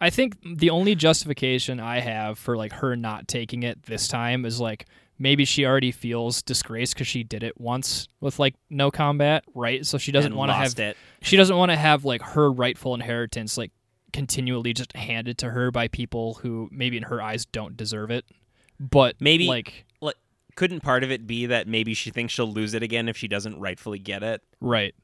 I 0.00 0.10
think 0.10 0.36
the 0.56 0.70
only 0.70 0.94
justification 0.94 1.80
I 1.80 2.00
have 2.00 2.38
for 2.38 2.56
like 2.56 2.72
her 2.74 2.96
not 2.96 3.28
taking 3.28 3.62
it 3.62 3.82
this 3.84 4.08
time 4.08 4.44
is 4.44 4.60
like 4.60 4.86
maybe 5.18 5.46
she 5.46 5.64
already 5.64 5.90
feels 5.90 6.42
disgraced 6.42 6.94
because 6.94 7.06
she 7.06 7.24
did 7.24 7.42
it 7.42 7.58
once 7.58 8.06
with 8.20 8.38
like 8.38 8.54
no 8.68 8.90
combat, 8.90 9.44
right? 9.54 9.86
So 9.86 9.96
she 9.96 10.12
doesn't 10.12 10.36
want 10.36 10.50
to 10.50 10.54
have 10.54 10.78
it. 10.78 10.96
she 11.22 11.38
doesn't 11.38 11.56
want 11.56 11.70
to 11.70 11.76
have 11.76 12.04
like 12.04 12.20
her 12.22 12.52
rightful 12.52 12.94
inheritance 12.94 13.56
like 13.56 13.72
continually 14.16 14.72
just 14.72 14.96
handed 14.96 15.36
to 15.38 15.50
her 15.50 15.70
by 15.70 15.88
people 15.88 16.34
who 16.34 16.68
maybe 16.72 16.96
in 16.96 17.02
her 17.04 17.20
eyes 17.20 17.44
don't 17.46 17.76
deserve 17.76 18.10
it. 18.10 18.24
But 18.80 19.16
Maybe- 19.20 19.46
like 19.46 19.84
Like, 20.00 20.16
couldn't 20.54 20.80
part 20.80 21.04
of 21.04 21.10
it 21.10 21.26
be 21.26 21.46
that 21.46 21.68
maybe 21.68 21.92
she 21.94 22.10
thinks 22.10 22.32
she'll 22.32 22.50
lose 22.50 22.72
it 22.74 22.82
again 22.82 23.08
if 23.08 23.16
she 23.16 23.28
doesn't 23.28 23.58
rightfully 23.60 23.98
get 23.98 24.22
it? 24.22 24.42
right. 24.60 24.94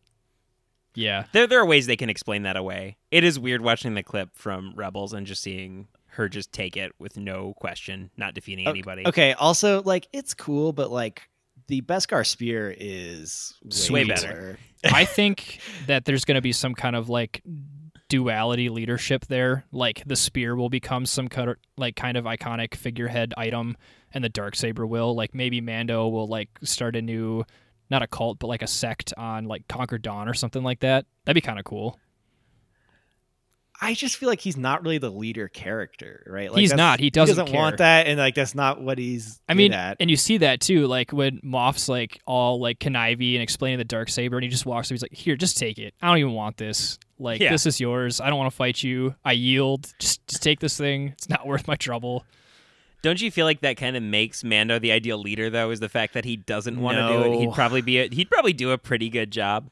Yeah. 0.95 1.25
There, 1.33 1.47
there 1.47 1.59
are 1.61 1.65
ways 1.67 1.87
they 1.87 1.97
can 1.97 2.11
explain 2.11 2.43
that 2.43 2.57
away. 2.57 2.99
It 3.11 3.25
is 3.25 3.39
weird 3.39 3.63
watching 3.63 3.95
the 3.95 4.03
clip 4.03 4.29
from 4.35 4.75
Rebels 4.77 5.15
and 5.15 5.27
just 5.27 5.41
seeing 5.43 5.89
her 6.09 6.29
just 6.29 6.53
take 6.53 6.77
it 6.77 6.93
with 6.99 7.17
no 7.17 7.55
question, 7.55 8.11
not 8.19 8.35
defeating 8.35 8.67
anybody. 8.69 9.07
Okay, 9.07 9.33
also, 9.33 9.83
like, 9.85 10.07
it's 10.13 10.35
cool, 10.35 10.75
but, 10.75 10.91
like, 10.91 11.23
the 11.69 11.81
Beskar 11.81 12.27
spear 12.27 12.75
is 12.79 13.55
way, 13.89 14.03
Way 14.03 14.05
better. 14.05 14.59
I 14.85 15.05
think 15.19 15.61
that 15.87 16.05
there's 16.05 16.27
going 16.27 16.35
to 16.35 16.43
be 16.43 16.53
some 16.53 16.75
kind 16.75 16.95
of 16.95 17.09
like 17.09 17.41
duality 18.13 18.69
leadership 18.69 19.25
there. 19.29 19.65
Like 19.73 20.03
the 20.05 20.17
spear 20.17 20.55
will 20.55 20.69
become 20.69 21.07
some 21.07 21.29
kind 21.29 21.49
of 21.49 21.57
like 21.79 21.97
kind 21.97 22.19
of 22.19 22.27
iconic 22.27 22.75
figurehead 22.75 23.33
item, 23.39 23.75
and 24.13 24.23
the 24.23 24.29
dark 24.29 24.55
saber 24.55 24.87
will. 24.87 25.15
Like 25.15 25.35
maybe 25.35 25.63
Mando 25.63 26.07
will 26.09 26.27
like 26.27 26.51
start 26.63 26.95
a 26.95 27.01
new, 27.01 27.43
not 27.89 28.03
a 28.03 28.07
cult, 28.07 28.39
but 28.39 28.49
like 28.49 28.61
a 28.61 28.67
sect 28.67 29.15
on 29.17 29.47
like 29.47 29.67
Concord 29.67 30.03
Dawn 30.03 30.29
or 30.29 30.35
something 30.35 30.63
like 30.63 30.81
that. 30.81 31.07
That'd 31.25 31.43
be 31.43 31.47
kind 31.47 31.59
of 31.59 31.65
cool. 31.65 31.99
I 33.85 33.95
just 33.95 34.17
feel 34.17 34.29
like 34.29 34.41
he's 34.41 34.57
not 34.57 34.85
really 34.85 34.99
the 34.99 35.11
leader 35.11 35.49
character, 35.49 36.25
right? 36.31 36.53
Like 36.53 36.61
He's 36.61 36.73
not. 36.73 37.01
He 37.01 37.11
doesn't 37.11 37.37
doesn't 37.37 37.53
want 37.55 37.79
that, 37.79 38.07
and 38.07 38.17
like 38.17 38.37
that's 38.37 38.55
not 38.55 38.81
what 38.81 38.97
he's. 38.97 39.41
I 39.49 39.55
mean, 39.55 39.73
at. 39.73 39.97
and 39.99 40.09
you 40.09 40.17
see 40.17 40.39
that 40.39 40.61
too, 40.61 40.87
like 40.87 41.13
when 41.13 41.41
Moff's 41.43 41.89
like 41.89 42.21
all 42.25 42.61
like 42.61 42.79
connivey 42.79 43.35
and 43.35 43.43
explaining 43.43 43.79
the 43.79 43.85
dark 43.85 44.09
saber, 44.09 44.37
and 44.37 44.45
he 44.45 44.49
just 44.49 44.65
walks 44.67 44.87
up. 44.89 44.93
He's 44.93 45.03
like, 45.03 45.13
"Here, 45.13 45.35
just 45.35 45.59
take 45.59 45.81
it. 45.81 45.95
I 46.01 46.07
don't 46.07 46.19
even 46.19 46.33
want 46.33 46.59
this. 46.59 46.97
Like, 47.19 47.41
Yeah. 47.41 47.51
this 47.51 47.67
is 47.67 47.81
yours. 47.81 48.21
I 48.21 48.29
don't 48.31 48.39
want 48.39 48.53
to 48.53 48.57
fight 48.57 48.85
you. 48.85 49.17
I 49.25 49.33
yield. 49.33 49.93
Just, 49.99 50.27
just 50.29 50.43
take 50.45 50.61
this 50.61 50.77
thing. 50.77 51.09
It's 51.09 51.29
not 51.29 51.45
worth 51.45 51.67
my 51.67 51.75
trouble." 51.75 52.25
Don't 53.03 53.21
you 53.21 53.33
feel 53.33 53.47
like 53.47 53.63
that 53.63 53.77
kind 53.77 53.97
of 53.97 54.03
makes 54.05 54.45
Mando 54.45 54.79
the 54.79 54.93
ideal 54.93 55.19
leader, 55.19 55.51
though? 55.51 55.73
Is 55.73 55.81
the 55.81 55.89
fact 55.89 56.15
that 56.15 56.25
he 56.25 56.37
doesn't 56.37 56.81
want 56.81 56.99
to 56.99 57.09
do 57.09 57.33
it? 57.33 57.41
He'd 57.41 57.53
probably 57.53 57.81
be. 57.81 57.99
A, 57.99 58.09
he'd 58.09 58.31
probably 58.31 58.53
do 58.53 58.71
a 58.71 58.79
pretty 58.79 59.09
good 59.09 59.33
job. 59.33 59.69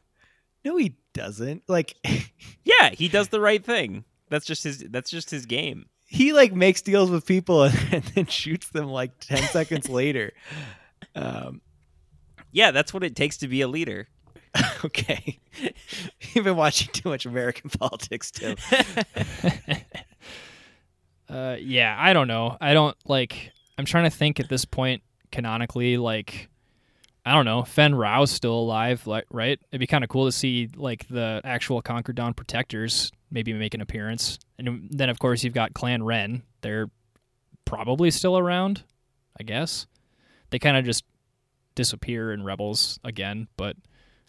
no, 0.65 0.77
he 0.77 0.97
doesn't. 1.13 1.63
Like, 1.69 1.95
Yeah, 2.65 2.91
he 2.91 3.09
does 3.09 3.29
the 3.29 3.41
right 3.41 3.65
thing. 3.65 4.05
That's 4.29 4.47
just 4.47 4.63
his. 4.65 4.79
That's 4.91 5.11
just 5.11 5.31
his 5.31 5.45
game. 5.47 5.87
he 6.07 6.33
like 6.33 6.53
makes 6.53 6.83
deals 6.83 7.11
with 7.11 7.27
people 7.27 7.65
and, 7.65 7.79
and 7.93 8.05
then 8.15 8.27
shoots 8.27 8.69
them 8.71 8.87
like 8.87 9.19
ten 9.21 9.43
seconds 9.45 9.89
later. 10.01 10.33
Um, 11.15 11.61
Yeah, 12.53 12.71
that's 12.71 12.93
what 12.95 13.03
it 13.05 13.17
takes 13.17 13.39
to 13.39 13.49
be 13.49 13.61
a 13.63 13.69
leader. 13.69 14.09
okay, 14.85 15.39
you've 16.35 16.45
been 16.45 16.57
watching 16.57 16.89
too 16.93 17.09
much 17.09 17.25
American 17.27 17.71
politics, 17.71 18.31
too. 18.33 18.57
Uh, 21.29 21.57
yeah, 21.61 21.97
I 21.99 22.13
don't 22.13 22.27
know. 22.29 22.57
I 22.61 22.75
don't 22.75 22.97
like. 23.07 23.53
I'm 23.79 23.85
trying 23.85 24.05
to 24.05 24.11
think 24.17 24.41
at 24.41 24.49
this 24.49 24.65
point 24.65 25.03
canonically. 25.31 25.97
Like, 25.97 26.49
I 27.31 27.35
don't 27.35 27.45
know. 27.45 27.63
Fenn 27.63 27.95
Rau's 27.95 28.33
still 28.33 28.55
alive, 28.55 29.07
like, 29.07 29.25
right? 29.31 29.57
It'd 29.71 29.79
be 29.79 29.87
kind 29.87 30.03
of 30.03 30.11
cool 30.11 30.27
to 30.27 30.33
see 30.33 30.69
like 30.75 31.07
the 31.07 31.41
actual 31.45 31.81
Concord 31.81 32.17
Dawn 32.17 32.35
protectors 32.35 33.13
maybe 33.31 33.53
make 33.53 33.73
an 33.73 33.81
appearance. 33.81 34.37
And 34.59 34.89
then 34.91 35.09
of 35.09 35.21
course 35.21 35.45
you've 35.45 35.55
got 35.55 35.73
Clan 35.73 36.03
Wren. 36.03 36.43
They're 36.63 36.91
probably 37.67 38.11
still 38.11 38.37
around, 38.37 38.83
I 39.39 39.45
guess. 39.45 39.87
They 40.51 40.59
kind 40.59 40.77
of 40.77 40.85
just 40.85 41.05
disappear 41.77 42.33
in 42.33 42.43
Rebels 42.43 42.99
again, 43.05 43.47
but 43.57 43.77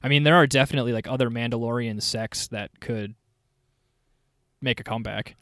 I 0.04 0.08
mean 0.08 0.22
there 0.22 0.36
are 0.36 0.46
definitely 0.46 0.94
like 0.94 1.08
other 1.08 1.32
Mandalorian 1.32 2.04
sects 2.04 2.50
that 2.50 2.70
could 2.82 3.16
make 4.62 4.80
a 4.80 4.84
comeback. 4.84 5.38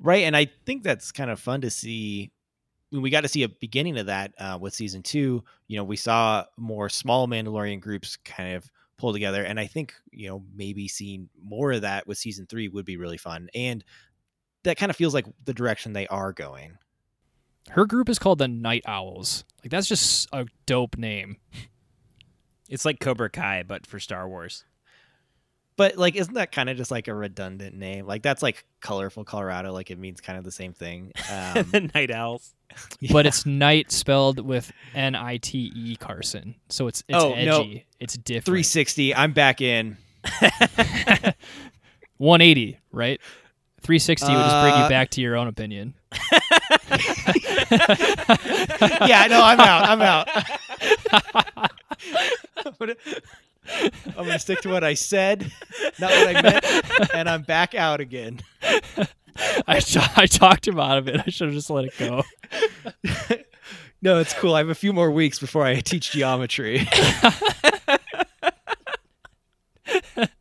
Right, 0.00 0.22
and 0.22 0.34
I 0.34 0.46
think 0.64 0.82
that's 0.82 1.12
kind 1.12 1.30
of 1.30 1.38
fun 1.38 1.60
to 1.60 1.68
see. 1.68 2.30
I 2.94 2.98
we 2.98 3.10
got 3.10 3.22
to 3.22 3.28
see 3.28 3.42
a 3.42 3.48
beginning 3.48 3.98
of 3.98 4.06
that 4.06 4.32
uh, 4.38 4.58
with 4.60 4.74
season 4.74 5.02
two. 5.02 5.42
You 5.66 5.76
know, 5.76 5.84
we 5.84 5.96
saw 5.96 6.44
more 6.56 6.88
small 6.88 7.26
Mandalorian 7.26 7.80
groups 7.80 8.16
kind 8.16 8.54
of 8.54 8.70
pull 8.96 9.12
together, 9.12 9.42
and 9.42 9.58
I 9.58 9.66
think 9.66 9.94
you 10.10 10.28
know 10.28 10.42
maybe 10.54 10.88
seeing 10.88 11.28
more 11.42 11.72
of 11.72 11.82
that 11.82 12.06
with 12.06 12.18
season 12.18 12.46
three 12.46 12.68
would 12.68 12.84
be 12.84 12.96
really 12.96 13.18
fun. 13.18 13.48
And 13.54 13.84
that 14.62 14.76
kind 14.76 14.90
of 14.90 14.96
feels 14.96 15.14
like 15.14 15.26
the 15.44 15.54
direction 15.54 15.92
they 15.92 16.06
are 16.08 16.32
going. 16.32 16.78
Her 17.70 17.86
group 17.86 18.08
is 18.08 18.18
called 18.18 18.38
the 18.38 18.48
Night 18.48 18.82
Owls. 18.86 19.44
Like 19.62 19.70
that's 19.70 19.88
just 19.88 20.28
a 20.32 20.46
dope 20.66 20.96
name. 20.96 21.38
It's 22.68 22.84
like 22.84 22.98
Cobra 22.98 23.28
Kai, 23.28 23.62
but 23.62 23.86
for 23.86 24.00
Star 24.00 24.28
Wars. 24.28 24.64
But 25.76 25.96
like, 25.96 26.14
isn't 26.14 26.34
that 26.34 26.52
kind 26.52 26.68
of 26.70 26.76
just 26.76 26.90
like 26.92 27.08
a 27.08 27.14
redundant 27.14 27.74
name? 27.76 28.06
Like 28.06 28.22
that's 28.22 28.42
like 28.42 28.64
colorful 28.80 29.24
Colorado. 29.24 29.72
Like 29.72 29.90
it 29.90 29.98
means 29.98 30.20
kind 30.20 30.38
of 30.38 30.44
the 30.44 30.52
same 30.52 30.72
thing. 30.72 31.12
Um, 31.30 31.64
the 31.72 31.80
Night 31.94 32.10
Owls. 32.10 32.54
But 33.12 33.24
it's 33.26 33.46
night 33.46 33.92
spelled 33.92 34.40
with 34.44 34.72
N 34.96 35.14
I 35.14 35.36
T 35.36 35.70
E 35.76 35.94
Carson. 35.96 36.56
So 36.70 36.88
it's 36.88 37.04
it's 37.08 37.22
Oh, 37.22 37.32
edgy. 37.32 37.44
no. 37.46 37.64
It's 38.00 38.14
different. 38.16 38.46
360. 38.46 39.14
I'm 39.14 39.32
back 39.32 39.60
in. 39.60 39.96
180, 42.18 42.78
right? 42.90 43.20
360 43.82 44.26
would 44.32 44.38
just 44.42 44.62
bring 44.62 44.74
you 44.74 44.80
Uh, 44.84 44.88
back 44.88 45.10
to 45.10 45.20
your 45.20 45.36
own 45.36 45.46
opinion. 45.46 45.94
yeah, 49.06 49.26
no, 49.28 49.42
I'm 49.42 49.60
out. 49.60 49.84
I'm 49.88 50.00
out. 50.02 50.28
I'm, 54.06 54.26
gonna, 54.26 54.38
stick 54.38 54.60
to 54.62 54.68
what 54.68 54.84
I 54.84 54.94
said, 54.94 55.50
not 55.98 56.10
what 56.10 56.36
I 56.36 56.42
meant, 56.42 57.14
and 57.14 57.28
I'm 57.28 57.42
back 57.42 57.74
out 57.74 58.00
again. 58.00 58.40
I, 59.66 59.80
I 60.16 60.26
talked 60.26 60.68
him 60.68 60.78
out 60.78 60.98
of 60.98 61.08
it. 61.08 61.20
I 61.26 61.30
should 61.30 61.48
have 61.48 61.54
just 61.54 61.70
let 61.70 61.86
it 61.86 61.94
go. 61.98 62.22
No, 64.04 64.18
it's 64.18 64.34
cool. 64.34 64.54
I 64.54 64.58
have 64.58 64.68
a 64.68 64.74
few 64.74 64.92
more 64.92 65.10
weeks 65.10 65.38
before 65.38 65.64
I 65.64 65.80
teach 65.80 66.10
geometry. 66.10 66.86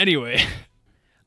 anyway, 0.00 0.42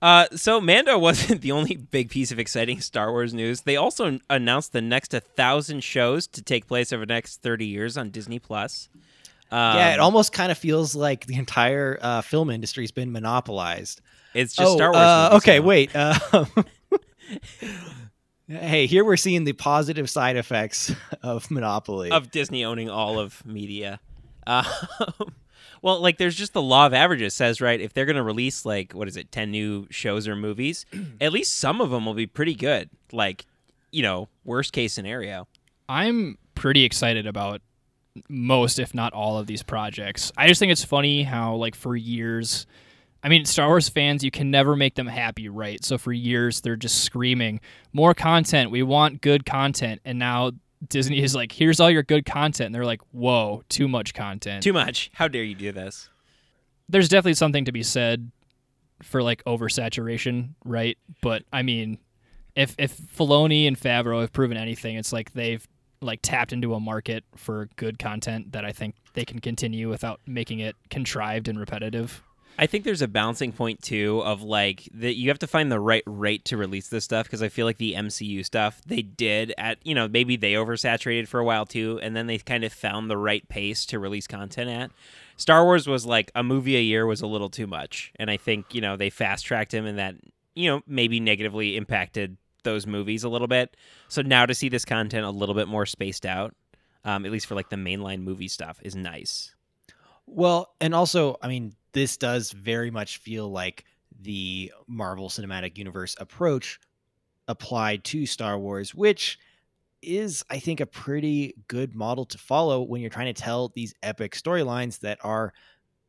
Uh, 0.04 0.28
so 0.36 0.60
Mando 0.60 1.00
wasn't 1.00 1.40
the 1.40 1.54
only 1.54 1.78
big 1.78 2.10
piece 2.10 2.34
of 2.34 2.38
exciting 2.38 2.82
Star 2.82 3.10
Wars 3.10 3.34
news. 3.34 3.62
They 3.62 3.78
also 3.78 4.20
announced 4.30 4.74
the 4.74 4.82
next 4.82 5.14
1,000 5.14 5.82
shows 5.82 6.28
to 6.28 6.42
take 6.42 6.68
place 6.68 6.92
over 6.92 7.06
the 7.06 7.14
next 7.14 7.42
30 7.42 7.66
years 7.66 7.96
on 7.96 8.10
Disney 8.10 8.38
Plus. 8.38 8.90
Um, 9.50 9.78
yeah, 9.78 9.94
it 9.94 10.02
almost 10.02 10.34
kind 10.34 10.52
of 10.52 10.58
feels 10.58 10.94
like 10.94 11.26
the 11.26 11.36
entire 11.36 11.98
uh, 12.02 12.22
film 12.22 12.50
industry's 12.50 12.92
been 12.92 13.14
monopolized. 13.14 14.02
it's 14.34 14.54
just 14.54 14.74
oh, 14.74 14.76
Star 14.76 14.92
Wars. 14.92 14.98
uh, 14.98 15.30
okay, 15.38 15.60
now. 15.60 15.66
wait. 15.66 15.96
Uh, 15.96 16.20
hey, 18.50 18.88
here 18.88 19.06
we're 19.06 19.16
seeing 19.16 19.46
the 19.46 19.54
positive 19.54 20.10
side 20.10 20.36
effects 20.36 20.94
of 21.22 21.50
monopoly. 21.50 22.12
of 22.12 22.30
Disney 22.30 22.66
owning 22.66 22.90
all 22.90 23.20
of 23.20 23.46
media. 23.46 24.02
Uh, 24.46 24.66
well, 25.84 26.00
like 26.00 26.18
there's 26.18 26.36
just 26.36 26.54
the 26.54 26.62
law 26.62 26.88
of 26.88 26.94
averages 26.94 27.36
says 27.36 27.60
right 27.60 27.80
if 27.80 27.94
they're 27.94 28.06
going 28.06 28.16
to 28.16 28.24
release 28.24 28.66
like 28.66 28.94
what 28.94 29.08
is 29.08 29.18
it 29.18 29.32
10 29.32 29.52
new 29.52 29.86
shows 29.92 30.28
or 30.28 30.36
movies, 30.36 30.86
at 31.22 31.34
least 31.34 31.60
some 31.60 31.82
of 31.82 31.92
them 31.92 32.06
will 32.06 32.14
be 32.16 32.26
pretty 32.26 32.56
good. 32.56 32.90
Like, 33.12 33.46
you 33.92 34.02
know, 34.02 34.30
worst 34.46 34.72
case 34.74 34.94
scenario. 34.94 35.48
I'm 35.90 36.38
pretty 36.56 36.86
excited 36.86 37.28
about 37.28 37.62
most, 38.30 38.80
if 38.80 38.96
not 38.96 39.12
all, 39.12 39.38
of 39.38 39.46
these 39.46 39.62
projects. 39.62 40.32
I 40.38 40.48
just 40.48 40.60
think 40.60 40.72
it's 40.72 40.86
funny 40.86 41.24
how, 41.24 41.56
like, 41.56 41.76
for 41.76 41.96
years, 41.96 42.66
I 43.22 43.30
mean, 43.30 43.44
Star 43.46 43.68
Wars 43.68 43.90
fans, 43.90 44.24
you 44.24 44.32
can 44.32 44.50
never 44.50 44.76
make 44.76 44.96
them 44.96 45.08
happy, 45.08 45.50
right? 45.50 45.84
So 45.84 45.98
for 45.98 46.14
years, 46.14 46.62
they're 46.62 46.76
just 46.76 47.04
screaming, 47.04 47.60
more 47.92 48.14
content. 48.14 48.72
We 48.72 48.84
want 48.84 49.22
good 49.22 49.46
content. 49.46 50.02
And 50.06 50.18
now 50.18 50.52
Disney 50.88 51.22
is 51.22 51.36
like, 51.36 51.52
here's 51.52 51.80
all 51.80 51.90
your 51.90 52.04
good 52.04 52.26
content. 52.26 52.68
And 52.68 52.76
they're 52.76 52.86
like, 52.86 53.02
whoa, 53.12 53.64
too 53.70 53.88
much 53.88 54.14
content. 54.14 54.64
Too 54.64 54.74
much. 54.74 55.12
How 55.14 55.28
dare 55.28 55.44
you 55.44 55.56
do 55.56 55.72
this? 55.72 56.10
There's 56.90 57.10
definitely 57.10 57.36
something 57.36 57.66
to 57.66 57.72
be 57.72 57.84
said 57.84 58.32
for 59.02 59.24
like 59.24 59.44
oversaturation, 59.46 60.56
right? 60.66 60.98
But 61.22 61.44
I 61.52 61.62
mean, 61.62 62.00
if 62.56 62.76
if 62.78 62.98
Filoni 62.98 63.68
and 63.68 63.80
Favreau 63.80 64.22
have 64.22 64.34
proven 64.34 64.58
anything, 64.58 64.96
it's 64.96 65.14
like 65.14 65.34
they've 65.34 65.66
like 66.02 66.20
tapped 66.22 66.54
into 66.54 66.74
a 66.74 66.80
market 66.80 67.24
for 67.36 67.70
good 67.78 67.98
content 67.98 68.52
that 68.52 68.66
I 68.66 68.72
think 68.72 68.96
they 69.14 69.26
can 69.26 69.40
continue 69.40 69.90
without 69.90 70.20
making 70.28 70.60
it 70.60 70.76
contrived 70.90 71.48
and 71.48 71.60
repetitive. 71.60 72.22
I 72.58 72.68
think 72.68 72.84
there's 72.84 73.02
a 73.02 73.08
balancing 73.08 73.52
point 73.52 73.82
too 73.82 74.22
of 74.24 74.44
like 74.44 74.88
that 74.94 75.16
you 75.16 75.30
have 75.30 75.40
to 75.40 75.48
find 75.48 75.72
the 75.72 75.80
right 75.80 76.04
rate 76.06 76.46
to 76.46 76.58
release 76.58 76.88
this 76.88 77.04
stuff 77.04 77.26
because 77.26 77.42
I 77.42 77.50
feel 77.50 77.66
like 77.66 77.78
the 77.78 77.94
MCU 77.94 78.46
stuff 78.46 78.82
they 78.86 79.02
did 79.02 79.54
at 79.58 79.80
you 79.84 79.96
know 79.96 80.08
maybe 80.08 80.36
they 80.36 80.54
oversaturated 80.54 81.28
for 81.28 81.40
a 81.40 81.46
while 81.46 81.66
too 81.66 82.00
and 82.04 82.16
then 82.16 82.28
they 82.28 82.38
kind 82.38 82.64
of 82.64 82.72
found 82.72 83.10
the 83.10 83.18
right 83.18 83.48
pace 83.50 83.86
to 83.88 84.00
release 84.00 84.28
content 84.28 84.70
at. 84.70 84.92
Star 85.36 85.64
Wars 85.64 85.88
was 85.88 86.06
like 86.06 86.32
a 86.36 86.44
movie 86.44 86.78
a 86.78 86.82
year 86.82 87.08
was 87.08 87.22
a 87.22 87.28
little 87.28 87.50
too 87.50 87.68
much 87.68 88.14
and 88.18 88.30
I 88.30 88.38
think 88.38 88.74
you 88.74 88.82
know 88.82 88.98
they 88.98 89.10
fast 89.10 89.46
tracked 89.46 89.74
him 89.74 89.86
and 89.86 89.98
that 89.98 90.16
you 90.56 90.70
know 90.70 90.82
maybe 90.86 91.20
negatively 91.20 91.76
impacted 91.76 92.38
those 92.64 92.88
movies 92.88 93.24
a 93.24 93.30
little 93.30 93.48
bit. 93.48 93.76
So 94.08 94.22
now 94.22 94.46
to 94.46 94.56
see 94.56 94.70
this 94.70 94.86
content 94.86 95.26
a 95.26 95.30
little 95.30 95.56
bit 95.56 95.68
more 95.68 95.86
spaced 95.86 96.26
out, 96.26 96.56
um, 97.06 97.26
at 97.26 97.32
least 97.32 97.46
for 97.46 97.56
like 97.56 97.70
the 97.70 97.76
mainline 97.76 98.22
movie 98.22 98.48
stuff, 98.48 98.80
is 98.84 98.96
nice. 98.96 99.54
Well, 100.26 100.74
and 100.80 100.96
also, 100.96 101.38
I 101.42 101.50
mean, 101.50 101.76
this 101.94 102.18
does 102.18 102.52
very 102.52 102.92
much 102.92 103.18
feel 103.18 103.50
like 103.50 103.86
the 104.22 104.72
Marvel 104.88 105.30
Cinematic 105.30 105.78
Universe 105.78 106.16
approach 106.20 106.80
applied 107.48 108.04
to 108.06 108.26
Star 108.26 108.58
Wars, 108.60 108.94
which 108.94 109.38
is, 110.02 110.44
I 110.50 110.60
think, 110.60 110.80
a 110.80 110.86
pretty 110.86 111.56
good 111.68 111.96
model 111.96 112.26
to 112.26 112.38
follow 112.38 112.82
when 112.82 113.02
you're 113.02 113.10
trying 113.10 113.34
to 113.34 113.42
tell 113.42 113.72
these 113.76 113.94
epic 114.04 114.34
storylines 114.34 115.00
that 115.00 115.20
are 115.24 115.54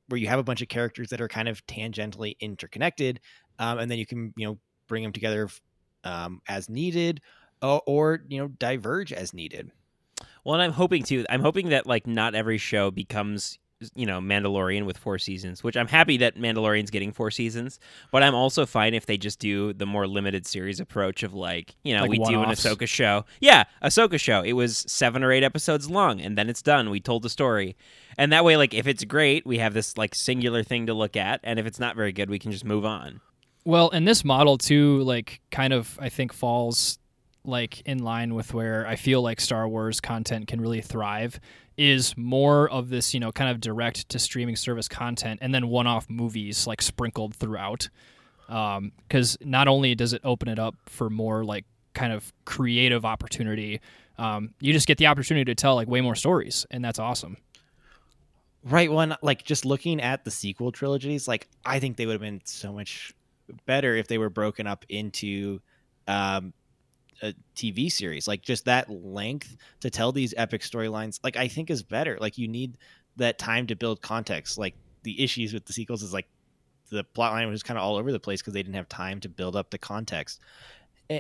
where 0.09 0.19
you 0.19 0.27
have 0.29 0.39
a 0.39 0.45
bunch 0.45 0.61
of 0.61 0.69
characters 0.69 1.09
that 1.09 1.21
are 1.21 1.29
kind 1.29 1.49
of 1.49 1.65
tangentially 1.67 2.37
interconnected, 2.41 3.21
um, 3.59 3.79
and 3.79 3.91
then 3.91 3.99
you 3.99 4.07
can, 4.07 4.35
you 4.37 4.47
know, 4.47 4.59
bring 4.87 5.03
them 5.03 5.13
together 5.13 5.49
um, 6.05 6.43
as 6.49 6.69
needed, 6.69 7.21
or, 7.63 7.81
or 7.87 8.21
you 8.29 8.39
know, 8.39 8.49
diverge 8.49 9.13
as 9.13 9.33
needed. 9.33 9.71
Well, 10.45 10.55
and 10.55 10.63
I'm 10.63 10.73
hoping 10.73 11.03
too. 11.03 11.25
I'm 11.31 11.41
hoping 11.41 11.71
that 11.71 11.87
like 11.87 12.07
not 12.07 12.35
every 12.35 12.59
show 12.59 12.91
becomes 12.91 13.59
you 13.95 14.07
know 14.07 14.21
Mandalorian 14.21 14.87
with 14.87 14.97
four 14.97 15.19
seasons, 15.19 15.63
which 15.63 15.77
I'm 15.77 15.89
happy 15.89 16.17
that 16.19 16.37
Mandalorian's 16.37 16.91
getting 16.91 17.13
four 17.13 17.31
seasons. 17.31 17.79
But 18.11 18.23
I'm 18.23 18.35
also 18.35 18.67
fine 18.67 18.95
if 18.95 19.07
they 19.07 19.17
just 19.17 19.39
do 19.39 19.73
the 19.73 19.87
more 19.87 20.07
limited 20.07 20.47
series 20.47 20.81
approach 20.81 21.23
of 21.23 21.35
like 21.35 21.75
you 21.83 21.95
know 21.95 22.03
Like 22.03 22.11
we 22.11 22.19
do 22.19 22.25
an 22.35 22.41
one-offs. 22.41 22.65
Ahsoka 22.65 22.89
show. 22.89 23.25
Yeah, 23.41 23.65
Ahsoka 23.83 24.19
show. 24.19 24.43
It 24.43 24.53
was 24.55 24.85
seven 24.89 25.23
or 25.23 25.33
eight 25.33 25.43
episodes 25.43 25.91
long, 25.91 26.21
and 26.21 26.39
then 26.39 26.49
it's 26.49 26.63
done. 26.63 26.91
We 26.91 27.01
told 27.01 27.23
the 27.23 27.31
story, 27.31 27.77
and 28.17 28.33
that 28.33 28.45
way, 28.45 28.57
like 28.57 28.75
if 28.75 28.87
it's 28.87 29.05
great, 29.05 29.47
we 29.47 29.59
have 29.59 29.75
this 29.75 29.99
like 29.99 30.15
singular 30.15 30.63
thing 30.63 30.87
to 30.87 30.95
look 30.95 31.17
at, 31.17 31.41
and 31.43 31.59
if 31.59 31.67
it's 31.67 31.81
not 31.81 31.97
very 31.97 32.13
good, 32.13 32.31
we 32.31 32.39
can 32.39 32.53
just 32.53 32.65
move 32.65 32.85
on. 32.85 33.21
Well, 33.67 33.91
and 33.91 34.07
this 34.07 34.25
model 34.25 34.59
too, 34.59 35.01
like, 35.05 35.41
kind 35.51 35.73
of, 35.73 35.99
I 35.99 36.11
think 36.11 36.35
falls 36.35 36.99
like 37.47 37.81
in 37.83 38.03
line 38.03 38.35
with 38.35 38.53
where 38.55 38.87
I 38.87 38.97
feel 38.97 39.23
like 39.23 39.41
Star 39.41 39.69
Wars 39.69 40.01
content 40.01 40.49
can 40.49 40.61
really 40.61 40.81
thrive 40.81 41.41
is 41.77 42.17
more 42.17 42.71
of 42.71 42.89
this, 42.89 43.15
you 43.15 43.21
know, 43.21 43.33
kind 43.33 43.51
of 43.51 43.61
direct 43.61 44.09
to 44.11 44.19
streaming 44.19 44.57
service 44.57 44.89
content 44.89 45.41
and 45.43 45.55
then 45.55 45.69
one-off 45.69 46.09
movies 46.09 46.67
like 46.67 46.81
sprinkled 46.81 47.35
throughout. 47.35 47.89
Because 48.47 49.39
not 49.41 49.69
only 49.69 49.95
does 49.95 50.13
it 50.13 50.21
open 50.23 50.49
it 50.49 50.59
up 50.59 50.75
for 50.87 51.09
more 51.09 51.45
like 51.45 51.65
kind 51.95 52.13
of 52.13 52.33
creative 52.45 53.05
opportunity, 53.05 53.81
um, 54.19 54.51
you 54.61 54.73
just 54.73 54.87
get 54.87 54.99
the 54.99 55.07
opportunity 55.07 55.47
to 55.47 55.55
tell 55.55 55.75
like 55.75 55.89
way 55.89 56.01
more 56.03 56.15
stories, 56.15 56.67
and 56.71 56.85
that's 56.85 56.99
awesome. 56.99 57.39
Right. 58.63 58.93
One 58.93 59.17
like 59.23 59.45
just 59.45 59.65
looking 59.65 60.01
at 60.01 60.25
the 60.25 60.31
sequel 60.31 60.73
trilogies, 60.73 61.27
like 61.27 61.49
I 61.65 61.81
think 61.81 61.97
they 61.97 62.07
would 62.07 62.13
have 62.13 62.21
been 62.21 62.43
so 62.45 62.73
much 62.73 63.13
better 63.67 63.95
if 63.97 64.09
they 64.09 64.19
were 64.19 64.31
broken 64.31 64.67
up 64.67 64.85
into 64.89 65.61
um 66.07 66.53
a 67.23 67.35
TV 67.57 67.91
series. 67.91 68.27
Like 68.29 68.43
just 68.43 68.65
that 68.67 68.91
length 68.91 69.57
to 69.81 69.91
tell 69.91 70.13
these 70.13 70.35
epic 70.37 70.63
storylines, 70.63 71.21
like 71.23 71.37
I 71.37 71.49
think 71.49 71.71
is 71.71 71.83
better. 71.83 72.19
Like 72.21 72.39
you 72.39 72.49
need 72.49 72.79
that 73.17 73.39
time 73.39 73.67
to 73.69 73.77
build 73.77 74.03
context. 74.03 74.59
Like 74.59 74.75
the 75.03 75.23
issues 75.23 75.53
with 75.53 75.65
the 75.67 75.73
sequels 75.73 76.03
is 76.03 76.13
like 76.13 76.29
the 76.91 77.05
plot 77.05 77.33
line 77.33 77.49
was 77.49 77.63
kind 77.63 77.79
of 77.79 77.85
all 77.85 77.97
over 77.97 78.13
the 78.13 78.21
place 78.21 78.41
because 78.41 78.55
they 78.55 78.63
didn't 78.63 78.77
have 78.77 78.89
time 78.89 79.21
to 79.21 79.29
build 79.29 79.57
up 79.57 79.71
the 79.71 79.79
context. 79.79 80.41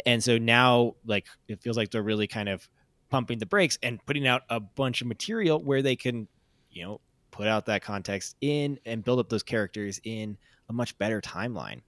And 0.06 0.22
so 0.22 0.38
now 0.38 0.94
like 1.04 1.26
it 1.48 1.62
feels 1.62 1.76
like 1.76 1.90
they're 1.90 2.02
really 2.02 2.26
kind 2.26 2.48
of 2.48 2.68
pumping 3.10 3.38
the 3.38 3.46
brakes 3.46 3.78
and 3.82 4.04
putting 4.06 4.26
out 4.26 4.42
a 4.48 4.60
bunch 4.60 5.00
of 5.00 5.06
material 5.06 5.62
where 5.62 5.82
they 5.82 5.96
can, 5.96 6.26
you 6.70 6.84
know, 6.84 7.00
put 7.30 7.46
out 7.46 7.66
that 7.66 7.82
context 7.82 8.36
in 8.40 8.78
and 8.86 9.04
build 9.04 9.18
up 9.18 9.28
those 9.28 9.42
characters 9.42 10.00
in 10.04 10.38
a 10.68 10.72
much 10.72 10.96
better 10.98 11.20
timeline. 11.20 11.80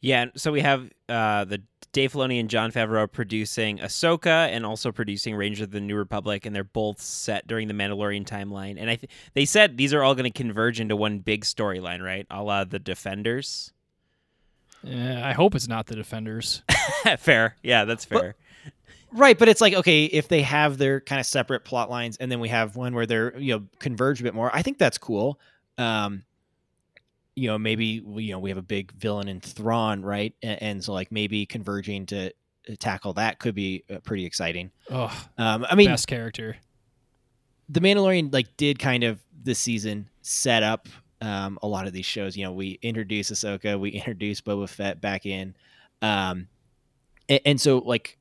Yeah, 0.00 0.26
so 0.34 0.50
we 0.50 0.60
have 0.62 0.90
uh, 1.08 1.44
the 1.44 1.62
Dave 1.92 2.12
Filoni 2.12 2.38
and 2.38 2.48
Jon 2.48 2.70
Favreau 2.70 3.10
producing 3.10 3.78
Ahsoka 3.78 4.48
and 4.48 4.64
also 4.64 4.92
producing 4.92 5.34
Rangers 5.34 5.62
of 5.62 5.70
the 5.72 5.80
New 5.80 5.96
Republic, 5.96 6.46
and 6.46 6.54
they're 6.54 6.62
both 6.62 7.00
set 7.00 7.46
during 7.46 7.66
the 7.66 7.74
Mandalorian 7.74 8.24
timeline. 8.24 8.76
And 8.78 8.88
I 8.88 8.96
th- 8.96 9.10
they 9.34 9.44
said 9.44 9.76
these 9.76 9.92
are 9.92 10.02
all 10.02 10.14
going 10.14 10.30
to 10.30 10.36
converge 10.36 10.78
into 10.78 10.94
one 10.94 11.18
big 11.18 11.44
storyline, 11.44 12.00
right? 12.00 12.26
A 12.30 12.42
la 12.42 12.64
the 12.64 12.78
Defenders. 12.78 13.72
Yeah, 14.84 15.26
I 15.26 15.32
hope 15.32 15.54
it's 15.54 15.68
not 15.68 15.86
the 15.86 15.96
Defenders. 15.96 16.62
fair, 17.18 17.56
yeah, 17.62 17.84
that's 17.84 18.04
fair. 18.04 18.36
Right, 19.12 19.36
but 19.36 19.48
it's 19.48 19.60
like 19.60 19.74
okay, 19.74 20.04
if 20.04 20.28
they 20.28 20.42
have 20.42 20.78
their 20.78 21.00
kind 21.00 21.18
of 21.18 21.26
separate 21.26 21.64
plot 21.64 21.90
lines, 21.90 22.16
and 22.18 22.30
then 22.30 22.38
we 22.38 22.48
have 22.50 22.76
one 22.76 22.94
where 22.94 23.06
they're 23.06 23.36
you 23.36 23.54
know 23.54 23.66
converge 23.80 24.20
a 24.20 24.22
bit 24.22 24.34
more. 24.34 24.54
I 24.54 24.62
think 24.62 24.78
that's 24.78 24.98
cool. 24.98 25.40
Um, 25.76 26.22
you 27.36 27.48
know, 27.48 27.58
maybe 27.58 28.02
you 28.06 28.32
know 28.32 28.38
we 28.38 28.50
have 28.50 28.58
a 28.58 28.62
big 28.62 28.92
villain 28.92 29.28
in 29.28 29.40
Thrawn, 29.40 30.02
right? 30.02 30.34
And, 30.42 30.62
and 30.62 30.84
so 30.84 30.92
like 30.92 31.10
maybe 31.12 31.46
converging 31.46 32.06
to 32.06 32.32
tackle 32.78 33.14
that 33.14 33.38
could 33.38 33.54
be 33.54 33.84
uh, 33.90 33.98
pretty 34.00 34.24
exciting. 34.26 34.70
Oh, 34.90 35.10
Um, 35.38 35.66
I 35.68 35.74
mean, 35.74 35.88
best 35.88 36.06
character. 36.06 36.56
the 37.68 37.80
Mandalorian 37.80 38.32
like 38.32 38.56
did 38.56 38.78
kind 38.78 39.04
of 39.04 39.18
this 39.42 39.58
season 39.58 40.08
set 40.22 40.62
up 40.62 40.88
um, 41.22 41.58
a 41.62 41.66
lot 41.66 41.86
of 41.86 41.92
these 41.92 42.06
shows. 42.06 42.36
You 42.36 42.44
know, 42.44 42.52
we 42.52 42.78
introduced 42.82 43.32
Ahsoka, 43.32 43.78
we 43.78 43.90
introduced 43.90 44.44
Boba 44.44 44.68
Fett 44.68 45.00
back 45.00 45.26
in, 45.26 45.54
um, 46.02 46.48
and, 47.28 47.40
and 47.46 47.60
so 47.60 47.78
like 47.78 48.18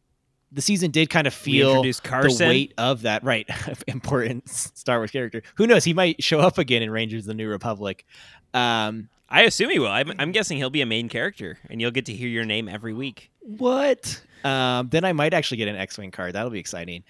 the 0.52 0.62
season 0.62 0.92
did 0.92 1.10
kind 1.10 1.28
of 1.28 1.34
feel 1.34 1.84
the 1.84 2.38
weight 2.40 2.74
of 2.78 3.04
that 3.04 3.24
right 3.24 3.48
important 3.88 4.50
Star 4.50 4.98
Wars 5.00 5.12
character. 5.12 5.44
Who 5.56 5.68
knows? 5.68 5.84
He 5.84 5.94
might 5.94 6.24
show 6.24 6.40
up 6.40 6.58
again 6.58 6.82
in 6.82 6.90
Rangers: 6.90 7.24
of 7.24 7.28
The 7.28 7.34
New 7.36 7.50
Republic. 7.50 8.06
Um, 8.54 9.10
I 9.30 9.44
assume 9.44 9.70
he 9.70 9.78
will. 9.78 9.88
I'm, 9.88 10.12
I'm 10.18 10.32
guessing 10.32 10.58
he'll 10.58 10.72
be 10.72 10.82
a 10.82 10.88
main 10.88 11.08
character, 11.08 11.60
and 11.70 11.80
you'll 11.80 11.92
get 11.92 12.06
to 12.08 12.14
hear 12.14 12.28
your 12.28 12.46
name 12.46 12.68
every 12.68 12.94
week. 12.94 13.30
what? 13.42 14.22
Um, 14.44 14.88
then 14.90 15.04
I 15.04 15.14
might 15.14 15.34
actually 15.34 15.58
get 15.58 15.68
an 15.68 15.76
X-wing 15.76 16.12
card. 16.12 16.34
That'll 16.34 16.50
be 16.50 16.60
exciting. 16.60 17.04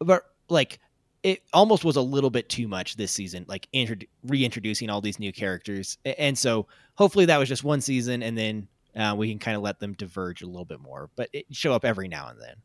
But 0.00 0.24
like, 0.48 0.80
it 1.22 1.42
almost 1.52 1.84
was 1.84 1.96
a 1.96 2.02
little 2.02 2.30
bit 2.30 2.48
too 2.48 2.68
much 2.68 2.96
this 2.96 3.12
season, 3.12 3.46
like 3.48 3.68
intro- 3.72 4.06
reintroducing 4.24 4.90
all 4.90 5.00
these 5.00 5.18
new 5.18 5.32
characters, 5.32 5.96
and 6.04 6.36
so 6.36 6.66
hopefully 6.96 7.24
that 7.26 7.38
was 7.38 7.48
just 7.48 7.64
one 7.64 7.80
season, 7.80 8.22
and 8.22 8.36
then 8.36 8.68
uh, 8.96 9.14
we 9.16 9.28
can 9.28 9.38
kind 9.38 9.56
of 9.56 9.62
let 9.62 9.80
them 9.80 9.94
diverge 9.94 10.42
a 10.42 10.46
little 10.46 10.64
bit 10.64 10.80
more. 10.80 11.10
But 11.16 11.30
it 11.32 11.46
show 11.50 11.72
up 11.72 11.84
every 11.84 12.08
now 12.08 12.28
and 12.28 12.40
then. 12.40 12.56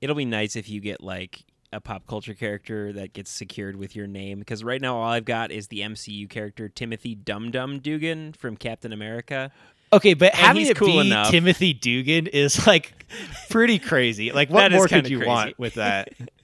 It'll 0.00 0.16
be 0.16 0.24
nice 0.24 0.56
if 0.56 0.68
you 0.68 0.80
get 0.80 1.00
like 1.02 1.44
a 1.72 1.80
pop 1.80 2.06
culture 2.06 2.34
character 2.34 2.92
that 2.92 3.12
gets 3.12 3.30
secured 3.30 3.76
with 3.76 3.96
your 3.96 4.06
name 4.06 4.38
because 4.40 4.62
right 4.62 4.80
now 4.80 4.96
all 4.96 5.10
I've 5.10 5.24
got 5.24 5.50
is 5.50 5.68
the 5.68 5.80
MCU 5.80 6.28
character 6.28 6.68
Timothy 6.68 7.14
Dum 7.14 7.50
Dum 7.50 7.78
Dugan 7.78 8.32
from 8.34 8.56
Captain 8.56 8.92
America. 8.92 9.50
Okay, 9.92 10.14
but 10.14 10.32
And 10.34 10.40
having 10.46 10.66
it 10.66 10.76
cool 10.76 10.88
be 10.88 10.98
enough. 10.98 11.30
Timothy 11.30 11.72
Dugan 11.74 12.26
is 12.26 12.66
like 12.66 13.06
pretty 13.50 13.78
crazy. 13.78 14.32
Like, 14.32 14.50
what 14.50 14.72
more 14.72 14.88
could 14.88 15.08
you 15.08 15.18
crazy. 15.18 15.28
want 15.28 15.58
with 15.58 15.74
that? 15.74 16.10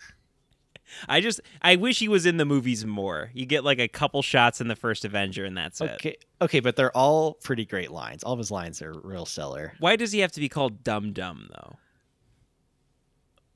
I 1.08 1.20
just 1.20 1.40
I 1.62 1.76
wish 1.76 1.98
he 1.98 2.08
was 2.08 2.26
in 2.26 2.36
the 2.36 2.44
movies 2.44 2.84
more. 2.84 3.30
You 3.34 3.46
get 3.46 3.64
like 3.64 3.78
a 3.78 3.88
couple 3.88 4.22
shots 4.22 4.60
in 4.60 4.68
the 4.68 4.76
first 4.76 5.04
Avenger 5.04 5.44
and 5.44 5.56
that's 5.56 5.80
it. 5.80 5.90
okay, 5.92 6.16
okay, 6.40 6.60
but 6.60 6.76
they're 6.76 6.96
all 6.96 7.34
pretty 7.34 7.64
great 7.64 7.90
lines. 7.90 8.22
All 8.24 8.32
of 8.32 8.38
his 8.38 8.50
lines 8.50 8.80
are 8.82 8.92
real 9.02 9.26
stellar. 9.26 9.74
Why 9.78 9.96
does 9.96 10.12
he 10.12 10.20
have 10.20 10.32
to 10.32 10.40
be 10.40 10.48
called 10.48 10.82
Dum 10.84 11.12
Dum 11.12 11.48
though? 11.50 11.76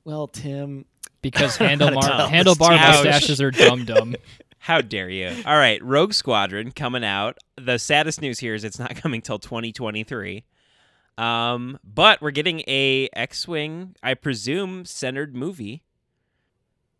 Well, 0.05 0.27
Tim, 0.27 0.85
Because 1.21 1.57
Gotta 1.57 1.75
handlebar, 1.77 2.27
handlebar 2.27 2.77
mustaches 2.77 3.41
are 3.41 3.51
dumb 3.51 3.85
dumb. 3.85 4.15
How 4.59 4.79
dare 4.79 5.09
you? 5.09 5.29
All 5.45 5.57
right, 5.57 5.83
Rogue 5.83 6.13
Squadron 6.13 6.71
coming 6.71 7.03
out. 7.03 7.37
The 7.57 7.77
saddest 7.77 8.21
news 8.21 8.39
here 8.39 8.53
is 8.53 8.63
it's 8.63 8.79
not 8.79 8.95
coming 8.95 9.21
till 9.21 9.37
2023. 9.39 10.45
Um, 11.17 11.79
but 11.83 12.21
we're 12.21 12.31
getting 12.31 12.61
a 12.67 13.09
X-wing, 13.13 13.95
I 14.01 14.13
presume, 14.13 14.85
centered 14.85 15.35
movie. 15.35 15.83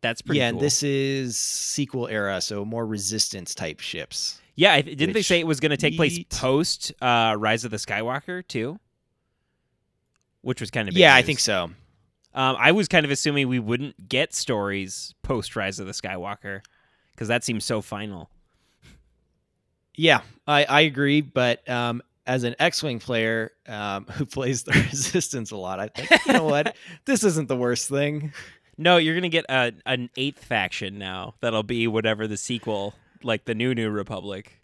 That's 0.04 0.22
pretty 0.22 0.39
yeah, 0.39 0.51
cool. 0.51 0.60
and 0.60 0.66
this 0.66 0.84
is 0.84 1.38
sequel 1.38 2.10
era, 2.10 2.41
so 2.41 2.66
more 2.66 2.86
resistance 2.86 3.56
type 3.56 3.80
ships. 3.80 4.41
Yeah, 4.56 4.74
I, 4.74 4.82
didn't 4.82 5.14
they 5.14 5.22
say 5.22 5.39
it 5.39 5.47
was 5.47 5.62
going 5.62 5.72
to 5.72 5.78
take 5.78 5.95
place 5.95 6.20
post 6.30 6.93
uh, 7.01 7.36
Rise 7.39 7.64
of 7.64 7.72
the 7.72 7.78
Skywalker 7.78 8.45
too? 8.45 8.80
Which 10.41 10.60
was 10.60 10.70
kind 10.70 10.89
of 10.89 10.95
Yeah, 10.95 11.16
I 11.16 11.22
think 11.22 11.39
so. 11.39 11.72
Um, 12.36 12.58
I 12.60 12.74
was 12.74 12.89
kind 12.89 13.06
of 13.06 13.12
assuming 13.12 13.47
we 13.47 13.60
wouldn't 13.60 14.10
get 14.10 14.34
stories 14.34 15.16
post 15.24 15.56
Rise 15.56 15.80
of 15.80 15.88
the 15.88 15.93
Skywalker 15.93 16.62
because 17.12 17.30
that 17.30 17.45
seems 17.45 17.64
so 17.64 17.82
final. 17.82 18.30
Yeah, 19.95 20.22
I, 20.45 20.66
I 20.66 20.82
agree. 20.82 21.22
But 21.22 21.68
um, 21.70 22.01
as 22.28 22.43
an 22.43 22.56
X-wing 22.60 22.99
player 22.99 23.51
um, 23.68 24.06
who 24.12 24.26
plays 24.26 24.64
the 24.64 24.72
Resistance 24.91 25.51
a 25.51 25.58
lot, 25.58 25.80
I 25.80 25.88
think 25.88 26.10
you 26.26 26.34
know 26.34 26.43
what, 26.43 26.76
this 27.06 27.24
isn't 27.24 27.47
the 27.47 27.56
worst 27.56 27.88
thing. 27.88 28.34
No, 28.78 28.98
you're 28.98 29.16
gonna 29.16 29.30
get 29.30 29.46
a 29.50 29.72
an 29.86 30.10
eighth 30.18 30.44
faction 30.44 30.98
now. 30.98 31.36
That'll 31.42 31.64
be 31.64 31.88
whatever 31.88 32.28
the 32.28 32.38
sequel, 32.38 32.94
like 33.24 33.46
the 33.46 33.54
new 33.56 33.74
New 33.76 33.90
Republic. 33.90 34.60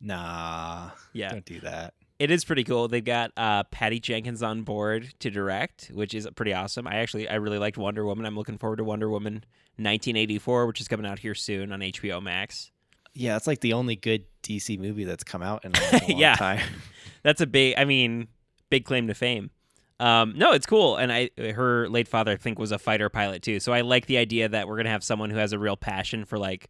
Nah, 0.00 0.90
Yeah, 1.12 1.30
don't 1.30 1.44
do 1.44 1.60
that. 1.60 1.94
it 2.18 2.30
is 2.30 2.44
pretty 2.44 2.64
cool. 2.64 2.86
They've 2.88 3.04
got 3.04 3.32
uh, 3.36 3.64
Patty 3.64 3.98
Jenkins 3.98 4.42
on 4.42 4.62
board 4.62 5.12
to 5.20 5.30
direct, 5.30 5.90
which 5.94 6.14
is 6.14 6.28
pretty 6.36 6.52
awesome. 6.52 6.86
I 6.86 6.96
actually 6.96 7.28
I 7.28 7.36
really 7.36 7.58
liked 7.58 7.78
Wonder 7.78 8.04
Woman. 8.04 8.26
I'm 8.26 8.36
looking 8.36 8.58
forward 8.58 8.76
to 8.76 8.84
Wonder 8.84 9.08
Woman 9.08 9.44
1984, 9.76 10.66
which 10.66 10.80
is 10.80 10.88
coming 10.88 11.06
out 11.06 11.18
here 11.20 11.34
soon 11.34 11.72
on 11.72 11.80
HBO 11.80 12.22
Max. 12.22 12.70
Yeah, 13.14 13.36
it's 13.36 13.46
like 13.46 13.60
the 13.60 13.72
only 13.72 13.96
good 13.96 14.24
DC 14.42 14.78
movie 14.78 15.04
that's 15.04 15.24
come 15.24 15.42
out 15.42 15.64
in 15.64 15.72
like, 15.72 16.02
a 16.02 16.06
long 16.12 16.20
Yeah. 16.20 16.34
time. 16.34 16.60
That's 17.22 17.40
a 17.40 17.46
big, 17.46 17.74
I 17.76 17.84
mean, 17.86 18.28
big 18.70 18.84
claim 18.84 19.08
to 19.08 19.14
fame. 19.14 19.50
Um, 19.98 20.34
no, 20.36 20.52
it's 20.52 20.66
cool, 20.66 20.96
and 20.96 21.10
I 21.12 21.30
her 21.38 21.88
late 21.88 22.06
father 22.08 22.32
I 22.32 22.36
think 22.36 22.58
was 22.58 22.72
a 22.72 22.78
fighter 22.78 23.08
pilot 23.08 23.42
too. 23.42 23.60
So 23.60 23.72
I 23.72 23.80
like 23.80 24.06
the 24.06 24.18
idea 24.18 24.48
that 24.48 24.68
we're 24.68 24.76
gonna 24.76 24.90
have 24.90 25.02
someone 25.04 25.30
who 25.30 25.38
has 25.38 25.52
a 25.52 25.58
real 25.58 25.76
passion 25.76 26.24
for 26.26 26.38
like 26.38 26.68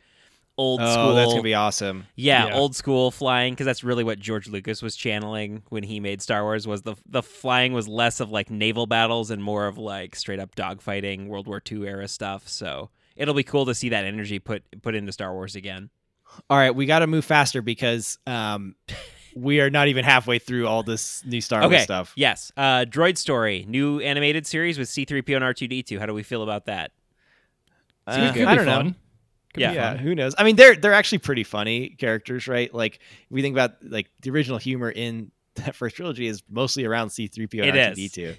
old 0.59 0.81
Oh, 0.81 0.93
school. 0.93 1.15
that's 1.15 1.33
gonna 1.33 1.43
be 1.43 1.55
awesome. 1.55 2.07
Yeah, 2.15 2.47
Yeah. 2.47 2.55
old 2.55 2.77
school 2.77 3.11
flying 3.11 3.53
because 3.53 3.67
that's 3.67 3.83
really 3.85 4.05
what 4.05 4.19
George 4.21 4.49
Lucas 4.49 4.81
was 4.81 4.95
channeling 4.97 5.63
when 5.71 5.83
he 5.83 5.99
made 6.01 6.23
Star 6.23 6.45
Wars. 6.45 6.67
Was 6.69 6.83
the 6.83 6.95
the 7.05 7.23
flying 7.23 7.73
was 7.73 7.89
less 7.89 8.21
of 8.21 8.31
like 8.31 8.49
naval 8.49 8.87
battles 8.87 9.31
and 9.31 9.43
more 9.43 9.67
of 9.67 9.77
like 9.77 10.15
straight 10.17 10.39
up 10.41 10.55
dogfighting, 10.55 11.27
World 11.27 11.47
War 11.49 11.61
II 11.71 11.87
era 11.87 12.07
stuff. 12.09 12.49
So 12.49 12.91
it'll 13.17 13.35
be 13.35 13.43
cool 13.43 13.67
to 13.67 13.75
see 13.75 13.89
that 13.89 14.05
energy 14.05 14.39
put 14.39 14.63
put 14.83 14.95
into 14.95 15.11
Star 15.13 15.33
Wars 15.35 15.57
again. 15.57 15.91
All 16.49 16.57
right, 16.59 16.75
we 16.75 16.87
got 16.87 16.99
to 17.01 17.07
move 17.07 17.25
faster 17.25 17.61
because 17.63 18.19
um, 18.27 18.75
we 19.37 19.61
are 19.61 19.69
not 19.71 19.89
even 19.89 20.03
halfway 20.05 20.39
through 20.39 20.67
all 20.67 20.83
this 20.83 21.23
new 21.27 21.41
Star 21.43 21.61
Wars 21.61 21.73
Okay, 21.75 21.83
stuff. 21.83 22.13
yes, 22.17 22.51
uh, 22.57 22.87
Droid 22.89 23.19
Story, 23.19 23.67
new 23.69 24.01
animated 24.01 24.47
series 24.47 24.79
with 24.79 24.89
C-3PO 24.89 25.37
and 25.37 25.45
R2D2. 25.45 25.99
How 25.99 26.07
do 26.07 26.15
we 26.15 26.23
feel 26.23 26.43
about 26.43 26.65
that? 26.67 26.93
Uh, 28.07 28.33
Could 28.33 28.45
I 28.45 28.55
don't 28.55 28.65
know. 28.67 28.77
fun. 28.77 28.87
Could 29.53 29.59
be 29.59 29.61
Yeah. 29.63 29.73
Yeah, 29.73 29.89
fun. 29.91 29.99
who 29.99 30.15
knows? 30.15 30.35
I 30.39 30.45
mean, 30.45 30.57
they're 30.57 30.75
they're 30.77 30.95
actually 30.95 31.19
pretty 31.19 31.45
funny 31.45 31.91
characters, 31.91 32.49
right? 32.49 32.73
Like 32.73 32.97
if 32.97 33.27
we 33.31 33.43
think 33.43 33.55
about 33.55 33.73
like 33.83 34.09
the 34.21 34.31
original 34.31 34.59
humor 34.59 34.91
in 34.91 35.31
that 35.57 35.75
first 35.75 35.97
trilogy 35.97 36.27
is 36.27 36.43
mostly 36.51 36.85
around 36.85 37.11
C 37.11 37.27
three 37.27 37.47
PO 37.47 37.59
and 37.63 37.77
It 37.77 37.81
R 37.87 37.91
is. 37.93 37.97
two 37.97 38.03
D 38.03 38.09
two. 38.09 38.35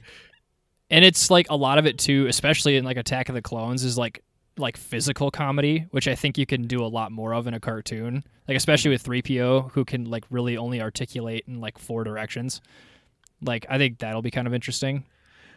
and 0.90 1.04
it's 1.04 1.30
like 1.30 1.48
a 1.50 1.56
lot 1.56 1.78
of 1.80 1.86
it 1.86 1.98
too 1.98 2.28
especially 2.28 2.78
in 2.78 2.86
like 2.86 2.98
attack 2.98 3.30
of 3.30 3.36
the 3.36 3.42
clones 3.42 3.84
is 3.84 3.98
like 3.98 4.24
like 4.58 4.78
physical 4.78 5.30
comedy 5.32 5.86
which 5.92 6.08
i 6.08 6.16
think 6.16 6.38
you 6.38 6.46
can 6.46 6.68
do 6.68 6.84
a 6.84 6.88
lot 6.88 7.12
more 7.12 7.34
of 7.34 7.48
in 7.48 7.54
a 7.54 7.60
cartoon 7.60 8.24
like 8.48 8.58
especially 8.58 8.90
with 8.92 9.04
3po 9.04 9.72
who 9.72 9.84
can 9.86 10.06
like 10.10 10.24
really 10.30 10.58
only 10.58 10.82
articulate 10.82 11.44
in 11.48 11.60
like 11.62 11.78
four 11.78 12.04
directions 12.04 12.62
like 13.42 13.66
i 13.70 13.78
think 13.78 14.00
that'll 14.00 14.22
be 14.22 14.32
kind 14.32 14.48
of 14.48 14.54
interesting 14.54 15.04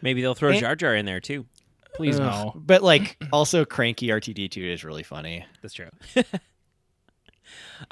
Maybe 0.03 0.21
they'll 0.23 0.33
throw 0.33 0.49
And- 0.49 0.59
Jar 0.59 0.75
Jar 0.75 0.95
in 0.95 1.05
there 1.05 1.19
too. 1.19 1.45
please 1.93 2.17
no 2.19 2.53
But 2.55 2.81
like 2.81 3.17
also 3.31 3.65
cranky 3.65 4.07
R2D2 4.07 4.57
is 4.73 4.83
really 4.83 5.03
funny. 5.03 5.45
That's 5.61 5.75
true. 5.75 5.89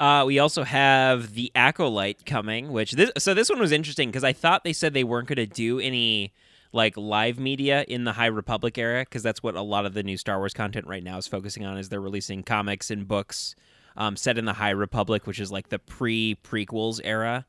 uh, 0.00 0.24
we 0.26 0.38
also 0.38 0.62
have 0.64 1.34
the 1.34 1.52
Acolyte 1.54 2.24
coming, 2.24 2.72
which 2.72 2.92
this 2.92 3.10
so 3.18 3.34
this 3.34 3.50
one 3.50 3.58
was 3.60 3.72
interesting 3.72 4.08
because 4.08 4.24
I 4.24 4.32
thought 4.32 4.64
they 4.64 4.72
said 4.72 4.94
they 4.94 5.04
weren't 5.04 5.28
going 5.28 5.36
to 5.36 5.46
do 5.46 5.78
any 5.80 6.32
like 6.72 6.96
live 6.96 7.38
media 7.38 7.84
in 7.88 8.04
the 8.04 8.12
High 8.12 8.26
Republic 8.26 8.78
era 8.78 9.00
because 9.02 9.22
that's 9.22 9.42
what 9.42 9.54
a 9.56 9.62
lot 9.62 9.86
of 9.86 9.94
the 9.94 10.02
new 10.02 10.16
Star 10.16 10.38
Wars 10.38 10.54
content 10.54 10.86
right 10.86 11.02
now 11.02 11.18
is 11.18 11.26
focusing 11.26 11.64
on. 11.64 11.76
Is 11.78 11.88
they're 11.88 12.00
releasing 12.00 12.42
comics 12.42 12.90
and 12.90 13.06
books 13.08 13.54
um, 13.96 14.16
set 14.16 14.38
in 14.38 14.44
the 14.44 14.52
High 14.54 14.70
Republic, 14.70 15.26
which 15.26 15.40
is 15.40 15.50
like 15.50 15.68
the 15.68 15.78
pre 15.78 16.36
prequels 16.42 17.00
era. 17.04 17.46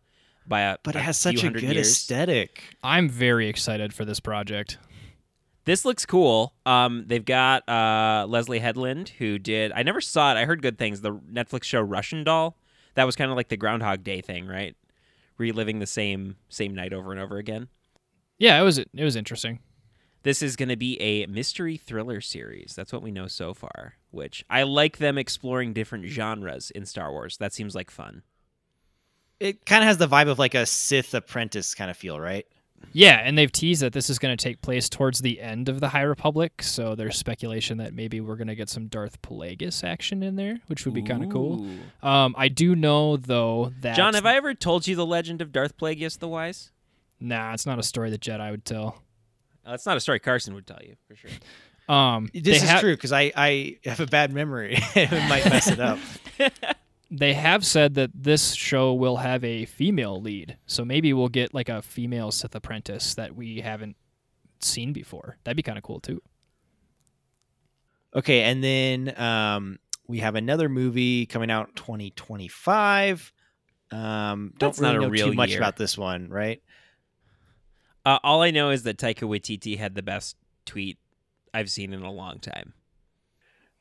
By 0.48 0.62
a 0.62 0.78
But 0.84 0.96
it 0.96 1.00
has 1.04 1.22
few 1.22 1.38
such 1.38 1.44
a 1.44 1.52
good 1.52 1.62
years. 1.62 1.88
aesthetic. 1.88 2.64
i'm 2.84 3.08
very 3.08 3.48
excited 3.48 3.94
for 3.94 4.06
this 4.06 4.20
project 4.20 4.80
This 5.66 5.86
looks 5.86 6.04
cool. 6.04 6.56
Um, 6.66 7.04
they've 7.06 7.24
got 7.24 7.62
uh, 7.70 8.26
Leslye 8.28 8.60
Headland, 8.60 9.10
who 9.20 9.38
did. 9.38 9.72
I 9.72 9.84
never 9.84 10.02
saw 10.02 10.32
it. 10.32 10.38
I 10.38 10.46
heard 10.46 10.64
good 10.64 10.80
things. 10.80 11.02
The 11.02 11.12
Netflix 11.14 11.66
show 11.66 11.80
Russian 11.80 12.24
Doll. 12.24 12.58
That 12.96 13.04
was 13.04 13.16
kind 13.16 13.30
of 13.30 13.38
like 13.38 13.50
the 13.50 13.56
Groundhog 13.56 14.04
Day 14.04 14.22
thing, 14.22 14.48
right? 14.48 14.76
Reliving 15.38 15.78
the 15.78 15.86
same 15.86 16.38
same 16.50 16.74
night 16.74 16.92
over 16.92 17.12
and 17.12 17.22
over 17.22 17.38
again. 17.38 17.68
Yeah 18.42 18.60
it 18.60 18.64
was 18.64 18.78
it 18.80 19.04
was 19.10 19.16
interesting 19.16 19.60
This 20.24 20.42
is 20.42 20.56
going 20.56 20.70
to 20.70 20.76
be 20.76 21.00
a 21.02 21.26
mystery 21.26 21.78
thriller 21.78 22.22
series. 22.22 22.76
That's 22.76 22.94
what 22.94 23.02
we 23.02 23.12
know 23.12 23.28
so 23.28 23.54
far. 23.56 23.96
Which 24.12 24.46
I 24.50 24.64
like 24.64 24.98
them 24.98 25.18
exploring 25.18 25.74
different 25.74 26.06
genres 26.06 26.70
in 26.72 26.86
Star 26.86 27.12
Wars. 27.12 27.38
That 27.38 27.54
seems 27.54 27.74
like 27.74 27.90
fun. 27.90 28.22
It 29.40 29.66
kind 29.66 29.82
of 29.84 29.88
has 29.88 29.98
the 29.98 30.08
vibe 30.08 30.30
of 30.30 30.38
like 30.38 30.54
a 30.54 30.66
Sith 30.68 31.14
apprentice 31.16 31.74
kind 31.74 31.90
of 31.90 31.98
feel, 31.98 32.20
right? 32.20 32.46
yeah 32.94 33.22
and 33.24 33.38
they've 33.38 33.52
teased 33.52 33.84
that 33.84 33.94
this 33.94 34.10
is 34.10 34.18
going 34.18 34.36
to 34.36 34.44
take 34.44 34.60
place 34.62 34.90
towards 34.90 35.22
the 35.22 35.40
end 35.40 35.70
of 35.70 35.80
the 35.80 35.90
high 35.90 36.02
republic 36.02 36.64
so 36.64 36.96
there's 36.96 37.16
speculation 37.16 37.78
that 37.78 37.94
maybe 37.94 38.20
we're 38.20 38.36
going 38.36 38.48
to 38.48 38.56
get 38.56 38.70
some 38.70 38.88
darth 38.88 39.22
plagueis 39.22 39.84
action 39.84 40.24
in 40.24 40.36
there 40.36 40.60
which 40.66 40.84
would 40.84 40.94
be 40.96 41.04
kind 41.04 41.24
of 41.24 41.30
cool 41.30 41.64
um, 42.02 42.34
i 42.38 42.48
do 42.48 42.76
know 42.76 43.18
though 43.18 43.72
that 43.82 43.96
John, 43.96 44.16
have 44.16 44.26
I 44.26 44.36
ever 44.36 44.56
told 44.56 44.88
you 44.88 44.96
the 44.96 45.06
legend 45.06 45.42
of 45.44 45.52
Darth 45.52 45.78
Plagueis 45.78 46.18
the 46.18 46.28
Wise? 46.28 46.72
Nah, 47.22 47.54
it's 47.54 47.66
not 47.66 47.80
a 47.80 47.84
story 47.84 48.10
that 48.10 48.20
Jedi 48.22 48.52
would 48.52 48.66
tell. 48.66 49.02
Uh, 49.66 49.72
that's 49.72 49.86
not 49.86 49.96
a 49.96 50.00
story 50.00 50.20
Carson 50.20 50.54
would 50.56 50.68
tell 50.68 50.80
you 50.84 50.96
for 51.08 51.16
sure. 51.16 51.32
Um, 51.90 52.30
This 52.34 52.64
is 52.64 52.70
ha- 52.70 52.80
true 52.80 52.96
because 52.96 53.12
I 53.12 53.34
I 53.36 53.78
have 53.84 54.00
a 54.00 54.06
bad 54.06 54.32
memory. 54.32 54.76
it 54.96 55.12
might 55.28 55.44
mess 55.46 55.68
it 55.68 55.80
up. 55.80 56.00
They 57.14 57.34
have 57.34 57.66
said 57.66 57.96
that 57.96 58.12
this 58.14 58.54
show 58.54 58.94
will 58.94 59.18
have 59.18 59.44
a 59.44 59.66
female 59.66 60.22
lead, 60.22 60.58
so 60.66 60.86
maybe 60.86 61.12
we'll 61.12 61.28
get 61.28 61.54
like 61.54 61.68
a 61.68 61.82
female 61.82 62.32
Sith 62.32 62.56
apprentice 62.56 63.16
that 63.16 63.36
we 63.36 63.60
haven't 63.60 63.98
seen 64.62 64.94
before. 64.94 65.36
That'd 65.44 65.58
be 65.58 65.64
kind 65.64 65.78
of 65.78 65.84
cool 65.84 66.00
too. 66.00 66.22
Okay, 68.16 68.44
and 68.44 68.64
then 68.64 69.14
um, 69.20 69.78
we 70.08 70.20
have 70.20 70.36
another 70.36 70.70
movie 70.70 71.26
coming 71.26 71.52
out 71.52 71.76
2025. 71.76 73.34
Um, 73.92 74.54
don't 74.58 74.70
That's 74.70 74.80
really 74.80 74.94
not 74.94 75.00
a 75.00 75.06
know 75.06 75.10
real 75.10 75.28
too 75.28 75.34
much 75.34 75.50
year. 75.50 75.60
about 75.60 75.76
this 75.76 75.98
one, 75.98 76.30
right? 76.30 76.62
Uh, 78.06 78.20
all 78.24 78.42
I 78.42 78.52
know 78.52 78.70
is 78.72 78.84
that 78.84 78.98
Taika 78.98 79.28
Waititi 79.28 79.78
had 79.78 79.96
the 79.96 80.02
best 80.02 80.36
tweet 80.66 80.98
I've 81.54 81.70
seen 81.70 81.94
in 81.94 82.02
a 82.04 82.12
long 82.12 82.40
time. 82.40 82.74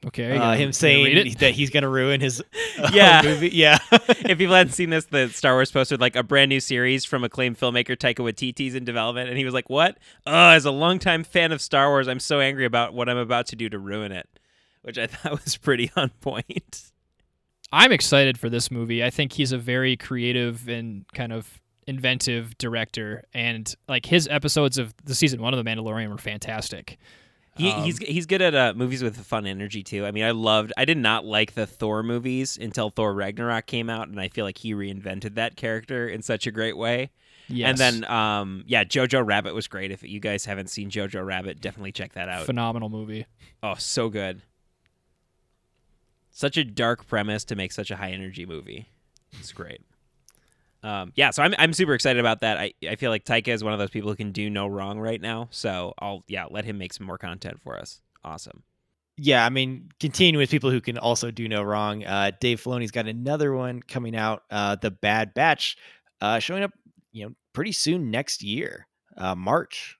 Okay, 0.06 0.34
Uh, 0.36 0.54
him 0.54 0.72
saying 0.72 1.34
that 1.40 1.52
he's 1.52 1.68
going 1.68 1.82
to 1.82 1.88
ruin 1.88 2.20
his 2.22 2.40
uh, 2.78 2.90
Yeah. 2.92 3.20
movie. 3.22 3.50
Yeah. 3.50 3.78
if 3.92 4.38
people 4.38 4.54
hadn't 4.54 4.72
seen 4.72 4.88
this, 4.90 5.04
the 5.06 5.28
Star 5.28 5.54
Wars 5.54 5.70
posted 5.70 6.00
like 6.00 6.16
a 6.16 6.22
brand 6.22 6.48
new 6.48 6.60
series 6.60 7.04
from 7.04 7.22
acclaimed 7.22 7.58
filmmaker 7.58 7.96
Taika 7.96 8.16
Waititi's 8.24 8.74
in 8.74 8.84
development, 8.84 9.28
and 9.28 9.36
he 9.36 9.44
was 9.44 9.52
like, 9.52 9.68
"What? 9.68 9.98
Oh, 10.26 10.48
as 10.50 10.64
a 10.64 10.70
longtime 10.70 11.24
fan 11.24 11.52
of 11.52 11.60
Star 11.60 11.88
Wars, 11.90 12.08
I'm 12.08 12.18
so 12.20 12.40
angry 12.40 12.64
about 12.64 12.94
what 12.94 13.10
I'm 13.10 13.18
about 13.18 13.46
to 13.48 13.56
do 13.56 13.68
to 13.68 13.78
ruin 13.78 14.10
it," 14.10 14.26
which 14.82 14.96
I 14.96 15.06
thought 15.06 15.44
was 15.44 15.58
pretty 15.58 15.90
on 15.96 16.08
point. 16.22 16.82
I'm 17.70 17.92
excited 17.92 18.38
for 18.38 18.48
this 18.48 18.70
movie. 18.70 19.04
I 19.04 19.10
think 19.10 19.32
he's 19.34 19.52
a 19.52 19.58
very 19.58 19.96
creative 19.98 20.66
and 20.66 21.04
kind 21.12 21.32
of 21.32 21.60
inventive 21.90 22.56
director, 22.56 23.24
and 23.34 23.74
like 23.88 24.06
his 24.06 24.26
episodes 24.28 24.78
of 24.78 24.94
the 25.04 25.14
season 25.14 25.42
one 25.42 25.52
of 25.52 25.62
The 25.62 25.68
Mandalorian 25.68 26.08
were 26.08 26.18
fantastic. 26.18 26.98
He, 27.56 27.70
Um, 27.70 27.82
he's 27.82 27.98
he's 27.98 28.26
good 28.26 28.40
at 28.40 28.54
uh, 28.54 28.72
movies 28.74 29.02
with 29.02 29.16
fun 29.18 29.44
energy 29.46 29.82
too. 29.82 30.06
I 30.06 30.12
mean, 30.12 30.24
I 30.24 30.30
loved. 30.30 30.72
I 30.76 30.84
did 30.84 30.96
not 30.96 31.24
like 31.24 31.54
the 31.54 31.66
Thor 31.66 32.02
movies 32.02 32.56
until 32.56 32.90
Thor 32.90 33.12
Ragnarok 33.12 33.66
came 33.66 33.90
out, 33.90 34.08
and 34.08 34.20
I 34.20 34.28
feel 34.28 34.44
like 34.44 34.56
he 34.58 34.72
reinvented 34.72 35.34
that 35.34 35.56
character 35.56 36.08
in 36.08 36.22
such 36.22 36.46
a 36.46 36.50
great 36.50 36.76
way. 36.76 37.10
Yes. 37.48 37.68
And 37.70 37.78
then, 37.78 38.10
um, 38.10 38.62
yeah, 38.68 38.84
Jojo 38.84 39.26
Rabbit 39.26 39.54
was 39.56 39.66
great. 39.66 39.90
If 39.90 40.04
you 40.04 40.20
guys 40.20 40.44
haven't 40.44 40.70
seen 40.70 40.88
Jojo 40.88 41.26
Rabbit, 41.26 41.60
definitely 41.60 41.90
check 41.90 42.12
that 42.12 42.28
out. 42.28 42.46
phenomenal 42.46 42.88
movie. 42.88 43.26
Oh, 43.60 43.74
so 43.76 44.08
good. 44.08 44.42
Such 46.30 46.56
a 46.56 46.62
dark 46.62 47.08
premise 47.08 47.44
to 47.46 47.56
make 47.56 47.72
such 47.72 47.90
a 47.90 47.96
high 47.96 48.12
energy 48.12 48.46
movie. 48.46 48.88
It's 49.32 49.50
great. 49.52 49.80
Um, 50.82 51.12
yeah, 51.14 51.30
so 51.30 51.42
I'm 51.42 51.54
I'm 51.58 51.72
super 51.72 51.94
excited 51.94 52.20
about 52.20 52.40
that. 52.40 52.56
I, 52.58 52.72
I 52.88 52.96
feel 52.96 53.10
like 53.10 53.24
Taika 53.24 53.48
is 53.48 53.62
one 53.62 53.72
of 53.72 53.78
those 53.78 53.90
people 53.90 54.10
who 54.10 54.16
can 54.16 54.32
do 54.32 54.48
no 54.48 54.66
wrong 54.66 54.98
right 54.98 55.20
now. 55.20 55.48
So 55.50 55.92
I'll 55.98 56.24
yeah 56.26 56.46
let 56.50 56.64
him 56.64 56.78
make 56.78 56.92
some 56.92 57.06
more 57.06 57.18
content 57.18 57.60
for 57.60 57.78
us. 57.78 58.00
Awesome. 58.24 58.62
yeah, 59.22 59.44
I 59.44 59.50
mean, 59.50 59.90
continuing 60.00 60.38
with 60.40 60.50
people 60.50 60.70
who 60.70 60.80
can 60.80 60.96
also 60.96 61.30
do 61.30 61.46
no 61.46 61.62
wrong. 61.62 62.04
Uh, 62.04 62.30
Dave 62.40 62.62
Filoni's 62.62 62.90
got 62.90 63.06
another 63.06 63.52
one 63.52 63.82
coming 63.82 64.16
out, 64.16 64.44
uh, 64.50 64.76
The 64.76 64.90
Bad 64.90 65.34
Batch, 65.34 65.76
uh, 66.22 66.38
showing 66.38 66.62
up, 66.62 66.70
you 67.12 67.26
know, 67.26 67.34
pretty 67.52 67.72
soon 67.72 68.10
next 68.10 68.42
year, 68.42 68.86
uh, 69.18 69.34
March. 69.34 69.98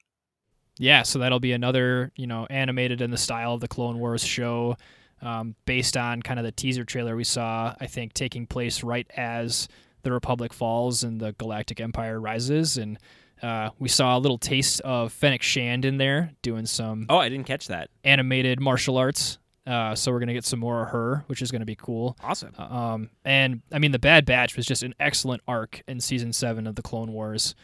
Yeah, 0.79 1.03
so 1.03 1.19
that'll 1.19 1.41
be 1.41 1.53
another, 1.53 2.13
you 2.17 2.27
know, 2.27 2.47
animated 2.49 3.03
in 3.03 3.11
the 3.11 3.19
style 3.19 3.53
of 3.53 3.61
the 3.61 3.69
Clone 3.69 3.99
Wars 3.99 4.25
show, 4.25 4.77
um, 5.21 5.55
based 5.67 5.99
on 5.99 6.23
kind 6.23 6.41
of 6.41 6.47
the 6.47 6.53
teaser 6.53 6.85
trailer 6.85 7.15
we 7.15 7.25
saw. 7.25 7.75
I 7.79 7.87
think 7.87 8.15
taking 8.15 8.47
place 8.47 8.83
right 8.83 9.07
as 9.15 9.69
the 10.03 10.13
Republic 10.13 10.53
falls 10.53 11.03
and 11.03 11.21
the 11.21 11.33
Galactic 11.33 11.81
Empire 11.81 12.21
rises, 12.21 12.77
and 12.77 12.99
uh, 13.43 13.71
we 13.79 13.89
saw 13.89 14.17
a 14.17 14.21
little 14.21 14.39
taste 14.39 14.81
of 14.83 15.13
Fennec 15.13 15.43
Shand 15.43 15.85
in 15.85 15.97
there 15.97 16.33
doing 16.43 16.67
some 16.67 17.07
Oh, 17.09 17.17
I 17.19 17.29
didn't 17.29 17.47
catch 17.47 17.69
that. 17.69 17.89
animated 18.05 18.61
martial 18.61 18.97
arts. 18.99 19.39
Uh, 19.67 19.95
so 19.95 20.11
we're 20.11 20.19
gonna 20.21 20.33
get 20.33 20.45
some 20.45 20.59
more 20.59 20.83
of 20.83 20.89
her, 20.89 21.23
which 21.27 21.43
is 21.43 21.51
gonna 21.51 21.65
be 21.67 21.77
cool. 21.77 22.17
Awesome. 22.23 22.53
Um, 22.59 23.11
and 23.25 23.63
I 23.73 23.79
mean, 23.79 23.93
the 23.93 23.99
Bad 23.99 24.25
Batch 24.25 24.57
was 24.57 24.67
just 24.67 24.83
an 24.83 24.95
excellent 24.99 25.43
arc 25.47 25.83
in 25.87 26.01
season 26.01 26.33
seven 26.33 26.67
of 26.67 26.75
the 26.77 26.83
Clone 26.83 27.13
Wars. 27.13 27.55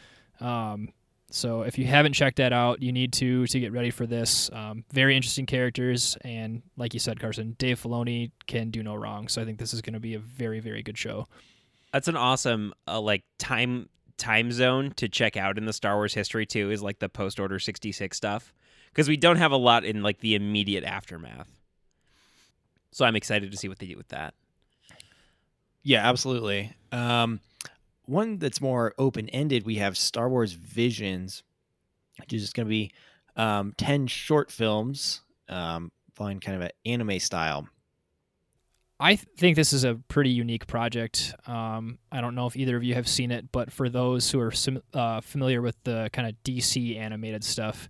Um, 0.40 0.90
so 1.30 1.62
if 1.62 1.76
you 1.78 1.86
haven't 1.86 2.12
checked 2.12 2.36
that 2.36 2.52
out, 2.52 2.80
you 2.80 2.92
need 2.92 3.12
to 3.14 3.46
to 3.48 3.58
get 3.60 3.72
ready 3.72 3.90
for 3.90 4.06
this. 4.06 4.48
Um, 4.52 4.84
very 4.92 5.16
interesting 5.16 5.46
characters, 5.46 6.16
and 6.20 6.62
like 6.76 6.94
you 6.94 7.00
said, 7.00 7.18
Carson, 7.18 7.56
Dave 7.58 7.82
Filoni 7.82 8.30
can 8.46 8.70
do 8.70 8.82
no 8.82 8.94
wrong. 8.94 9.26
So 9.26 9.42
I 9.42 9.44
think 9.44 9.58
this 9.58 9.74
is 9.74 9.82
going 9.82 9.94
to 9.94 10.00
be 10.00 10.14
a 10.14 10.18
very 10.20 10.60
very 10.60 10.82
good 10.82 10.96
show. 10.96 11.26
That's 11.92 12.08
an 12.08 12.16
awesome 12.16 12.74
uh, 12.86 13.00
like 13.00 13.24
time 13.38 13.88
time 14.18 14.50
zone 14.52 14.92
to 14.96 15.08
check 15.08 15.36
out 15.36 15.58
in 15.58 15.66
the 15.66 15.72
Star 15.72 15.96
Wars 15.96 16.14
history 16.14 16.46
too. 16.46 16.70
Is 16.70 16.82
like 16.82 16.98
the 16.98 17.08
post 17.08 17.40
Order 17.40 17.58
sixty 17.58 17.92
six 17.92 18.16
stuff 18.16 18.52
because 18.90 19.08
we 19.08 19.16
don't 19.16 19.36
have 19.36 19.52
a 19.52 19.56
lot 19.56 19.84
in 19.84 20.02
like 20.02 20.20
the 20.20 20.34
immediate 20.34 20.84
aftermath. 20.84 21.48
So 22.92 23.04
I'm 23.04 23.16
excited 23.16 23.50
to 23.50 23.56
see 23.58 23.68
what 23.68 23.78
they 23.78 23.86
do 23.86 23.96
with 23.96 24.08
that. 24.08 24.34
Yeah, 25.82 26.08
absolutely. 26.08 26.72
Um, 26.92 27.40
one 28.06 28.38
that's 28.38 28.60
more 28.60 28.94
open 28.98 29.28
ended, 29.28 29.66
we 29.66 29.76
have 29.76 29.96
Star 29.96 30.28
Wars 30.28 30.52
Visions, 30.52 31.42
which 32.18 32.32
is 32.32 32.52
going 32.52 32.66
to 32.66 32.70
be 32.70 32.90
um, 33.36 33.74
10 33.76 34.06
short 34.06 34.50
films 34.50 35.20
um, 35.48 35.92
following 36.14 36.40
kind 36.40 36.56
of 36.56 36.62
an 36.62 36.70
anime 36.84 37.20
style. 37.20 37.68
I 38.98 39.16
th- 39.16 39.28
think 39.36 39.56
this 39.56 39.72
is 39.72 39.84
a 39.84 40.00
pretty 40.08 40.30
unique 40.30 40.66
project. 40.66 41.34
Um, 41.46 41.98
I 42.10 42.20
don't 42.20 42.34
know 42.34 42.46
if 42.46 42.56
either 42.56 42.76
of 42.76 42.84
you 42.84 42.94
have 42.94 43.06
seen 43.06 43.30
it, 43.30 43.52
but 43.52 43.70
for 43.70 43.88
those 43.88 44.30
who 44.30 44.40
are 44.40 44.50
sim- 44.50 44.82
uh, 44.94 45.20
familiar 45.20 45.60
with 45.60 45.76
the 45.84 46.08
kind 46.12 46.26
of 46.28 46.34
DC 46.44 46.96
animated 46.98 47.44
stuff, 47.44 47.88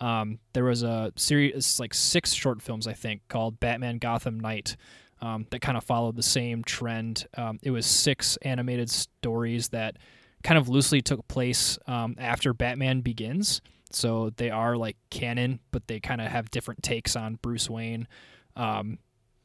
um, 0.00 0.38
there 0.52 0.64
was 0.64 0.82
a 0.82 1.12
series, 1.16 1.78
like 1.78 1.94
six 1.94 2.32
short 2.32 2.62
films, 2.62 2.86
I 2.86 2.94
think, 2.94 3.22
called 3.28 3.60
Batman 3.60 3.98
Gotham 3.98 4.40
Knight 4.40 4.76
um, 5.20 5.46
that 5.50 5.60
kind 5.60 5.76
of 5.76 5.84
followed 5.84 6.16
the 6.16 6.22
same 6.22 6.64
trend. 6.64 7.26
Um, 7.36 7.58
it 7.62 7.70
was 7.70 7.86
six 7.86 8.36
animated 8.38 8.90
stories 8.90 9.68
that 9.68 9.98
kind 10.42 10.58
of 10.58 10.68
loosely 10.68 11.00
took 11.02 11.26
place 11.28 11.78
um, 11.86 12.16
after 12.18 12.52
Batman 12.52 13.02
Begins. 13.02 13.60
So 13.92 14.30
they 14.36 14.50
are 14.50 14.76
like 14.76 14.96
canon, 15.10 15.60
but 15.70 15.86
they 15.86 16.00
kind 16.00 16.20
of 16.20 16.28
have 16.28 16.50
different 16.50 16.82
takes 16.82 17.14
on 17.14 17.38
Bruce 17.42 17.68
Wayne. 17.68 18.08
Um, 18.56 18.98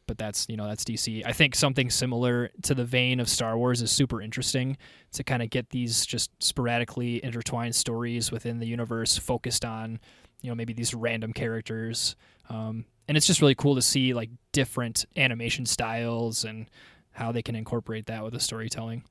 but 0.08 0.18
that's 0.18 0.48
you 0.50 0.58
know 0.58 0.68
that's 0.68 0.84
DC. 0.84 1.24
I 1.26 1.34
think 1.34 1.56
something 1.56 1.90
similar 1.90 2.52
to 2.64 2.76
the 2.76 2.86
vein 2.86 3.20
of 3.20 3.30
Star 3.30 3.58
Wars 3.58 3.82
is 3.82 3.92
super 3.92 4.22
interesting 4.22 4.78
to 5.14 5.24
kind 5.24 5.42
of 5.42 5.50
get 5.50 5.70
these 5.70 6.06
just 6.06 6.32
sporadically 6.44 7.24
intertwined 7.24 7.76
stories 7.76 8.32
within 8.32 8.60
the 8.60 8.68
universe 8.68 9.18
focused 9.18 9.66
on 9.66 10.00
you 10.42 10.50
know 10.50 10.56
maybe 10.56 10.74
these 10.74 10.94
random 10.94 11.34
characters. 11.34 12.16
Um, 12.50 12.86
and 13.08 13.18
it's 13.18 13.28
just 13.28 13.42
really 13.42 13.56
cool 13.56 13.76
to 13.76 13.82
see 13.82 14.14
like 14.14 14.30
different 14.52 15.06
animation 15.16 15.66
styles 15.66 16.44
and 16.44 16.70
how 17.12 17.32
they 17.32 17.42
can 17.42 17.56
incorporate 17.56 18.08
that 18.08 18.24
with 18.24 18.34
the 18.34 18.40
storytelling. 18.40 19.04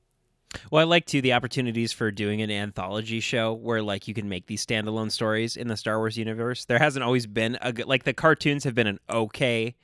Well, 0.71 0.81
I 0.81 0.85
like 0.85 1.05
too 1.05 1.21
the 1.21 1.33
opportunities 1.33 1.91
for 1.91 2.11
doing 2.11 2.41
an 2.41 2.51
anthology 2.51 3.19
show 3.19 3.53
where 3.53 3.81
like 3.81 4.07
you 4.07 4.13
can 4.13 4.29
make 4.29 4.47
these 4.47 4.65
standalone 4.65 5.11
stories 5.11 5.57
in 5.57 5.67
the 5.67 5.77
Star 5.77 5.97
Wars 5.97 6.17
universe. 6.17 6.65
There 6.65 6.79
hasn't 6.79 7.03
always 7.03 7.27
been 7.27 7.57
a 7.61 7.73
good 7.73 7.87
like 7.87 8.03
the 8.03 8.13
cartoons 8.13 8.63
have 8.63 8.75
been 8.75 8.87
an 8.87 8.99
okay 9.09 9.75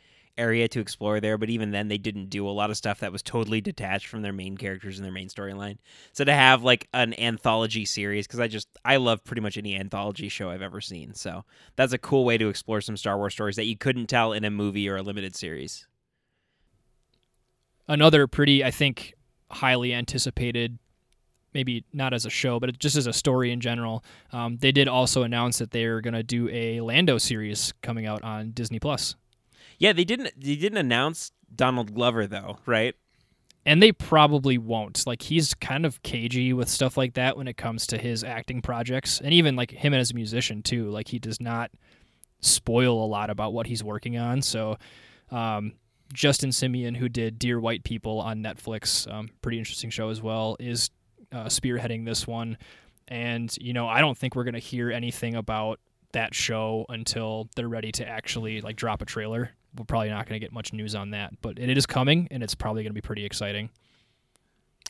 area 0.42 0.68
to 0.68 0.80
explore 0.80 1.20
there, 1.20 1.38
but 1.38 1.50
even 1.50 1.72
then 1.72 1.88
they 1.88 1.98
didn't 1.98 2.30
do 2.30 2.48
a 2.48 2.52
lot 2.52 2.70
of 2.70 2.78
stuff 2.78 3.00
that 3.00 3.12
was 3.12 3.22
totally 3.22 3.62
detached 3.62 4.08
from 4.08 4.22
their 4.22 4.34
main 4.34 4.58
characters 4.58 4.98
and 4.98 5.06
their 5.06 5.12
main 5.12 5.30
storyline. 5.30 5.78
So 6.14 6.24
to 6.24 6.34
have 6.34 6.64
like 6.64 6.88
an 6.94 7.18
anthology 7.20 7.86
series 7.86 8.28
cuz 8.28 8.40
I 8.40 8.48
just 8.48 8.68
I 8.84 8.98
love 8.98 9.24
pretty 9.24 9.42
much 9.42 9.58
any 9.58 9.76
anthology 9.76 10.30
show 10.30 10.50
I've 10.50 10.62
ever 10.62 10.82
seen. 10.82 11.14
So 11.14 11.46
that's 11.76 11.94
a 11.94 11.98
cool 11.98 12.26
way 12.26 12.38
to 12.38 12.50
explore 12.50 12.82
some 12.82 12.98
Star 12.98 13.18
Wars 13.18 13.34
stories 13.34 13.56
that 13.56 13.66
you 13.66 13.78
couldn't 13.78 14.08
tell 14.08 14.34
in 14.34 14.44
a 14.44 14.50
movie 14.50 14.90
or 14.90 14.98
a 14.98 15.04
limited 15.04 15.36
series. 15.36 15.88
Another 17.88 18.26
pretty, 18.28 18.64
I 18.64 18.72
think, 18.72 19.14
highly 19.50 19.94
anticipated 19.94 20.80
maybe 21.54 21.84
not 21.94 22.14
as 22.14 22.26
a 22.26 22.30
show, 22.30 22.60
but 22.60 22.78
just 22.80 22.96
as 22.96 23.08
a 23.08 23.14
story 23.14 23.52
in 23.52 23.60
general. 23.60 24.04
Um, 24.32 24.58
they 24.58 24.72
did 24.72 24.88
also 24.88 25.24
announce 25.24 25.60
that 25.60 25.72
they're 25.72 26.02
going 26.02 26.14
to 26.14 26.24
do 26.24 26.50
a 26.50 26.82
Lando 26.82 27.18
series 27.18 27.74
coming 27.82 28.06
out 28.06 28.24
on 28.24 28.52
Disney 28.52 28.80
Plus. 28.80 29.16
Yeah, 29.82 29.94
they 29.94 30.06
didn't 30.06 30.32
they 30.40 30.56
didn't 30.56 30.78
announce 30.78 31.32
Donald 31.54 31.96
Glover 31.96 32.28
though, 32.28 32.60
right? 32.66 32.96
and 33.66 33.82
they 33.82 33.92
probably 33.92 34.58
won't. 34.58 35.06
Like 35.06 35.22
he's 35.22 35.54
kind 35.54 35.86
of 35.86 36.02
cagey 36.04 36.54
with 36.54 36.68
stuff 36.68 36.98
like 36.98 37.14
that 37.14 37.38
when 37.38 37.48
it 37.48 37.58
comes 37.58 37.86
to 37.88 37.98
his 37.98 38.24
acting 38.24 38.62
projects, 38.62 39.22
and 39.22 39.34
even 39.34 39.56
like 39.56 39.72
him 39.72 39.94
as 39.94 40.12
a 40.12 40.16
musician 40.16 40.64
too. 40.64 40.90
Like 40.90 41.08
he 41.08 41.20
does 41.20 41.40
not 41.40 41.72
spoil 42.40 43.04
a 43.04 43.06
lot 43.06 43.30
about 43.30 43.54
what 43.54 43.68
he's 43.68 43.84
working 43.84 44.18
on. 44.18 44.42
So 44.42 44.78
um, 45.30 45.74
Justin 46.12 46.50
Simien, 46.50 46.98
who 46.98 47.08
did 47.08 47.38
Dear 47.38 47.60
White 47.60 47.84
People 47.84 48.20
on 48.20 48.42
Netflix, 48.42 49.12
um, 49.12 49.30
pretty 49.42 49.60
interesting 49.60 49.92
show 49.92 50.10
as 50.10 50.22
well, 50.22 50.58
is 50.60 50.90
uh, 51.32 51.46
spearheading 51.46 52.06
this 52.06 52.26
one. 52.26 52.58
And 53.08 53.56
you 53.62 53.74
know, 53.74 53.88
I 53.88 54.02
don't 54.02 54.18
think 54.18 54.36
we're 54.36 54.44
gonna 54.44 54.60
hear 54.60 54.92
anything 54.92 55.36
about 55.36 55.80
that 56.14 56.34
show 56.34 56.86
until 56.90 57.48
they're 57.56 57.70
ready 57.70 57.92
to 57.92 58.08
actually 58.08 58.62
like 58.62 58.76
drop 58.76 59.02
a 59.02 59.06
trailer 59.06 59.52
we're 59.78 59.86
probably 59.86 60.10
not 60.10 60.28
going 60.28 60.40
to 60.40 60.44
get 60.44 60.52
much 60.52 60.74
news 60.74 60.96
on 60.96 61.12
that, 61.12 61.42
but 61.42 61.58
it 61.60 61.76
is 61.78 61.86
coming, 61.86 62.28
and 62.32 62.44
it's 62.44 62.56
probably 62.56 62.84
going 62.84 62.92
to 62.92 62.96
be 62.96 63.02
pretty 63.02 63.26
exciting. 63.26 63.70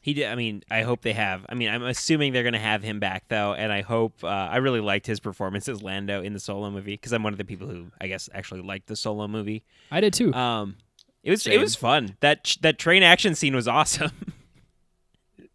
He 0.02 0.16
did. 0.16 0.26
I 0.28 0.36
mean, 0.36 0.64
I 0.72 0.82
hope 0.82 1.02
they 1.04 1.14
have. 1.14 1.46
I 1.48 1.54
mean, 1.54 1.70
I'm 1.70 1.84
assuming 1.84 2.34
they're 2.34 2.42
going 2.42 2.54
to 2.54 2.60
have 2.60 2.82
him 2.82 3.00
back 3.00 3.26
though, 3.28 3.54
and 3.54 3.72
I 3.72 3.82
hope. 3.82 4.24
Uh, 4.24 4.28
I 4.28 4.58
really 4.58 4.80
liked 4.80 5.06
his 5.06 5.20
performance 5.20 5.68
as 5.70 5.84
Lando 5.84 6.24
in 6.24 6.34
the 6.34 6.40
Solo 6.40 6.72
movie 6.72 6.94
because 6.94 7.12
I'm 7.12 7.22
one 7.22 7.34
of 7.34 7.38
the 7.38 7.46
people 7.46 7.68
who 7.68 7.92
I 8.02 8.08
guess 8.08 8.28
actually 8.34 8.62
liked 8.62 8.88
the 8.88 8.96
Solo 8.96 9.28
movie. 9.28 9.64
I 9.92 10.02
did 10.02 10.14
too. 10.14 10.34
Um, 10.34 10.78
it 11.24 11.30
was 11.30 11.46
it 11.46 11.60
was 11.60 11.76
fun. 11.76 12.18
That 12.22 12.58
that 12.62 12.80
train 12.80 13.04
action 13.04 13.36
scene 13.36 13.56
was 13.56 13.68
awesome. 13.68 14.12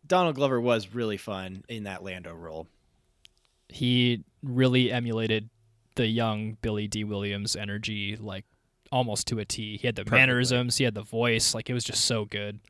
Donald 0.06 0.36
Glover 0.36 0.60
was 0.60 0.94
really 0.94 1.16
fun 1.16 1.64
in 1.68 1.82
that 1.84 2.04
Lando 2.04 2.32
role. 2.32 2.68
he 3.68 4.22
really 4.44 4.92
emulated 4.92 5.50
the 5.96 6.06
young 6.06 6.56
Billy 6.62 6.86
Dee 6.86 7.02
Williams 7.02 7.56
energy, 7.56 8.16
like 8.16 8.44
almost 8.92 9.26
to 9.28 9.38
a 9.38 9.44
T. 9.44 9.76
He 9.76 9.86
had 9.86 9.96
the 9.96 10.02
Perfectly. 10.02 10.18
mannerisms, 10.18 10.76
he 10.76 10.84
had 10.84 10.94
the 10.94 11.02
voice, 11.02 11.54
like 11.54 11.68
it 11.70 11.74
was 11.74 11.84
just 11.84 12.04
so 12.04 12.24
good. 12.24 12.60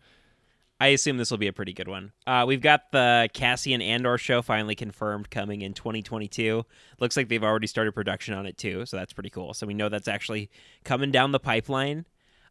I 0.78 0.88
assume 0.88 1.16
this 1.16 1.30
will 1.30 1.38
be 1.38 1.46
a 1.46 1.54
pretty 1.54 1.72
good 1.72 1.88
one. 1.88 2.12
Uh, 2.26 2.44
we've 2.46 2.60
got 2.60 2.92
the 2.92 3.30
Cassian 3.32 3.80
Andor 3.80 4.18
show 4.18 4.42
finally 4.42 4.74
confirmed 4.74 5.30
coming 5.30 5.62
in 5.62 5.72
2022. 5.72 6.66
Looks 7.00 7.16
like 7.16 7.28
they've 7.28 7.42
already 7.42 7.66
started 7.66 7.92
production 7.92 8.34
on 8.34 8.44
it 8.44 8.58
too, 8.58 8.84
so 8.84 8.98
that's 8.98 9.14
pretty 9.14 9.30
cool. 9.30 9.54
So 9.54 9.66
we 9.66 9.72
know 9.72 9.88
that's 9.88 10.08
actually 10.08 10.50
coming 10.84 11.10
down 11.10 11.32
the 11.32 11.40
pipeline, 11.40 12.04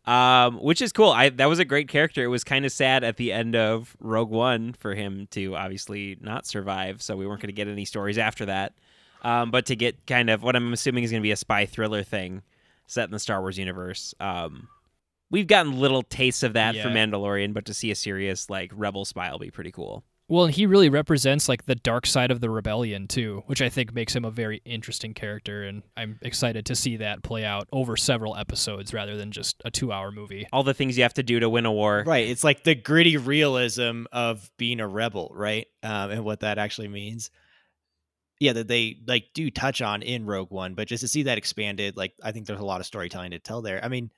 um, 0.05 0.55
which 0.57 0.81
is 0.81 0.91
cool. 0.91 1.11
I 1.11 1.29
that 1.29 1.45
was 1.45 1.59
a 1.59 1.65
great 1.65 1.87
character. 1.87 2.23
It 2.23 2.27
was 2.27 2.43
kind 2.43 2.65
of 2.65 2.71
sad 2.71 3.03
at 3.03 3.17
the 3.17 3.31
end 3.31 3.55
of 3.55 3.95
Rogue 3.99 4.31
One 4.31 4.73
for 4.73 4.95
him 4.95 5.27
to 5.31 5.55
obviously 5.55 6.17
not 6.19 6.47
survive, 6.47 7.03
so 7.03 7.15
we 7.15 7.27
weren't 7.27 7.41
going 7.41 7.49
to 7.49 7.53
get 7.53 7.67
any 7.67 7.85
stories 7.85 8.17
after 8.17 8.45
that. 8.47 8.73
Um, 9.21 9.51
but 9.51 9.67
to 9.67 9.75
get 9.75 10.05
kind 10.07 10.31
of 10.31 10.41
what 10.41 10.55
I'm 10.55 10.73
assuming 10.73 11.03
is 11.03 11.11
going 11.11 11.21
to 11.21 11.25
be 11.25 11.31
a 11.31 11.35
spy 11.35 11.65
thriller 11.67 12.01
thing 12.03 12.41
set 12.87 13.05
in 13.05 13.11
the 13.11 13.19
Star 13.19 13.41
Wars 13.41 13.57
universe. 13.57 14.13
Um, 14.19 14.67
we've 15.31 15.47
gotten 15.47 15.79
little 15.79 16.03
tastes 16.03 16.43
of 16.43 16.53
that 16.53 16.73
for 16.73 16.89
Yeah. 16.89 16.95
Mandalorian, 16.95 17.53
but 17.53 17.65
to 17.65 17.73
see 17.73 17.91
a 17.91 17.95
serious 17.95 18.49
like 18.49 18.71
rebel 18.73 19.05
spy 19.05 19.31
will 19.31 19.39
be 19.39 19.51
pretty 19.51 19.71
cool. 19.71 20.03
Well, 20.27 20.45
and 20.45 20.53
he 20.55 20.65
really 20.65 20.89
represents 20.89 21.47
like 21.47 21.67
the 21.67 21.75
dark 21.75 22.07
side 22.07 22.31
of 22.31 22.41
the 22.41 22.49
rebellion 22.49 23.07
too, 23.07 23.43
which 23.45 23.61
I 23.61 23.69
think 23.69 23.93
makes 23.93 24.15
him 24.15 24.25
a 24.25 24.31
very 24.31 24.59
interesting 24.65 25.13
character, 25.13 25.61
and 25.61 25.83
I'm 25.95 26.17
excited 26.23 26.65
to 26.65 26.75
see 26.75 26.97
that 26.97 27.21
play 27.21 27.45
out 27.45 27.67
over 27.71 27.95
several 27.95 28.35
episodes 28.35 28.91
rather 28.91 29.17
than 29.17 29.31
just 29.31 29.61
a 29.65 29.69
two-hour 29.69 30.11
movie. 30.11 30.47
All 30.51 30.63
the 30.63 30.73
things 30.73 30.97
you 30.97 31.03
have 31.03 31.13
to 31.13 31.21
do 31.21 31.39
to 31.41 31.47
win 31.47 31.67
a 31.67 31.71
war. 31.71 32.03
Right. 32.07 32.27
It's 32.27 32.43
like 32.43 32.63
the 32.63 32.73
gritty 32.73 33.17
realism 33.17 34.05
of 34.11 34.49
being 34.57 34.79
a 34.79 34.87
rebel, 34.87 35.31
right? 35.35 35.67
Um, 35.83 36.09
and 36.09 36.25
what 36.25 36.39
that 36.39 36.57
actually 36.57 36.87
means. 36.87 37.29
Yeah, 38.39 38.53
that 38.53 38.67
they 38.67 38.97
like 39.07 39.25
do 39.33 39.49
touch 39.49 39.81
on 39.81 40.01
in 40.01 40.25
Rogue 40.25 40.51
One, 40.51 40.73
but 40.75 40.87
just 40.87 41.01
to 41.01 41.07
see 41.07 41.23
that 41.23 41.37
expanded, 41.37 41.95
like 41.95 42.13
I 42.21 42.31
think 42.31 42.47
there's 42.47 42.59
a 42.59 42.65
lot 42.65 42.81
of 42.81 42.85
storytelling 42.85 43.31
to 43.31 43.39
tell 43.39 43.61
there. 43.61 43.83
I 43.83 43.87
mean, 43.87 44.11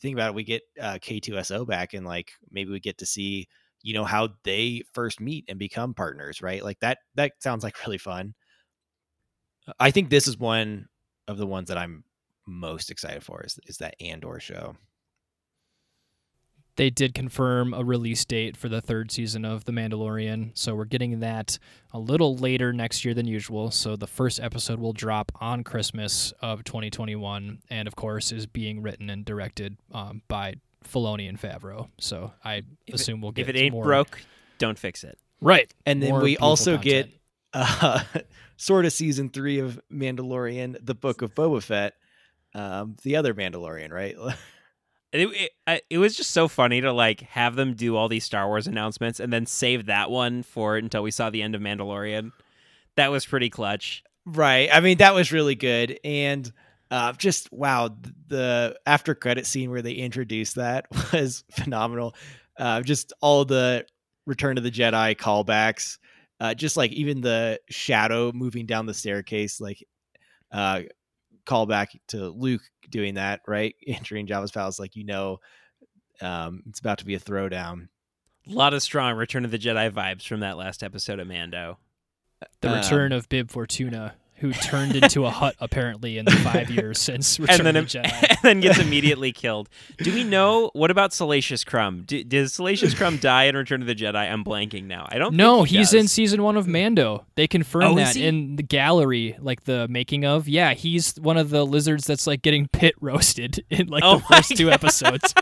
think 0.00 0.14
about 0.14 0.30
it, 0.30 0.34
we 0.34 0.44
get 0.44 0.62
uh, 0.80 0.94
K2SO 0.94 1.66
back, 1.66 1.94
and 1.94 2.04
like 2.04 2.32
maybe 2.50 2.70
we 2.70 2.80
get 2.80 2.98
to 2.98 3.06
see, 3.06 3.48
you 3.82 3.94
know, 3.94 4.04
how 4.04 4.30
they 4.44 4.82
first 4.92 5.20
meet 5.20 5.44
and 5.48 5.58
become 5.58 5.94
partners, 5.94 6.42
right? 6.42 6.64
Like 6.64 6.80
that. 6.80 6.98
That 7.14 7.32
sounds 7.40 7.62
like 7.62 7.84
really 7.86 7.98
fun. 7.98 8.34
I 9.78 9.90
think 9.90 10.10
this 10.10 10.26
is 10.26 10.38
one 10.38 10.88
of 11.28 11.38
the 11.38 11.46
ones 11.46 11.68
that 11.68 11.78
I'm 11.78 12.04
most 12.46 12.90
excited 12.90 13.22
for 13.22 13.42
is 13.44 13.58
is 13.66 13.78
that 13.78 13.94
Andor 14.00 14.40
show. 14.40 14.76
They 16.76 16.88
did 16.88 17.14
confirm 17.14 17.74
a 17.74 17.84
release 17.84 18.24
date 18.24 18.56
for 18.56 18.68
the 18.68 18.80
third 18.80 19.10
season 19.10 19.44
of 19.44 19.64
The 19.64 19.72
Mandalorian, 19.72 20.52
so 20.54 20.74
we're 20.74 20.84
getting 20.86 21.20
that 21.20 21.58
a 21.92 21.98
little 21.98 22.36
later 22.36 22.72
next 22.72 23.04
year 23.04 23.12
than 23.12 23.26
usual. 23.26 23.70
So 23.70 23.96
the 23.96 24.06
first 24.06 24.40
episode 24.40 24.78
will 24.78 24.92
drop 24.94 25.30
on 25.40 25.62
Christmas 25.64 26.32
of 26.40 26.64
2021, 26.64 27.58
and 27.68 27.86
of 27.88 27.96
course 27.96 28.32
is 28.32 28.46
being 28.46 28.80
written 28.82 29.10
and 29.10 29.24
directed 29.24 29.76
um, 29.92 30.22
by 30.28 30.54
Filoni 30.88 31.28
and 31.28 31.38
Favreau. 31.40 31.88
So 31.98 32.32
I 32.44 32.54
If 32.56 32.64
it- 32.86 32.94
assume 32.94 33.20
we'll 33.20 33.32
get 33.32 33.48
it. 33.48 33.50
If 33.50 33.56
it 33.56 33.58
ain't 33.58 33.72
more- 33.74 33.84
broke, 33.84 34.22
don't 34.58 34.78
fix 34.78 35.04
it. 35.04 35.18
right? 35.42 35.70
And 35.84 36.02
then 36.02 36.10
more 36.10 36.20
we 36.20 36.36
also 36.38 36.76
content. 36.76 37.10
get 37.10 37.20
uh, 37.52 38.02
sort 38.56 38.86
of 38.86 38.92
season 38.92 39.28
three 39.28 39.58
of 39.58 39.78
Mandalorian, 39.92 40.78
the 40.82 40.94
Book 40.94 41.20
of 41.20 41.34
Boba 41.34 41.62
Fett, 41.62 41.94
um, 42.54 42.96
the 43.02 43.16
other 43.16 43.34
Mandalorian, 43.34 43.90
right? 43.90 44.16
It, 45.12 45.50
it, 45.66 45.84
it 45.90 45.98
was 45.98 46.16
just 46.16 46.30
so 46.30 46.46
funny 46.46 46.80
to 46.80 46.92
like 46.92 47.20
have 47.22 47.56
them 47.56 47.74
do 47.74 47.96
all 47.96 48.08
these 48.08 48.24
Star 48.24 48.46
Wars 48.46 48.66
announcements 48.66 49.18
and 49.18 49.32
then 49.32 49.46
save 49.46 49.86
that 49.86 50.10
one 50.10 50.42
for 50.42 50.76
until 50.76 51.02
we 51.02 51.10
saw 51.10 51.30
the 51.30 51.42
end 51.42 51.54
of 51.54 51.60
Mandalorian. 51.60 52.30
That 52.96 53.10
was 53.10 53.26
pretty 53.26 53.50
clutch. 53.50 54.04
Right. 54.24 54.68
I 54.72 54.80
mean, 54.80 54.98
that 54.98 55.14
was 55.14 55.32
really 55.32 55.56
good. 55.56 55.98
And 56.04 56.50
uh, 56.90 57.12
just 57.12 57.52
wow, 57.52 57.96
the 58.28 58.78
after 58.86 59.14
credit 59.14 59.46
scene 59.46 59.70
where 59.70 59.82
they 59.82 59.92
introduced 59.92 60.56
that 60.56 60.86
was 61.12 61.44
phenomenal. 61.50 62.14
Uh, 62.58 62.82
just 62.82 63.12
all 63.20 63.44
the 63.44 63.86
Return 64.26 64.58
of 64.58 64.64
the 64.64 64.70
Jedi 64.70 65.16
callbacks, 65.16 65.98
uh, 66.40 66.54
just 66.54 66.76
like 66.76 66.92
even 66.92 67.20
the 67.20 67.58
shadow 67.68 68.32
moving 68.32 68.66
down 68.66 68.86
the 68.86 68.94
staircase, 68.94 69.60
like 69.60 69.82
uh, 70.52 70.82
callback 71.50 71.88
to 72.08 72.28
Luke 72.30 72.62
doing 72.88 73.14
that, 73.14 73.40
right? 73.46 73.74
Entering 73.86 74.26
Jabba's 74.26 74.52
palace, 74.52 74.78
like 74.78 74.96
you 74.96 75.04
know, 75.04 75.40
um, 76.20 76.62
it's 76.68 76.80
about 76.80 76.98
to 76.98 77.04
be 77.04 77.14
a 77.14 77.20
throwdown. 77.20 77.88
A 78.48 78.52
lot 78.52 78.74
of 78.74 78.82
strong 78.82 79.16
Return 79.16 79.44
of 79.44 79.50
the 79.50 79.58
Jedi 79.58 79.90
vibes 79.90 80.26
from 80.26 80.40
that 80.40 80.56
last 80.56 80.82
episode 80.82 81.18
of 81.20 81.26
Mando. 81.26 81.78
The 82.62 82.70
Um, 82.70 82.76
return 82.76 83.12
of 83.12 83.28
Bib 83.28 83.50
Fortuna, 83.50 84.14
who 84.40 84.52
turned 84.52 84.96
into 84.96 85.26
a 85.26 85.30
Hutt 85.30 85.54
apparently 85.60 86.18
in 86.18 86.24
the 86.24 86.30
five 86.32 86.70
years 86.70 86.98
since 86.98 87.38
Return 87.38 87.58
and 87.58 87.66
then 87.66 87.76
of 87.76 87.90
the 87.92 87.98
Jedi. 88.00 88.28
and 88.28 88.38
then 88.42 88.60
gets 88.60 88.78
immediately 88.78 89.32
killed. 89.32 89.68
Do 89.98 90.12
we 90.12 90.24
know 90.24 90.70
what 90.72 90.90
about 90.90 91.12
Salacious 91.12 91.62
Crumb? 91.64 92.02
Do, 92.06 92.24
does 92.24 92.54
Salacious 92.54 92.94
Crumb 92.94 93.18
die 93.18 93.44
in 93.44 93.56
Return 93.56 93.80
of 93.82 93.86
the 93.86 93.94
Jedi? 93.94 94.14
I'm 94.16 94.42
blanking 94.44 94.84
now. 94.84 95.06
I 95.10 95.18
don't. 95.18 95.34
No, 95.34 95.62
he 95.62 95.76
he's 95.78 95.90
does. 95.92 96.00
in 96.00 96.08
season 96.08 96.42
one 96.42 96.56
of 96.56 96.66
Mando. 96.66 97.24
They 97.34 97.46
confirmed 97.46 97.84
Oh, 97.84 97.94
that 97.96 98.16
in 98.16 98.56
the 98.56 98.62
gallery, 98.62 99.36
like 99.40 99.64
the 99.64 99.86
making 99.88 100.24
of. 100.24 100.48
Yeah, 100.48 100.74
he's 100.74 101.14
one 101.16 101.36
of 101.36 101.50
the 101.50 101.64
lizards 101.64 102.04
that's 102.06 102.26
like 102.26 102.42
getting 102.42 102.66
pit 102.68 102.94
roasted 103.00 103.64
in 103.70 103.88
like 103.88 104.02
Oh 104.04 104.16
the 104.16 104.24
first 104.24 104.50
my 104.50 104.56
two 104.56 104.64
God. 104.66 104.74
episodes. 104.74 105.34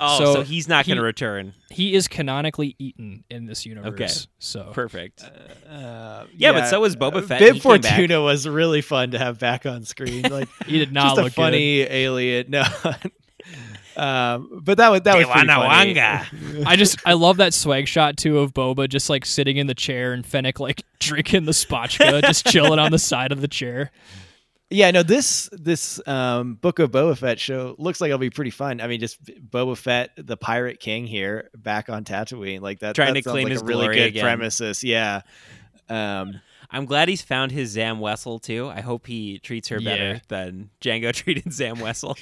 Oh, 0.00 0.18
so, 0.18 0.34
so 0.34 0.42
he's 0.42 0.68
not 0.68 0.86
going 0.86 0.96
to 0.96 1.02
return. 1.02 1.54
he 1.70 1.94
is 1.94 2.06
canonically 2.08 2.76
eaten 2.78 3.24
in 3.28 3.46
this 3.46 3.66
universe. 3.66 3.92
Okay, 3.92 4.08
So 4.38 4.70
Perfect. 4.72 5.24
Uh, 5.68 6.24
Yeah, 6.36 6.52
but 6.52 6.66
so 6.68 6.80
was 6.80 6.94
Boba 6.96 7.24
Fett. 7.24 7.40
Bib 7.40 7.54
He 7.56 7.60
back. 7.60 7.82
Fortuna 7.82 8.22
was 8.22 8.46
really 8.48 8.80
fun 8.80 9.10
to 9.12 9.18
have 9.18 9.38
back 9.38 9.66
on 9.66 9.84
screen. 9.84 10.22
Like 10.30 10.48
he 10.66 10.78
did 10.78 10.92
not 10.92 11.08
just 11.10 11.18
a 11.18 11.22
look 11.24 11.32
funny 11.32 11.80
alien. 11.80 12.50
No, 12.50 12.62
um, 13.96 14.60
but 14.62 14.76
that 14.78 14.90
was 14.90 15.00
that 15.02 15.16
was 15.16 15.26
pretty 15.26 15.46
funny. 15.48 15.98
I 16.64 16.76
just 16.76 16.98
I 17.04 17.14
love 17.14 17.38
that 17.38 17.52
swag 17.54 17.88
shot 17.88 18.16
too 18.16 18.38
of 18.38 18.54
Boba 18.54 18.88
just 18.88 19.10
like 19.10 19.24
sitting 19.26 19.56
in 19.56 19.66
the 19.66 19.74
chair 19.74 20.12
and 20.12 20.24
Fennec 20.24 20.60
like 20.60 20.84
drinking 21.00 21.44
the 21.46 21.52
spotchka, 21.52 22.22
just 22.22 22.46
chilling 22.46 22.78
on 22.78 22.92
the 22.92 22.98
side 22.98 23.32
of 23.32 23.40
the 23.40 23.48
chair. 23.48 23.90
Yeah, 24.70 24.90
no 24.90 25.02
this 25.02 25.48
this 25.52 25.98
um, 26.06 26.54
Book 26.56 26.78
of 26.78 26.90
Boba 26.90 27.16
Fett 27.16 27.40
show 27.40 27.74
looks 27.78 28.00
like 28.02 28.08
it'll 28.08 28.18
be 28.18 28.28
pretty 28.28 28.50
fun. 28.50 28.80
I 28.82 28.86
mean, 28.86 29.00
just 29.00 29.22
Boba 29.24 29.76
Fett, 29.76 30.10
the 30.16 30.36
Pirate 30.36 30.78
King 30.78 31.06
here, 31.06 31.48
back 31.56 31.88
on 31.88 32.04
Tatooine, 32.04 32.60
like 32.60 32.80
that. 32.80 32.94
Trying 32.94 33.14
that 33.14 33.24
to 33.24 33.30
claim 33.30 33.44
like 33.44 33.52
his 33.52 33.62
a 33.62 33.64
really 33.64 33.84
glory 33.86 33.96
good 33.96 34.06
again. 34.08 34.22
premises. 34.24 34.84
Yeah. 34.84 35.22
Um, 35.88 36.40
I'm 36.70 36.84
glad 36.84 37.08
he's 37.08 37.22
found 37.22 37.50
his 37.50 37.70
Zam 37.70 37.98
Wesell 37.98 38.42
too. 38.42 38.68
I 38.68 38.82
hope 38.82 39.06
he 39.06 39.38
treats 39.38 39.68
her 39.68 39.80
better 39.80 40.14
Yeah. 40.14 40.18
than 40.28 40.68
Jango 40.82 41.12
treated 41.14 41.50
Zam 41.50 41.76
Wesell. 41.76 42.18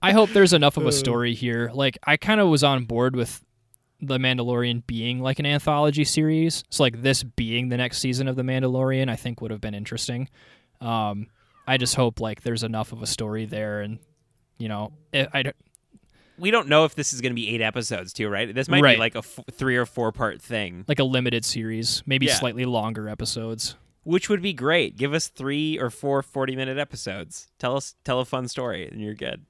I 0.00 0.12
hope 0.12 0.30
there's 0.30 0.54
enough 0.54 0.78
of 0.78 0.86
a 0.86 0.92
story 0.92 1.34
here. 1.34 1.70
Like 1.74 1.98
I 2.04 2.16
kind 2.16 2.40
of 2.40 2.48
was 2.48 2.64
on 2.64 2.84
board 2.86 3.14
with 3.14 3.44
the 4.00 4.16
Mandalorian 4.16 4.86
being 4.86 5.20
like 5.20 5.38
an 5.38 5.44
anthology 5.44 6.04
series. 6.04 6.64
So 6.70 6.82
like 6.82 7.02
this 7.02 7.22
being 7.22 7.68
the 7.68 7.76
next 7.76 7.98
season 7.98 8.26
of 8.26 8.36
the 8.36 8.42
Mandalorian, 8.42 9.10
I 9.10 9.16
think 9.16 9.42
would 9.42 9.50
have 9.50 9.60
been 9.60 9.74
interesting. 9.74 10.30
Um, 10.80 11.26
I 11.66 11.76
just 11.78 11.94
hope 11.94 12.20
like 12.20 12.42
there's 12.42 12.62
enough 12.62 12.92
of 12.92 13.02
a 13.02 13.06
story 13.06 13.46
there, 13.46 13.80
and 13.80 13.98
you 14.58 14.68
know, 14.68 14.92
I, 15.12 15.28
I 15.32 15.42
don't- 15.42 15.56
we 16.36 16.50
don't 16.50 16.66
know 16.68 16.84
if 16.84 16.96
this 16.96 17.12
is 17.12 17.20
going 17.20 17.30
to 17.30 17.34
be 17.36 17.48
eight 17.54 17.60
episodes 17.60 18.12
too, 18.12 18.28
right? 18.28 18.52
This 18.52 18.68
might 18.68 18.82
Right. 18.82 18.96
be 18.96 19.00
like 19.00 19.14
a 19.14 19.18
f- 19.18 19.38
three 19.52 19.76
or 19.76 19.86
four 19.86 20.10
part 20.10 20.42
thing, 20.42 20.84
like 20.88 20.98
a 20.98 21.04
limited 21.04 21.44
series, 21.44 22.02
maybe 22.06 22.26
Yeah. 22.26 22.34
slightly 22.34 22.64
longer 22.64 23.08
episodes. 23.08 23.76
which 24.02 24.28
would 24.28 24.42
be 24.42 24.52
great. 24.52 24.96
Give 24.98 25.14
us 25.14 25.28
three 25.28 25.78
or 25.78 25.88
four 25.88 26.20
40 26.22 26.54
minute 26.56 26.76
episodes. 26.76 27.48
Tell 27.58 27.74
us, 27.76 27.94
tell 28.04 28.20
a 28.20 28.26
fun 28.26 28.48
story, 28.48 28.86
and 28.86 29.00
you're 29.00 29.14
good. 29.14 29.46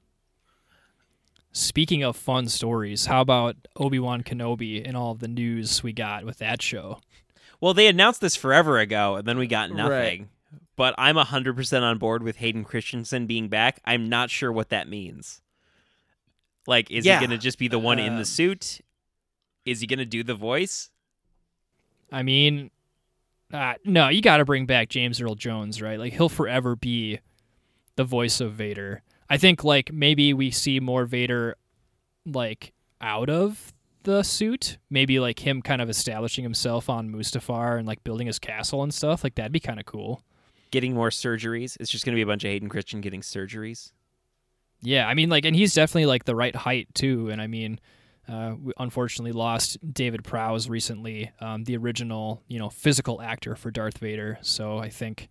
Speaking 1.51 2.03
of 2.03 2.15
fun 2.17 2.47
stories, 2.49 3.05
how 3.05 3.19
about 3.21 3.55
Obi 3.77 3.99
Wan 3.99 4.23
Kenobi 4.23 4.81
and 4.85 4.95
all 4.97 5.11
of 5.11 5.19
the 5.19 5.27
news 5.27 5.83
we 5.83 5.91
got 5.93 6.25
with 6.25 6.37
that 6.39 6.61
show? 6.61 6.99
Well, 7.61 7.73
they 7.73 7.87
announced 7.87 8.21
this 8.21 8.35
forever 8.35 8.77
ago, 8.79 9.15
and 9.15 9.27
then 9.27 9.37
we 9.37 9.47
got 9.47 9.71
Right. 9.71 10.27
But 10.75 10.93
I'm 10.97 11.15
100% 11.15 11.81
on 11.83 11.97
board 11.97 12.21
with 12.23 12.37
Hayden 12.37 12.63
Christensen 12.65 13.27
being 13.27 13.47
back. 13.47 13.79
I'm 13.85 14.09
not 14.09 14.29
sure 14.29 14.51
what 14.51 14.69
that 14.69 14.89
means. 14.89 15.41
Like, 16.67 16.91
is 16.91 17.05
Yeah. 17.05 17.19
he 17.19 17.25
going 17.27 17.37
to 17.37 17.41
just 17.41 17.57
be 17.57 17.67
the 17.67 17.79
one 17.79 17.99
in 17.99 18.13
Um, 18.13 18.19
the 18.19 18.25
suit? 18.25 18.81
Is 19.65 19.79
he 19.81 19.87
going 19.87 19.99
to 19.99 20.05
do 20.05 20.23
the 20.23 20.35
voice? 20.35 20.89
I 22.11 22.23
mean, 22.23 22.71
uh, 23.53 23.75
no, 23.85 24.09
you 24.09 24.21
got 24.21 24.37
to 24.37 24.45
bring 24.45 24.65
back 24.65 24.89
James 24.89 25.21
Earl 25.21 25.35
Jones, 25.35 25.81
right? 25.81 25.97
Like 25.99 26.13
he'll 26.13 26.29
forever 26.29 26.75
be 26.75 27.19
the 27.95 28.03
voice 28.03 28.41
of 28.41 28.53
Vader. 28.53 29.01
I 29.29 29.37
think 29.37 29.63
like 29.63 29.91
maybe 29.93 30.33
we 30.33 30.51
see 30.51 30.79
more 30.79 31.05
Vader 31.05 31.55
like 32.25 32.73
out 33.01 33.29
of 33.29 33.73
the 34.03 34.23
suit, 34.23 34.77
maybe 34.89 35.19
like 35.19 35.39
him 35.45 35.61
kind 35.61 35.81
of 35.81 35.89
establishing 35.89 36.43
himself 36.43 36.89
on 36.89 37.09
Mustafar 37.09 37.77
and 37.77 37.87
like 37.87 38.03
building 38.03 38.27
his 38.27 38.39
castle 38.39 38.83
and 38.83 38.93
stuff. 38.93 39.23
Like 39.23 39.35
that'd 39.35 39.51
be 39.51 39.59
kind 39.59 39.79
of 39.79 39.85
cool. 39.85 40.21
Getting 40.75 40.93
more 40.93 41.09
surgeries? 41.09 41.77
It's 41.79 41.89
just 41.89 42.03
going 42.03 42.11
to 42.11 42.17
be 42.17 42.21
a 42.21 42.25
bunch 42.25 42.43
of 42.43 42.49
Hayden 42.49 42.67
Christian 42.67 42.99
getting 42.99 43.21
surgeries. 43.21 43.93
Yeah, 44.81 45.07
I 45.07 45.13
mean, 45.13 45.29
like, 45.29 45.45
and 45.45 45.55
he's 45.55 45.73
definitely 45.73 46.05
like 46.05 46.25
the 46.25 46.35
right 46.35 46.53
height 46.53 46.93
too. 46.93 47.29
And 47.29 47.41
I 47.41 47.47
mean, 47.47 47.79
uh, 48.27 48.55
we 48.61 48.73
unfortunately 48.77 49.31
lost 49.31 49.77
David 49.93 50.25
Prowse 50.25 50.67
recently, 50.67 51.31
um, 51.39 51.63
the 51.63 51.77
original, 51.77 52.43
you 52.49 52.59
know, 52.59 52.69
physical 52.69 53.21
actor 53.21 53.55
for 53.55 53.71
Darth 53.71 53.99
Vader. 53.99 54.37
So 54.41 54.77
I 54.77 54.89
think, 54.89 55.29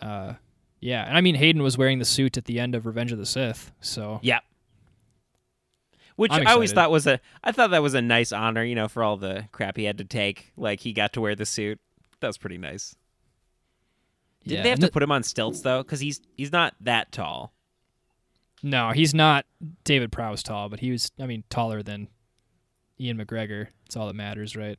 uh, 0.00 0.32
yeah, 0.80 1.04
and 1.06 1.18
I 1.18 1.20
mean, 1.20 1.34
Hayden 1.34 1.62
was 1.62 1.76
wearing 1.76 1.98
the 1.98 2.06
suit 2.06 2.38
at 2.38 2.46
the 2.46 2.58
end 2.58 2.74
of 2.74 2.86
Revenge 2.86 3.12
of 3.12 3.18
the 3.18 3.26
Sith. 3.26 3.70
So 3.82 4.20
Yeah. 4.22 4.40
Which 6.16 6.32
I'm 6.32 6.46
always 6.46 6.72
thought 6.72 6.90
was 6.90 7.06
a 7.06 7.20
I 7.44 7.52
thought 7.52 7.72
that 7.72 7.82
was 7.82 7.92
a 7.92 8.00
nice 8.00 8.32
honor, 8.32 8.64
you 8.64 8.74
know, 8.74 8.88
for 8.88 9.04
all 9.04 9.18
the 9.18 9.48
crap 9.52 9.76
he 9.76 9.84
had 9.84 9.98
to 9.98 10.04
take. 10.04 10.50
Like 10.56 10.80
he 10.80 10.94
got 10.94 11.12
to 11.12 11.20
wear 11.20 11.34
the 11.34 11.44
suit. 11.44 11.78
That 12.20 12.26
was 12.28 12.38
pretty 12.38 12.56
nice. 12.56 12.96
Did 14.48 14.56
yeah, 14.56 14.62
they 14.62 14.68
have 14.70 14.76
and 14.76 14.80
to 14.82 14.86
th- 14.86 14.92
put 14.92 15.02
him 15.02 15.12
on 15.12 15.22
stilts 15.22 15.60
though? 15.60 15.82
Because 15.82 16.00
he's 16.00 16.20
he's 16.36 16.50
not 16.52 16.74
that 16.80 17.12
tall. 17.12 17.52
no, 18.62 18.90
he's 18.90 19.14
not 19.14 19.46
David 19.84 20.10
Prowse 20.10 20.42
tall, 20.42 20.68
but 20.68 20.80
he 20.80 20.90
was, 20.90 21.12
I 21.20 21.26
mean, 21.26 21.44
taller 21.50 21.82
than 21.82 22.08
Ewan 22.96 23.24
McGregor. 23.24 23.68
It's 23.86 23.96
all 23.96 24.06
that 24.08 24.14
matters, 24.14 24.56
right? 24.56 24.78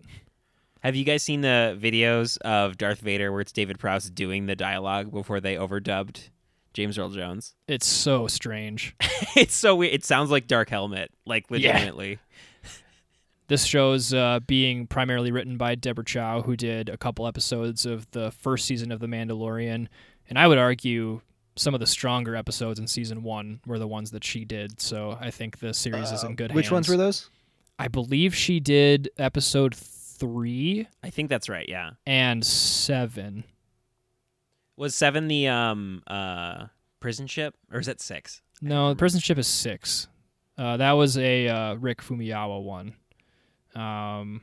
Have 0.81 0.95
you 0.95 1.03
guys 1.03 1.23
seen 1.23 1.41
the 1.41 1.77
videos 1.81 2.37
of 2.39 2.77
Darth 2.77 2.99
Vader 3.01 3.31
where 3.31 3.41
it's 3.41 3.51
David 3.51 3.79
Prowse 3.79 4.09
doing 4.09 4.45
the 4.45 4.55
dialogue 4.55 5.11
before 5.11 5.39
they 5.41 5.55
overdubbed 5.55 6.29
James 6.73 6.97
Earl 6.97 7.09
Jones? 7.09 7.55
It's 7.67 7.87
so 7.87 8.27
strange. 8.27 8.95
it's 9.35 9.55
so 9.55 9.75
weird. 9.75 9.93
It 9.93 10.05
sounds 10.05 10.31
like 10.31 10.47
Dark 10.47 10.69
Helmet, 10.69 11.11
like 11.25 11.51
legitimately. 11.51 12.19
This 13.49 13.65
show's 13.65 14.13
uh, 14.13 14.39
being 14.45 14.85
primarily 14.87 15.31
written 15.31 15.57
by 15.57 15.73
Deborah 15.75 16.05
Chow, 16.05 16.43
who 16.43 16.55
did 16.55 16.87
a 16.87 16.97
couple 16.97 17.25
episodes 17.27 17.83
of 17.85 18.09
the 18.11 18.29
first 18.31 18.65
season 18.65 18.91
of 18.91 18.99
The 18.99 19.07
Mandalorian. 19.07 19.87
And 20.29 20.37
I 20.37 20.47
would 20.47 20.59
argue 20.59 21.21
some 21.55 21.73
of 21.73 21.79
the 21.79 21.87
stronger 21.87 22.35
episodes 22.35 22.79
in 22.79 22.85
season 22.87 23.23
one 23.23 23.59
were 23.65 23.79
the 23.79 23.87
ones 23.87 24.11
that 24.11 24.23
she 24.23 24.45
did. 24.45 24.79
So 24.79 25.17
I 25.19 25.31
think 25.31 25.57
the 25.59 25.73
series 25.73 26.11
is 26.11 26.23
in 26.23 26.35
good 26.35 26.51
Uh, 26.51 26.53
which 26.53 26.71
ones 26.71 26.87
were 26.87 26.95
those? 26.95 27.29
I 27.79 27.87
believe 27.87 28.35
she 28.35 28.59
did 28.59 29.09
episode 29.17 29.73
three 29.75 30.87
I 31.03 31.09
think 31.09 31.29
that's 31.29 31.49
right. 31.49 31.67
Yeah. 31.67 31.91
and 32.05 32.45
seven. 32.45 33.45
Was 34.77 34.93
seven 34.95 35.27
the 35.27 35.47
um 35.47 36.03
uh 36.07 36.67
prison 36.99 37.25
ship 37.25 37.55
or 37.71 37.79
is 37.79 37.87
that 37.87 37.99
six? 37.99 38.41
No, 38.61 38.89
the 38.89 38.95
prison 38.95 39.19
ship 39.21 39.37
is 39.39 39.47
six. 39.47 40.07
Uh, 40.57 40.77
that 40.77 40.91
was 40.91 41.17
a 41.17 41.47
uh, 41.47 41.73
Rick 41.75 42.01
Famuyiwa 42.03 42.61
one. 42.61 42.93
Um, 43.75 44.41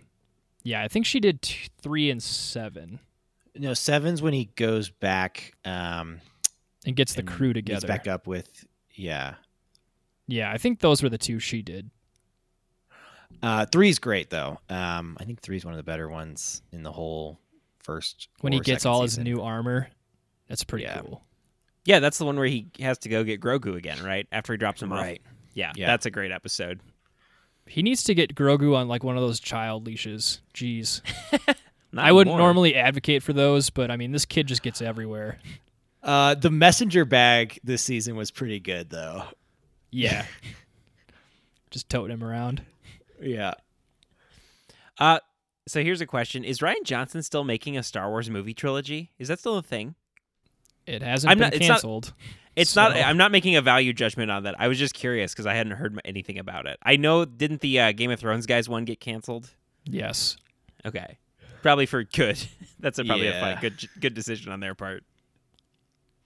yeah, 0.63 0.83
I 0.83 0.89
think 0.89 1.07
she 1.07 1.21
did 1.21 1.43
t- 1.43 1.69
three 1.83 2.11
and 2.11 2.23
seven 2.23 3.01
No, 3.55 3.75
seven's 3.75 4.23
when 4.23 4.33
he 4.33 4.47
goes 4.57 4.91
back. 4.91 5.55
Um, 5.65 6.21
and 6.85 6.95
gets 6.95 7.15
the 7.15 7.21
and 7.21 7.29
crew 7.29 7.49
meets 7.49 7.57
together. 7.67 7.89
back 7.89 8.07
up 8.07 8.27
with 8.27 8.65
yeah. 8.95 9.35
Yeah, 10.29 10.51
I 10.53 10.59
think 10.59 10.81
those 10.81 11.03
were 11.03 11.09
the 11.09 11.19
two 11.19 11.39
she 11.39 11.63
did. 11.63 11.91
Uh, 13.43 13.67
three's 13.67 13.99
great 13.99 14.31
though. 14.31 14.59
Um, 14.69 15.17
I 15.21 15.25
think 15.25 15.41
three's 15.41 15.65
one 15.65 15.75
of 15.75 15.79
the 15.79 15.83
better 15.85 16.09
ones 16.09 16.63
in 16.73 16.83
the 16.83 16.93
whole 16.93 17.39
first. 17.81 18.29
When 18.41 18.53
he 18.53 18.61
gets 18.61 18.83
second 18.85 18.93
all 18.95 19.03
his 19.03 19.19
new 19.19 19.43
armor. 19.43 19.89
That's 20.49 20.65
pretty 20.65 20.85
Yeah. 20.85 21.01
cool. 21.01 21.23
Yeah, 21.85 21.99
that's 22.01 22.19
the 22.19 22.25
one 22.25 22.37
where 22.37 22.47
he 22.47 22.69
has 22.81 22.99
to 22.99 23.09
go 23.09 23.23
get 23.25 23.41
Grogu 23.41 23.77
again, 23.77 24.03
right? 24.03 24.27
After 24.33 24.53
he 24.53 24.57
drops 24.59 24.81
him 24.83 24.93
Right. 24.93 25.21
off. 25.25 25.33
Yeah, 25.55 25.73
Yeah. 25.77 25.87
that's 25.87 26.07
a 26.07 26.11
great 26.11 26.33
episode. 26.33 26.81
He 27.69 27.83
needs 27.83 28.05
to 28.05 28.15
get 28.15 28.35
Grogu 28.35 28.77
on 28.77 28.89
like 28.89 29.03
one 29.05 29.17
of 29.17 29.23
those 29.23 29.41
child 29.41 29.87
leashes. 29.87 30.41
Jeez. 30.55 31.01
Not 31.93 32.05
I 32.05 32.13
wouldn't 32.13 32.33
anymore. 32.35 32.49
normally 32.49 32.75
advocate 32.75 33.23
for 33.23 33.33
those, 33.33 33.71
but 33.71 33.91
I 33.91 33.97
mean, 33.97 34.13
this 34.13 34.25
kid 34.25 34.47
just 34.49 34.63
gets 34.63 34.81
everywhere. 34.83 35.39
Uh, 36.03 36.35
the 36.35 36.51
messenger 36.51 37.05
bag 37.05 37.59
this 37.65 37.83
season 37.83 38.15
was 38.17 38.31
pretty 38.31 38.61
good 38.61 38.91
though. 38.91 39.25
Yeah. 39.91 40.25
Just 41.71 41.89
toting 41.89 42.13
him 42.13 42.23
around. 42.23 42.63
Yeah. 43.21 43.55
Uh, 44.99 45.19
so 45.67 45.83
here's 45.83 46.01
a 46.01 46.07
question: 46.07 46.45
Is 46.45 46.61
Rian 46.61 46.85
Johnson 46.85 47.23
still 47.23 47.45
making 47.45 47.77
a 47.77 47.83
Star 47.83 48.09
Wars 48.09 48.31
movie 48.31 48.55
trilogy? 48.55 49.11
Is 49.19 49.29
that 49.29 49.39
still 49.41 49.57
a 49.59 49.63
thing? 49.63 49.95
It 50.87 51.03
hasn't 51.03 51.31
I'm 51.31 51.39
been 51.39 51.47
not- 51.47 51.55
it's 51.55 51.67
not- 51.69 51.75
canceled. 51.75 52.13
It's 52.57 52.71
So- 52.71 52.83
not. 52.89 52.97
I'm 52.97 53.17
not 53.19 53.31
making 53.31 53.55
a 53.57 53.63
value 53.63 53.93
judgment 53.93 54.31
on 54.31 54.45
that. 54.45 54.55
I 54.59 54.67
was 54.69 54.79
just 54.79 54.95
curious 54.95 55.33
because 55.33 55.47
I 55.47 55.55
hadn't 55.55 55.73
heard 55.73 56.01
anything 56.05 56.39
about 56.39 56.67
it. 56.67 56.79
I 56.83 56.97
know. 56.97 57.25
Didn't 57.27 57.61
the 57.61 57.79
uh, 57.79 57.93
Game 57.93 58.11
of 58.11 58.19
Thrones 58.19 58.47
guys 58.47 58.69
one 58.69 58.85
get 58.85 58.99
canceled? 59.01 59.51
yes. 59.85 60.37
Okay, 60.85 61.19
probably 61.63 61.87
for 61.87 62.05
good. 62.05 62.39
That's 62.81 62.99
a, 63.01 63.05
probably 63.05 63.27
a 63.27 63.41
fine, 63.41 63.59
good 63.61 63.89
good 64.01 64.15
decision 64.15 64.53
on 64.53 64.61
their 64.61 64.75
part. 64.77 65.03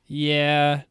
Yeah. 0.07 0.83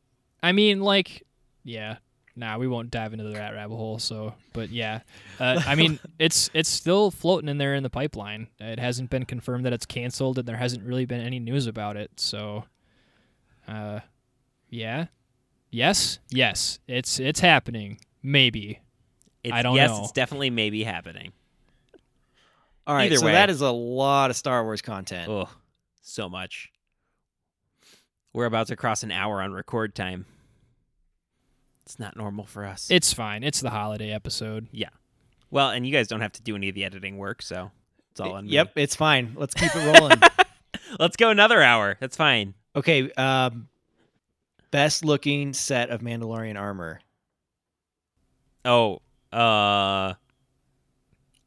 I 0.42 0.52
mean, 0.54 0.82
like, 0.82 1.26
yeah. 1.64 1.98
Nah, 2.36 2.58
we 2.58 2.68
won't 2.68 2.90
dive 2.90 3.12
into 3.12 3.26
the 3.26 3.34
rat 3.34 3.54
rabbit 3.54 3.76
hole. 3.76 4.00
So, 4.00 4.34
but 4.54 4.70
yeah, 4.70 5.02
uh, 5.42 5.62
I 5.68 5.76
mean, 5.76 6.00
it's 6.20 6.50
it's 6.54 6.70
still 6.70 7.12
floating 7.12 7.50
in 7.50 7.58
there 7.58 7.76
in 7.76 7.84
the 7.84 7.90
pipeline. 7.90 8.48
It 8.60 8.80
hasn't 8.80 9.10
been 9.10 9.26
confirmed 9.26 9.66
that 9.66 9.74
it's 9.74 9.86
canceled, 9.86 10.40
and 10.40 10.48
there 10.48 10.56
hasn't 10.56 10.84
really 10.84 11.06
been 11.06 11.20
any 11.22 11.40
news 11.40 11.68
about 11.68 11.98
it. 11.98 12.12
So, 12.16 12.64
uh, 13.68 14.00
yeah, 14.70 15.08
yes, 15.72 16.20
yes, 16.30 16.80
it's 16.88 17.20
it's 17.20 17.40
happening. 17.40 18.00
Maybe. 18.22 18.80
It's, 19.44 19.54
I 19.54 19.62
don't 19.62 19.76
yes, 19.76 19.90
know. 19.90 20.04
it's 20.04 20.12
definitely 20.12 20.50
maybe 20.50 20.84
happening. 20.84 21.32
All 22.86 22.96
right. 22.96 23.06
Either 23.06 23.18
so 23.18 23.28
way. 23.28 23.32
that 23.34 23.50
is 23.50 23.62
a 23.62 23.72
lot 23.72 24.30
of 24.30 24.36
Star 24.36 24.64
Wars 24.64 24.82
content. 24.82 25.30
Oh, 25.30 25.48
so 26.02 26.28
much. 26.28 26.72
We're 28.34 28.46
about 28.46 28.68
to 28.68 28.76
cross 28.76 29.04
an 29.04 29.12
hour 29.12 29.42
on 29.42 29.54
record 29.54 29.96
time. 29.96 30.26
It's 31.86 31.98
not 31.98 32.16
normal 32.16 32.46
for 32.46 32.66
us. 32.66 32.92
It's 32.92 33.14
fine. 33.14 33.44
It's 33.44 33.62
the 33.62 33.70
holiday 33.70 34.12
episode. 34.12 34.68
Yeah. 34.72 34.90
Well, 35.50 35.70
and 35.70 35.88
you 35.88 35.92
guys 35.92 36.08
don't 36.08 36.22
have 36.22 36.34
to 36.34 36.42
do 36.42 36.56
any 36.56 36.70
of 36.70 36.76
the 36.76 36.86
editing 36.86 37.18
work, 37.18 37.42
so 37.42 37.72
it's 38.12 38.20
all 38.20 38.34
on 38.34 38.46
me. 38.46 38.52
Yep, 38.52 38.74
it's 38.76 38.96
fine. 38.96 39.34
Let's 39.36 39.56
keep 39.56 39.76
it 39.76 40.00
rolling. 40.00 40.20
Let's 41.00 41.16
go 41.16 41.30
another 41.30 41.62
hour. 41.62 41.98
That's 42.00 42.16
fine. 42.16 42.54
okay. 42.76 43.12
Um, 43.12 43.68
best 44.72 45.06
looking 45.06 45.54
set 45.54 45.90
of 45.90 46.02
Mandalorian 46.02 46.60
armor. 46.60 47.02
Oh, 48.66 49.02
uh, 49.32 50.14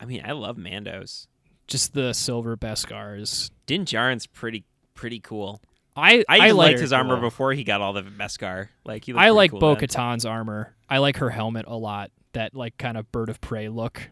I 0.01 0.05
mean, 0.07 0.23
I 0.25 0.33
love 0.33 0.57
Mandos. 0.57 1.27
Just 1.67 1.95
the 1.95 2.13
silver 2.13 2.57
Beskars. 2.57 3.51
Din 3.67 3.85
Djarin's 3.85 4.27
pretty 4.27 4.65
pretty 4.95 5.21
cool. 5.21 5.61
I 5.95 6.25
I, 6.29 6.49
I, 6.49 6.51
liked 6.53 6.81
his 6.81 6.93
armor 6.93 7.17
cool. 7.17 7.23
before 7.23 7.53
he 7.53 7.65
got 7.65 7.81
all 7.81 7.93
the 7.93 8.03
Beskar. 8.03 8.69
Like 8.85 9.05
he 9.05 9.13
looked 9.13 9.23
I 9.23 9.31
like 9.31 9.51
cool 9.51 9.61
Bo. 9.61 9.77
Katan's 9.77 10.25
armor. 10.25 10.75
I 10.89 10.99
like 10.99 11.19
her 11.19 11.31
helmet 11.31 11.67
a 11.69 11.77
lot. 11.77 12.11
That 12.33 12.55
like 12.55 12.79
kind 12.79 12.97
of 12.97 13.11
bird 13.13 13.29
of 13.29 13.41
prey 13.41 13.69
look. 13.69 14.11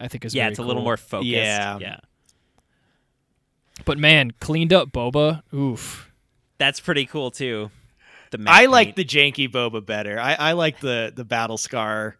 I 0.00 0.08
think 0.08 0.24
is 0.24 0.34
Yeah, 0.34 0.44
very 0.44 0.52
it's 0.52 0.58
a 0.60 0.62
little 0.62 0.82
more 0.82 0.96
focused. 0.96 1.28
Yeah. 1.28 1.78
yeah. 1.80 1.98
But 3.84 3.98
man, 3.98 4.32
cleaned 4.40 4.72
up 4.72 4.90
Boba. 4.90 5.42
Oof. 5.52 6.07
That's 6.58 6.80
pretty 6.80 7.06
cool 7.06 7.30
too. 7.30 7.70
The 8.30 8.38
matte 8.38 8.54
I 8.54 8.66
like 8.66 8.94
the 8.94 9.04
janky 9.04 9.50
Boba 9.50 9.84
better. 9.84 10.18
I, 10.18 10.34
I 10.34 10.52
like 10.52 10.80
the 10.80 11.12
the 11.14 11.24
battle 11.24 11.56
scar. 11.56 12.16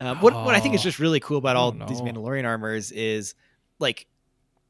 Um, 0.00 0.18
what 0.20 0.32
what 0.34 0.54
I 0.54 0.60
think 0.60 0.74
is 0.74 0.80
Oh, 0.80 0.84
just 0.84 0.98
really 0.98 1.20
cool 1.20 1.38
about 1.38 1.56
all 1.56 1.72
I 1.72 1.76
don't 1.78 1.88
these. 1.88 2.00
Mandalorian 2.00 2.44
armors 2.44 2.92
is 2.92 3.34
like, 3.78 4.06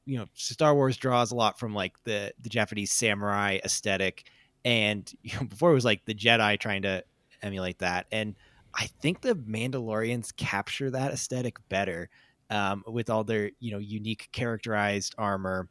you 0.06 0.18
know, 0.18 0.26
Star 0.34 0.74
Wars 0.74 0.96
draws 0.96 1.32
a 1.32 1.36
lot 1.36 1.58
from 1.58 1.74
like 1.74 2.02
the 2.04 2.32
the 2.40 2.48
Japanese 2.48 2.92
samurai 2.92 3.58
aesthetic, 3.64 4.24
and 4.64 5.12
you 5.22 5.34
know, 5.34 5.44
before 5.46 5.70
it 5.70 5.74
was 5.74 5.84
like 5.84 6.04
the 6.04 6.14
Jedi 6.14 6.58
trying 6.58 6.82
to 6.82 7.04
emulate 7.42 7.78
that, 7.78 8.06
and 8.11 8.34
I 8.74 8.86
think 9.02 9.20
the 9.20 9.34
Mandalorians 9.34 10.34
capture 10.36 10.90
that 10.90 11.12
aesthetic 11.12 11.56
better 11.68 12.08
um, 12.50 12.84
with 12.86 13.11
all 13.11 13.24
their 13.24 13.50
you 13.61 13.72
know 13.72 13.78
unique 13.78 14.28
characterized 14.32 15.14
armor, 15.18 15.68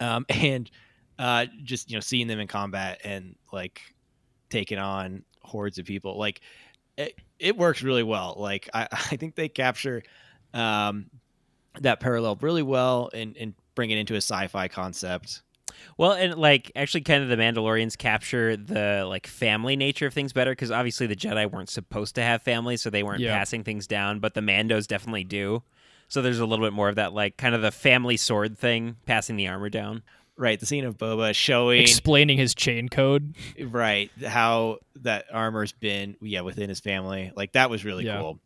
um, 0.00 0.26
and 0.30 0.70
uh, 1.18 1.46
just 1.62 1.90
you 1.90 1.96
know 1.96 2.00
seeing 2.00 2.26
them 2.26 2.40
in 2.40 2.46
combat 2.46 3.00
and 3.04 3.36
like 3.52 3.80
taking 4.50 4.78
on 4.78 5.22
hordes 5.42 5.78
of 5.78 5.86
people 5.86 6.18
like 6.18 6.40
it, 6.96 7.14
it 7.38 7.56
works 7.56 7.82
really 7.82 8.02
well 8.02 8.34
like 8.38 8.68
i, 8.74 8.86
I 8.92 9.16
think 9.16 9.34
they 9.34 9.48
capture 9.48 10.02
um, 10.54 11.10
that 11.80 12.00
parallel 12.00 12.36
really 12.40 12.62
well 12.62 13.10
and, 13.12 13.36
and 13.36 13.54
bring 13.74 13.90
it 13.90 13.98
into 13.98 14.14
a 14.14 14.18
sci-fi 14.18 14.68
concept 14.68 15.42
Well, 15.98 16.12
and 16.12 16.34
like 16.36 16.72
actually, 16.74 17.02
kind 17.02 17.22
of 17.22 17.28
the 17.28 17.36
Mandalorians 17.36 17.98
capture 17.98 18.56
the 18.56 19.04
like 19.06 19.26
family 19.26 19.76
nature 19.76 20.06
of 20.06 20.14
things 20.14 20.32
better 20.32 20.52
because 20.52 20.70
obviously 20.70 21.06
the 21.06 21.16
Jedi 21.16 21.50
weren't 21.50 21.68
supposed 21.68 22.14
to 22.14 22.22
have 22.22 22.42
families, 22.42 22.80
so 22.80 22.88
they 22.88 23.02
weren't 23.02 23.20
Yeah. 23.20 23.36
passing 23.36 23.62
things 23.64 23.86
down, 23.86 24.18
but 24.20 24.32
the 24.32 24.40
Mandos 24.40 24.86
definitely 24.86 25.24
do. 25.24 25.62
So 26.08 26.22
there's 26.22 26.38
a 26.38 26.46
little 26.46 26.64
bit 26.64 26.72
more 26.72 26.88
of 26.88 26.96
that 26.96 27.12
like 27.12 27.36
kind 27.36 27.54
of 27.54 27.62
the 27.62 27.70
family 27.72 28.16
sword 28.16 28.56
thing, 28.58 28.96
passing 29.06 29.36
the 29.36 29.48
armor 29.48 29.68
down. 29.68 30.02
right 30.38 30.60
the 30.60 30.66
scene 30.66 30.84
of 30.84 30.98
boba 30.98 31.34
showing 31.34 31.80
Explaining 31.80 32.36
his 32.38 32.54
chain 32.54 32.88
code. 32.88 33.34
right 33.60 34.10
how 34.26 34.78
that 35.02 35.24
armor's 35.32 35.72
been 35.72 36.14
yeah 36.20 36.42
within 36.42 36.68
his 36.68 36.78
family 36.80 37.32
like 37.34 37.52
that 37.52 37.70
was 37.70 37.84
really 37.86 38.04
Yeah. 38.04 38.20
cool 38.20 38.38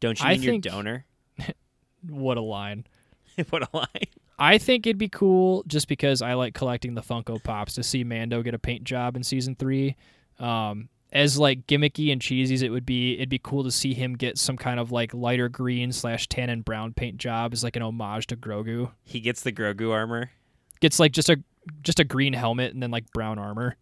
Don't 0.00 0.18
you 0.20 0.26
I 0.26 0.32
mean 0.32 0.42
your 0.42 0.52
think- 0.54 0.64
donor? 0.64 1.04
What 2.08 2.36
a 2.36 2.40
line. 2.42 2.86
what 3.50 3.62
a 3.62 3.68
line! 3.76 4.06
I 4.38 4.58
think 4.58 4.86
it'd 4.86 4.98
be 4.98 5.08
cool 5.08 5.64
just 5.66 5.88
because 5.88 6.22
I 6.22 6.34
like 6.34 6.54
collecting 6.54 6.94
the 6.94 7.02
Funko 7.02 7.42
Pops 7.42 7.74
to 7.74 7.82
see 7.82 8.04
Mando 8.04 8.40
get 8.42 8.54
a 8.54 8.58
paint 8.58 8.84
job 8.84 9.16
in 9.16 9.22
season 9.24 9.56
three. 9.56 9.96
Um, 10.38 10.88
as 11.12 11.38
like 11.38 11.66
gimmicky 11.66 12.12
and 12.12 12.20
cheesy 12.20 12.54
as 12.54 12.62
it 12.62 12.70
would 12.70 12.86
be, 12.86 13.14
it'd 13.14 13.28
be 13.28 13.38
cool 13.38 13.64
to 13.64 13.70
see 13.70 13.94
him 13.94 14.14
get 14.14 14.38
some 14.38 14.56
kind 14.56 14.78
of 14.78 14.92
like 14.92 15.14
lighter 15.14 15.48
green 15.48 15.92
slash 15.92 16.28
tan 16.28 16.50
and 16.50 16.64
brown 16.64 16.92
paint 16.92 17.16
job 17.16 17.52
as 17.52 17.64
like 17.64 17.76
an 17.76 17.82
homage 17.82 18.26
to 18.28 18.36
Grogu. 18.36 18.90
He 19.04 19.20
gets 19.20 19.42
the 19.42 19.52
Grogu 19.52 19.92
armor. 19.92 20.30
Gets 20.80 21.00
like 21.00 21.12
just 21.12 21.28
a 21.28 21.42
just 21.82 22.00
a 22.00 22.04
green 22.04 22.32
helmet 22.32 22.72
and 22.72 22.82
then 22.82 22.90
like 22.90 23.10
brown 23.12 23.38
armor. 23.38 23.76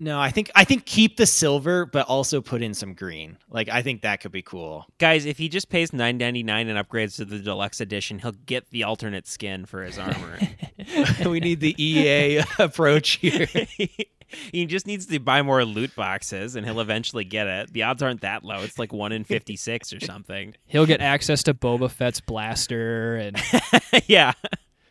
no 0.00 0.18
i 0.18 0.28
think 0.30 0.50
i 0.56 0.64
think 0.64 0.84
keep 0.86 1.16
the 1.16 1.26
silver 1.26 1.86
but 1.86 2.06
also 2.08 2.40
put 2.40 2.62
in 2.62 2.74
some 2.74 2.94
green 2.94 3.36
like 3.48 3.68
i 3.68 3.80
think 3.82 4.02
that 4.02 4.20
could 4.20 4.32
be 4.32 4.42
cool 4.42 4.86
Guys, 4.98 5.24
if 5.24 5.38
he 5.38 5.48
just 5.48 5.68
pays 5.68 5.92
nine 5.92 6.16
ninety 6.18 6.42
nine 6.42 6.68
and 6.68 6.78
upgrades 6.78 7.16
to 7.16 7.24
the 7.24 7.38
deluxe 7.38 7.80
edition, 7.80 8.18
he'll 8.18 8.32
get 8.32 8.68
the 8.70 8.82
alternate 8.84 9.26
skin 9.28 9.66
for 9.66 9.82
his 9.84 9.98
armor. 9.98 10.38
we 11.26 11.38
need 11.38 11.60
the 11.60 11.74
ea 11.80 12.38
approach 12.58 13.10
here 13.18 13.46
he 14.52 14.66
just 14.66 14.86
needs 14.86 15.06
to 15.06 15.18
buy 15.18 15.42
more 15.42 15.64
loot 15.64 15.94
boxes 15.96 16.56
and 16.56 16.66
he'll 16.66 16.80
eventually 16.80 17.24
get 17.24 17.46
it. 17.46 17.72
The 17.72 17.82
odds 17.84 18.02
aren't 18.02 18.20
that 18.22 18.44
low. 18.44 18.62
It's 18.62 18.78
like 18.78 18.92
1 18.92 19.12
in 19.12 19.24
56 19.24 19.92
or 19.92 20.00
something. 20.00 20.54
He'll 20.66 20.86
get 20.86 21.00
access 21.00 21.42
to 21.44 21.54
Boba 21.54 21.90
Fett's 21.90 22.20
blaster 22.20 23.16
and 23.16 23.36
yeah. 24.06 24.32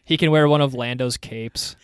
he 0.06 0.18
can 0.18 0.32
wear 0.32 0.48
one 0.48 0.62
of 0.62 0.74
Lando's 0.74 1.18
capes. 1.18 1.76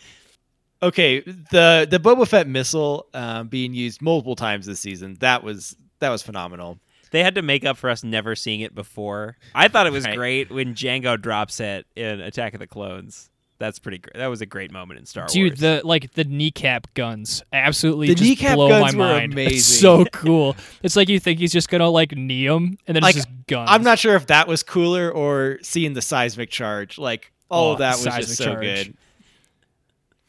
Okay, 0.82 1.20
the 1.20 1.86
the 1.90 1.98
Boba 1.98 2.28
Fett 2.28 2.46
missile 2.46 3.06
um, 3.14 3.48
being 3.48 3.72
used 3.72 4.02
multiple 4.02 4.36
times 4.36 4.66
this 4.66 4.80
season 4.80 5.16
that 5.20 5.42
was 5.42 5.76
that 6.00 6.10
was 6.10 6.22
phenomenal. 6.22 6.78
They 7.10 7.22
had 7.22 7.36
to 7.36 7.42
make 7.42 7.64
up 7.64 7.76
for 7.78 7.88
us 7.88 8.02
never 8.02 8.34
seeing 8.34 8.60
it 8.60 8.74
before. 8.74 9.36
I 9.54 9.68
thought 9.68 9.86
it 9.86 9.92
was 9.92 10.04
Right. 10.04 10.16
great 10.16 10.50
when 10.50 10.74
Jango 10.74 11.18
drops 11.20 11.60
it 11.60 11.86
in 11.94 12.20
Attack 12.20 12.54
of 12.54 12.60
the 12.60 12.66
Clones. 12.66 13.30
That's 13.64 13.78
pretty 13.78 13.96
great. 13.98 14.14
That 14.16 14.26
was 14.26 14.42
a 14.42 14.46
great 14.46 14.70
moment 14.70 15.00
in 15.00 15.06
Star 15.06 15.26
Dude, 15.26 15.42
Wars. 15.52 15.58
Dude, 15.58 15.58
the 15.58 15.86
like 15.86 16.12
the 16.12 16.24
kneecap 16.24 16.92
guns 16.92 17.42
absolutely 17.50 18.08
The 18.08 18.14
just 18.16 18.28
kneecap 18.28 18.56
blow 18.56 18.68
guns 18.68 18.94
my 18.94 18.98
were 19.06 19.12
mind. 19.12 19.32
It's 19.38 19.48
amazing. 19.50 19.80
so 19.80 20.04
cool. 20.12 20.54
It's 20.82 20.96
like 20.96 21.08
you 21.08 21.18
think 21.18 21.38
he's 21.38 21.52
just 21.52 21.70
gonna 21.70 21.88
like 21.88 22.12
knee 22.14 22.44
him, 22.46 22.76
and 22.86 22.94
then 22.94 23.02
Like, 23.02 23.16
it's 23.16 23.24
just 23.24 23.46
guns. 23.46 23.70
I'm 23.72 23.82
not 23.82 23.98
sure 23.98 24.16
if 24.16 24.26
that 24.26 24.46
was 24.46 24.62
cooler 24.62 25.10
or 25.10 25.58
seeing 25.62 25.94
the 25.94 26.02
seismic 26.02 26.50
charge. 26.50 26.98
Like 26.98 27.32
all 27.48 27.70
Oh, 27.70 27.72
of 27.72 27.78
that 27.78 27.94
was 27.96 28.04
just 28.04 28.36
so 28.36 28.44
charge. 28.44 28.60
good. 28.60 28.96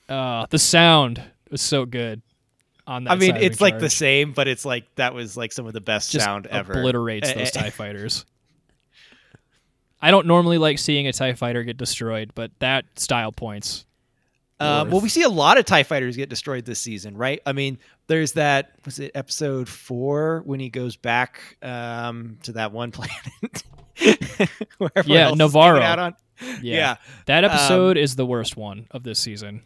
Uh, 0.08 0.46
the 0.50 0.60
sound 0.60 1.22
was 1.50 1.62
so 1.62 1.86
good 1.86 2.22
on 2.88 3.04
that. 3.06 3.12
I 3.12 3.16
mean, 3.16 3.32
seismic 3.32 3.52
it's 3.52 3.62
like 3.62 3.80
the 3.80 3.90
same, 3.90 4.32
but 4.34 4.48
it's 4.48 4.64
like 4.66 4.86
that 4.96 5.14
was 5.14 5.36
like 5.36 5.52
some 5.52 5.66
of 5.66 5.74
the 5.74 5.82
best 5.82 6.12
just 6.12 6.24
sound 6.24 6.48
ever. 6.48 6.74
obliterates 6.74 7.34
those 7.34 7.52
Tie 7.52 7.70
Fighters. 7.72 8.26
I 10.06 10.12
don't 10.12 10.28
normally 10.28 10.60
like 10.60 10.78
seeing 10.78 11.08
a 11.08 11.14
Tie 11.14 11.34
Fighter 11.34 11.64
get 11.64 11.78
destroyed, 11.78 12.32
but 12.36 12.52
that 12.60 12.86
style 13.00 13.32
points. 13.32 13.88
Um, 14.60 14.92
well, 14.92 15.02
we 15.02 15.10
see 15.10 15.24
a 15.24 15.30
lot 15.30 15.58
of 15.58 15.66
Tie 15.66 15.82
Fighters 15.82 16.16
get 16.16 16.30
destroyed 16.30 16.64
this 16.64 16.80
season, 16.80 17.18
right? 17.18 17.42
I 17.44 17.54
mean, 17.54 17.80
there's 18.06 18.34
that 18.34 18.74
was 18.86 19.00
it 19.00 19.14
episode 19.16 19.68
four 19.68 20.44
when 20.46 20.60
he 20.60 20.70
goes 20.70 20.96
back 20.96 21.58
um, 21.64 22.38
to 22.44 22.52
that 22.52 22.72
one 22.72 22.92
planet, 22.94 23.64
Yeah, 24.00 25.32
Nevarro. 25.32 26.14
Yeah, 26.40 26.62
yeah, 26.62 26.96
that 27.26 27.44
Um, 27.44 27.50
episode 27.50 27.98
is 27.98 28.16
the 28.16 28.28
worst 28.28 28.56
one 28.56 28.86
of 28.92 29.02
this 29.02 29.18
season. 29.18 29.64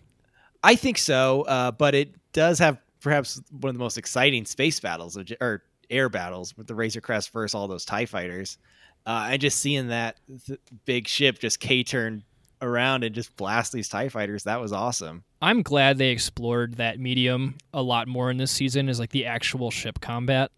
I 0.64 0.76
think 0.76 0.98
so, 0.98 1.42
uh, 1.42 1.72
but 1.72 1.96
it 1.96 2.16
does 2.32 2.60
have 2.60 2.78
perhaps 3.02 3.42
one 3.52 3.72
of 3.72 3.76
the 3.76 3.84
most 3.84 3.98
exciting 3.98 4.46
space 4.46 4.80
battles 4.80 5.18
or 5.42 5.64
air 5.90 6.08
battles 6.08 6.56
with 6.56 6.68
the 6.68 6.76
Razor 6.76 7.02
Crest 7.02 7.34
versus 7.34 7.54
all 7.54 7.68
those 7.68 7.84
Tie 7.84 8.06
Fighters, 8.06 8.58
uh, 9.06 9.30
and 9.32 9.41
just 9.41 9.60
seeing 9.60 9.88
that 9.88 10.18
th- 10.45 10.60
big 10.86 11.08
ship 11.08 11.39
just 11.39 11.60
K 11.60 11.84
turn 11.84 12.24
around 12.62 13.04
and 13.04 13.16
just 13.16 13.36
blast 13.38 13.72
these 13.72 13.88
Tie 13.89 14.10
Fighters. 14.10 14.43
That 14.43 14.60
was 14.60 14.74
awesome. 14.74 15.24
I'm 15.41 15.62
glad 15.62 15.97
they 15.97 16.10
explored 16.10 16.76
that 16.76 17.00
medium 17.00 17.56
a 17.74 17.82
lot 17.82 18.08
more 18.08 18.30
in 18.30 18.38
this 18.38 18.52
season, 18.52 18.89
is 18.89 19.00
like 19.00 19.12
the 19.12 19.26
actual 19.26 19.72
ship 19.72 20.02
combat. 20.02 20.52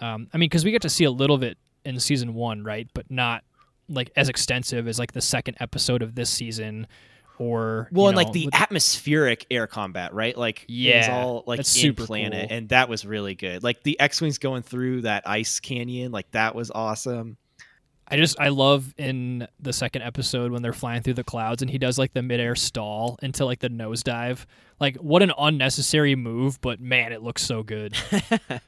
Um, 0.00 0.28
I 0.32 0.38
mean, 0.38 0.48
because 0.48 0.64
we 0.64 0.72
get 0.72 0.82
to 0.82 0.88
see 0.88 1.04
a 1.04 1.10
little 1.10 1.38
bit 1.38 1.56
in 1.84 1.98
season 2.00 2.34
one, 2.34 2.64
right? 2.64 2.88
But 2.94 3.10
not 3.10 3.44
like 3.88 4.10
as 4.16 4.28
extensive 4.28 4.88
as 4.88 4.98
like 4.98 5.12
the 5.12 5.20
second 5.20 5.56
episode 5.60 6.02
of 6.02 6.14
this 6.14 6.30
season, 6.30 6.86
or 7.38 7.88
Well, 7.92 8.08
and 8.08 8.16
like 8.16 8.32
the 8.32 8.46
with- 8.46 8.54
atmospheric 8.54 9.46
air 9.50 9.66
combat, 9.66 10.12
right? 10.12 10.36
Like 10.36 10.64
it 10.64 10.68
was 10.68 10.76
Yeah, 11.08 11.22
all 11.24 11.44
like 11.46 11.58
that's 11.58 11.74
in 11.76 11.80
super 11.82 12.06
planet, 12.06 12.48
cool. 12.48 12.56
and 12.56 12.68
that 12.70 12.88
was 12.88 13.06
really 13.06 13.34
good. 13.34 13.62
Like 13.62 13.82
the 13.82 13.98
X-wings 14.00 14.38
going 14.38 14.62
through 14.62 15.02
that 15.02 15.28
ice 15.28 15.60
canyon, 15.60 16.12
like 16.12 16.30
that 16.32 16.54
was 16.54 16.70
awesome. 16.70 17.36
I 18.10 18.16
just 18.16 18.40
I 18.40 18.48
love 18.48 18.92
in 18.98 19.46
the 19.60 19.72
second 19.72 20.02
episode 20.02 20.50
when 20.50 20.62
they're 20.62 20.72
flying 20.72 21.02
through 21.02 21.14
the 21.14 21.24
clouds 21.24 21.62
and 21.62 21.70
he 21.70 21.78
does 21.78 21.98
like 21.98 22.12
the 22.12 22.22
midair 22.22 22.56
stall 22.56 23.18
into 23.22 23.44
like 23.44 23.60
the 23.60 23.70
nosedive. 23.70 24.46
Like 24.80 24.96
what 24.96 25.22
an 25.22 25.32
unnecessary 25.38 26.16
move, 26.16 26.60
but 26.60 26.80
man, 26.80 27.12
it 27.12 27.22
looks 27.22 27.42
so 27.42 27.62
good. 27.62 27.94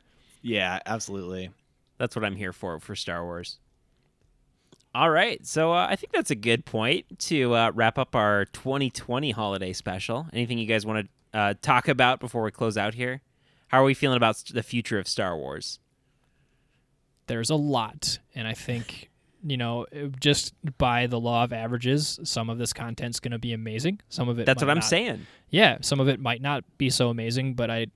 Yeah, 0.42 0.80
absolutely. 0.84 1.50
That's 1.98 2.16
what 2.16 2.24
I'm 2.24 2.36
here 2.36 2.52
for 2.52 2.80
for 2.80 2.96
Star 2.96 3.24
Wars. 3.24 3.58
All 4.94 5.08
right, 5.08 5.46
so 5.46 5.72
uh, 5.72 5.86
I 5.88 5.96
think 5.96 6.12
that's 6.12 6.30
a 6.30 6.34
good 6.34 6.66
point 6.66 7.18
to 7.20 7.54
uh, 7.54 7.70
wrap 7.74 7.96
up 7.96 8.14
our 8.14 8.44
2020 8.46 9.30
holiday 9.30 9.72
special. 9.72 10.26
Anything 10.34 10.58
you 10.58 10.66
guys 10.66 10.84
want 10.84 11.08
to 11.32 11.38
uh, 11.38 11.54
talk 11.62 11.88
about 11.88 12.20
before 12.20 12.42
we 12.42 12.50
close 12.50 12.76
out 12.76 12.92
here? 12.92 13.22
How 13.68 13.80
are 13.80 13.84
we 13.84 13.94
feeling 13.94 14.18
about 14.18 14.42
the 14.52 14.62
future 14.62 14.98
of 14.98 15.08
Star 15.08 15.34
Wars? 15.34 15.78
There's 17.26 17.48
a 17.48 17.54
lot, 17.54 18.18
and 18.34 18.46
I 18.46 18.52
think 18.52 19.08
you 19.44 19.56
know 19.56 19.86
uh, 19.94 20.06
just 20.20 20.54
by 20.78 21.06
the 21.06 21.18
law 21.20 21.44
of 21.44 21.52
averages, 21.52 22.18
some 22.24 22.48
of 22.50 22.58
this 22.58 22.72
content's 22.72 23.20
going 23.20 23.32
to 23.32 23.38
be 23.38 23.52
amazing. 23.52 24.00
Some 24.08 24.28
of 24.28 24.38
it 24.38 24.46
That's 24.46 24.62
might 24.62 24.66
what 24.66 24.70
I'm 24.72 24.76
not. 24.78 24.84
saying. 24.84 25.26
yeah, 25.50 25.78
some 25.80 26.00
of 26.00 26.08
it 26.08 26.20
might 26.20 26.40
not 26.42 26.64
be 26.78 26.90
so 26.90 27.10
amazing, 27.10 27.54
but 27.54 27.70
I 27.70 27.86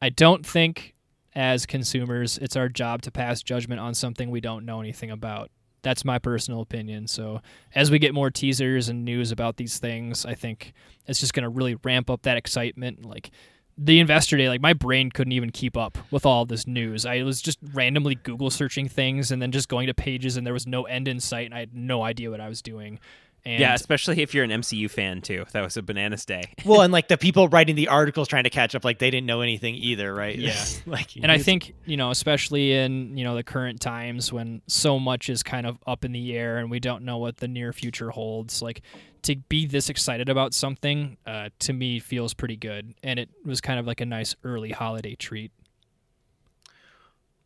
I 0.00 0.10
don't 0.10 0.44
think 0.46 0.94
as 1.34 1.66
consumers 1.66 2.38
it's 2.38 2.56
our 2.56 2.68
job 2.68 3.02
to 3.02 3.10
pass 3.10 3.42
judgment 3.42 3.80
on 3.80 3.94
something 3.94 4.30
we 4.30 4.40
don't 4.40 4.64
know 4.64 4.80
anything 4.80 5.10
about. 5.10 5.50
That's 5.82 6.04
my 6.04 6.18
personal 6.18 6.62
opinion. 6.62 7.06
So 7.06 7.40
as 7.74 7.90
we 7.90 7.98
get 7.98 8.12
more 8.14 8.30
teasers 8.30 8.88
and 8.88 9.04
news 9.04 9.30
about 9.30 9.56
these 9.56 9.78
things, 9.78 10.26
I 10.26 10.34
think 10.34 10.72
it's 11.06 11.20
just 11.20 11.32
going 11.32 11.44
to 11.44 11.48
really 11.48 11.76
ramp 11.84 12.10
up 12.10 12.22
that 12.22 12.36
excitement. 12.36 13.04
Like 13.04 13.30
the 13.78 14.00
investor 14.00 14.36
day, 14.36 14.48
like 14.48 14.60
my 14.60 14.72
brain 14.72 15.10
couldn't 15.10 15.32
even 15.32 15.50
keep 15.50 15.76
up 15.76 15.98
with 16.10 16.24
all 16.24 16.46
this 16.46 16.66
news. 16.66 17.04
I 17.04 17.22
was 17.22 17.42
just 17.42 17.58
randomly 17.74 18.14
Google 18.14 18.50
searching 18.50 18.88
things 18.88 19.30
and 19.30 19.40
then 19.42 19.52
just 19.52 19.68
going 19.68 19.86
to 19.86 19.94
pages, 19.94 20.36
and 20.36 20.46
there 20.46 20.54
was 20.54 20.66
no 20.66 20.84
end 20.84 21.08
in 21.08 21.20
sight, 21.20 21.46
and 21.46 21.54
I 21.54 21.60
had 21.60 21.74
no 21.74 22.02
idea 22.02 22.30
what 22.30 22.40
I 22.40 22.48
was 22.48 22.62
doing. 22.62 22.98
And 23.46 23.60
yeah, 23.60 23.74
especially 23.74 24.20
if 24.22 24.34
you're 24.34 24.42
an 24.42 24.50
MCU 24.50 24.90
fan 24.90 25.22
too. 25.22 25.44
That 25.52 25.62
was 25.62 25.76
a 25.76 25.82
bananas 25.82 26.24
day. 26.24 26.42
Well, 26.66 26.80
and 26.80 26.92
like 26.92 27.06
the 27.06 27.16
people 27.16 27.46
writing 27.48 27.76
the 27.76 27.88
articles 27.88 28.26
trying 28.26 28.42
to 28.42 28.50
catch 28.50 28.74
up, 28.74 28.84
like 28.84 28.98
they 28.98 29.08
didn't 29.08 29.26
know 29.26 29.40
anything 29.40 29.76
either, 29.76 30.12
right? 30.12 30.36
Yeah. 30.36 30.64
like, 30.86 31.14
and 31.16 31.30
I 31.30 31.38
think 31.38 31.74
you 31.84 31.96
know, 31.96 32.10
especially 32.10 32.72
in 32.72 33.16
you 33.16 33.22
know 33.22 33.36
the 33.36 33.44
current 33.44 33.80
times 33.80 34.32
when 34.32 34.62
so 34.66 34.98
much 34.98 35.28
is 35.28 35.44
kind 35.44 35.64
of 35.64 35.78
up 35.86 36.04
in 36.04 36.10
the 36.10 36.36
air 36.36 36.58
and 36.58 36.70
we 36.70 36.80
don't 36.80 37.04
know 37.04 37.18
what 37.18 37.36
the 37.36 37.46
near 37.46 37.72
future 37.72 38.10
holds, 38.10 38.62
like 38.62 38.82
to 39.22 39.36
be 39.36 39.66
this 39.66 39.88
excited 39.88 40.28
about 40.28 40.54
something, 40.54 41.16
uh, 41.24 41.50
to 41.60 41.72
me 41.72 42.00
feels 42.00 42.34
pretty 42.34 42.56
good, 42.56 42.94
and 43.04 43.20
it 43.20 43.28
was 43.44 43.60
kind 43.60 43.78
of 43.78 43.86
like 43.86 44.00
a 44.00 44.06
nice 44.06 44.34
early 44.42 44.72
holiday 44.72 45.14
treat. 45.14 45.52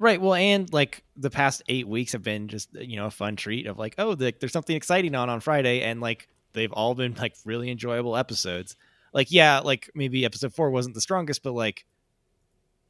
Right. 0.00 0.18
Well, 0.18 0.32
and 0.32 0.72
like 0.72 1.04
the 1.14 1.28
past 1.28 1.62
eight 1.68 1.86
weeks 1.86 2.12
have 2.12 2.22
been 2.22 2.48
just 2.48 2.70
you 2.72 2.96
know 2.96 3.04
a 3.06 3.10
fun 3.10 3.36
treat 3.36 3.66
of 3.66 3.78
like, 3.78 3.94
oh, 3.98 4.14
the, 4.14 4.34
there's 4.40 4.52
something 4.52 4.74
exciting 4.74 5.14
on 5.14 5.28
on 5.28 5.40
Friday, 5.40 5.82
and 5.82 6.00
like 6.00 6.26
they've 6.54 6.72
all 6.72 6.94
been 6.94 7.14
like 7.14 7.36
really 7.44 7.70
enjoyable 7.70 8.16
episodes. 8.16 8.76
Like, 9.12 9.30
yeah, 9.30 9.58
like 9.58 9.90
maybe 9.94 10.24
episode 10.24 10.54
four 10.54 10.70
wasn't 10.70 10.94
the 10.94 11.02
strongest, 11.02 11.42
but 11.42 11.52
like 11.52 11.84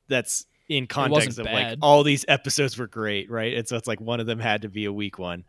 that's 0.07 0.47
in 0.69 0.87
context 0.87 1.41
of 1.41 1.47
wasn't 1.47 1.71
like 1.71 1.79
all 1.83 2.05
these 2.05 2.25
episodes 2.29 2.79
were 2.79 2.87
great, 2.87 3.29
right? 3.29 3.55
And 3.55 3.67
so 3.67 3.77
it's 3.77 3.89
like 3.89 4.01
one 4.01 4.21
of 4.21 4.27
them 4.27 4.39
had 4.39 4.63
to 4.63 4.69
be 4.69 4.85
a 4.85 4.93
weak 4.93 5.19
one. 5.19 5.45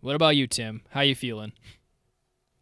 What 0.00 0.14
about 0.14 0.36
you, 0.36 0.46
Tim? 0.46 0.82
How 0.90 1.00
you 1.00 1.16
feeling? 1.16 1.52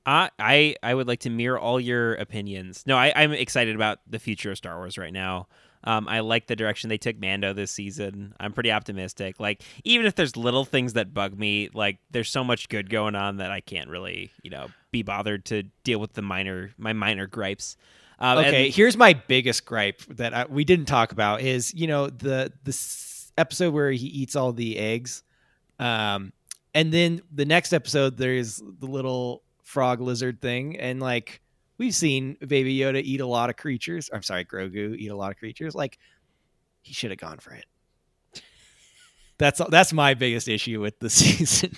I 0.06 0.30
I 0.38 0.76
I 0.82 0.94
would 0.94 1.06
like 1.06 1.20
to 1.20 1.30
mirror 1.30 1.58
all 1.58 1.78
your 1.78 2.14
opinions. 2.14 2.84
No, 2.86 2.96
I, 2.96 3.12
I'm 3.14 3.32
excited 3.32 3.74
about 3.74 3.98
the 4.08 4.18
future 4.18 4.52
of 4.52 4.56
Star 4.56 4.78
Wars 4.78 4.96
right 4.96 5.12
now. 5.12 5.48
Um, 5.84 6.08
I 6.08 6.20
like 6.20 6.46
the 6.48 6.56
direction 6.56 6.88
they 6.90 6.98
took 6.98 7.18
Mando 7.20 7.52
this 7.52 7.70
season. 7.70 8.34
I'm 8.40 8.52
pretty 8.52 8.72
optimistic. 8.72 9.38
Like 9.38 9.62
even 9.84 10.06
if 10.06 10.14
there's 10.16 10.36
little 10.36 10.64
things 10.64 10.94
that 10.94 11.14
bug 11.14 11.38
me, 11.38 11.68
like 11.72 11.98
there's 12.10 12.30
so 12.30 12.42
much 12.44 12.68
good 12.68 12.90
going 12.90 13.14
on 13.14 13.36
that 13.36 13.50
I 13.52 13.60
can't 13.60 13.88
really, 13.88 14.32
you 14.42 14.50
know, 14.50 14.68
be 14.90 15.02
bothered 15.02 15.44
to 15.46 15.62
deal 15.84 16.00
with 16.00 16.14
the 16.14 16.22
minor 16.22 16.72
my 16.78 16.92
minor 16.92 17.26
gripes. 17.26 17.76
Um, 18.18 18.38
and- 18.38 18.46
Okay, 18.48 18.70
here's 18.70 18.96
my 18.96 19.12
biggest 19.12 19.64
gripe 19.64 20.00
that 20.10 20.34
I, 20.34 20.44
we 20.46 20.64
didn't 20.64 20.86
talk 20.86 21.12
about 21.12 21.40
is 21.40 21.72
you 21.74 21.86
know 21.86 22.08
the 22.08 22.52
the 22.64 22.76
episode 23.38 23.72
where 23.72 23.92
he 23.92 24.06
eats 24.08 24.34
all 24.34 24.52
the 24.52 24.76
eggs, 24.78 25.22
um, 25.78 26.32
and 26.74 26.92
then 26.92 27.20
the 27.32 27.44
next 27.44 27.72
episode 27.72 28.16
there's 28.16 28.56
the 28.56 28.86
little 28.86 29.42
frog 29.62 30.00
lizard 30.00 30.40
thing, 30.40 30.76
and 30.80 31.00
like 31.00 31.40
we've 31.78 31.94
seen 31.94 32.36
Baby 32.46 32.76
Yoda 32.78 33.00
eat 33.02 33.20
a 33.20 33.26
lot 33.26 33.48
of 33.50 33.56
creatures. 33.56 34.10
I'm 34.12 34.22
sorry, 34.22 34.44
Grogu 34.44 34.96
eat 34.96 35.08
a 35.10 35.16
lot 35.16 35.30
of 35.30 35.38
creatures. 35.38 35.74
Like 35.74 35.98
he 36.82 36.92
should 36.92 37.10
have 37.10 37.18
gone 37.20 37.38
for 37.38 37.52
it. 37.54 37.64
That's 39.38 39.60
that's 39.70 39.92
my 39.92 40.14
biggest 40.14 40.48
issue 40.48 40.80
with 40.80 40.98
the 40.98 41.08
season. 41.10 41.72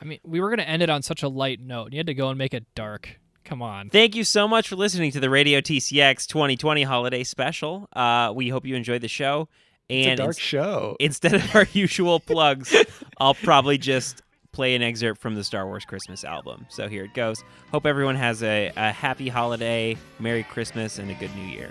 I 0.00 0.04
mean, 0.04 0.18
we 0.24 0.40
were 0.40 0.50
gonna 0.50 0.62
end 0.62 0.82
it 0.82 0.90
on 0.90 1.02
such 1.02 1.22
a 1.22 1.28
light 1.28 1.60
note. 1.60 1.92
You 1.92 1.98
had 1.98 2.06
to 2.06 2.14
go 2.14 2.28
and 2.28 2.38
make 2.38 2.54
it 2.54 2.64
dark. 2.74 3.18
Come 3.44 3.62
on. 3.62 3.90
Thank 3.90 4.14
you 4.14 4.22
so 4.24 4.46
much 4.46 4.68
for 4.68 4.76
listening 4.76 5.10
to 5.12 5.20
the 5.20 5.28
Radio 5.28 5.60
TCX 5.60 6.26
2020 6.26 6.84
holiday 6.84 7.24
special. 7.24 7.88
Uh, 7.92 8.32
we 8.34 8.48
hope 8.48 8.64
you 8.64 8.76
enjoyed 8.76 9.00
the 9.02 9.08
show. 9.08 9.48
It's 9.88 10.06
a 10.06 10.10
And 10.10 10.18
dark 10.18 10.28
ins- 10.28 10.38
show. 10.38 10.96
instead 11.00 11.34
of 11.34 11.54
our 11.56 11.66
usual 11.72 12.20
plugs, 12.20 12.74
I'll 13.18 13.34
probably 13.34 13.78
just 13.78 14.22
play 14.52 14.74
an 14.74 14.82
excerpt 14.82 15.18
from 15.18 15.34
the 15.34 15.42
Star 15.42 15.66
Wars 15.66 15.86
Christmas 15.86 16.24
album. 16.24 16.66
So 16.68 16.86
here 16.86 17.04
it 17.04 17.14
goes. 17.14 17.42
Hope 17.70 17.86
everyone 17.86 18.16
has 18.16 18.42
a, 18.42 18.70
a 18.76 18.92
happy 18.92 19.28
holiday, 19.28 19.96
Merry 20.18 20.42
Christmas, 20.42 20.98
and 20.98 21.10
a 21.10 21.14
good 21.14 21.34
New 21.34 21.46
Year. 21.46 21.70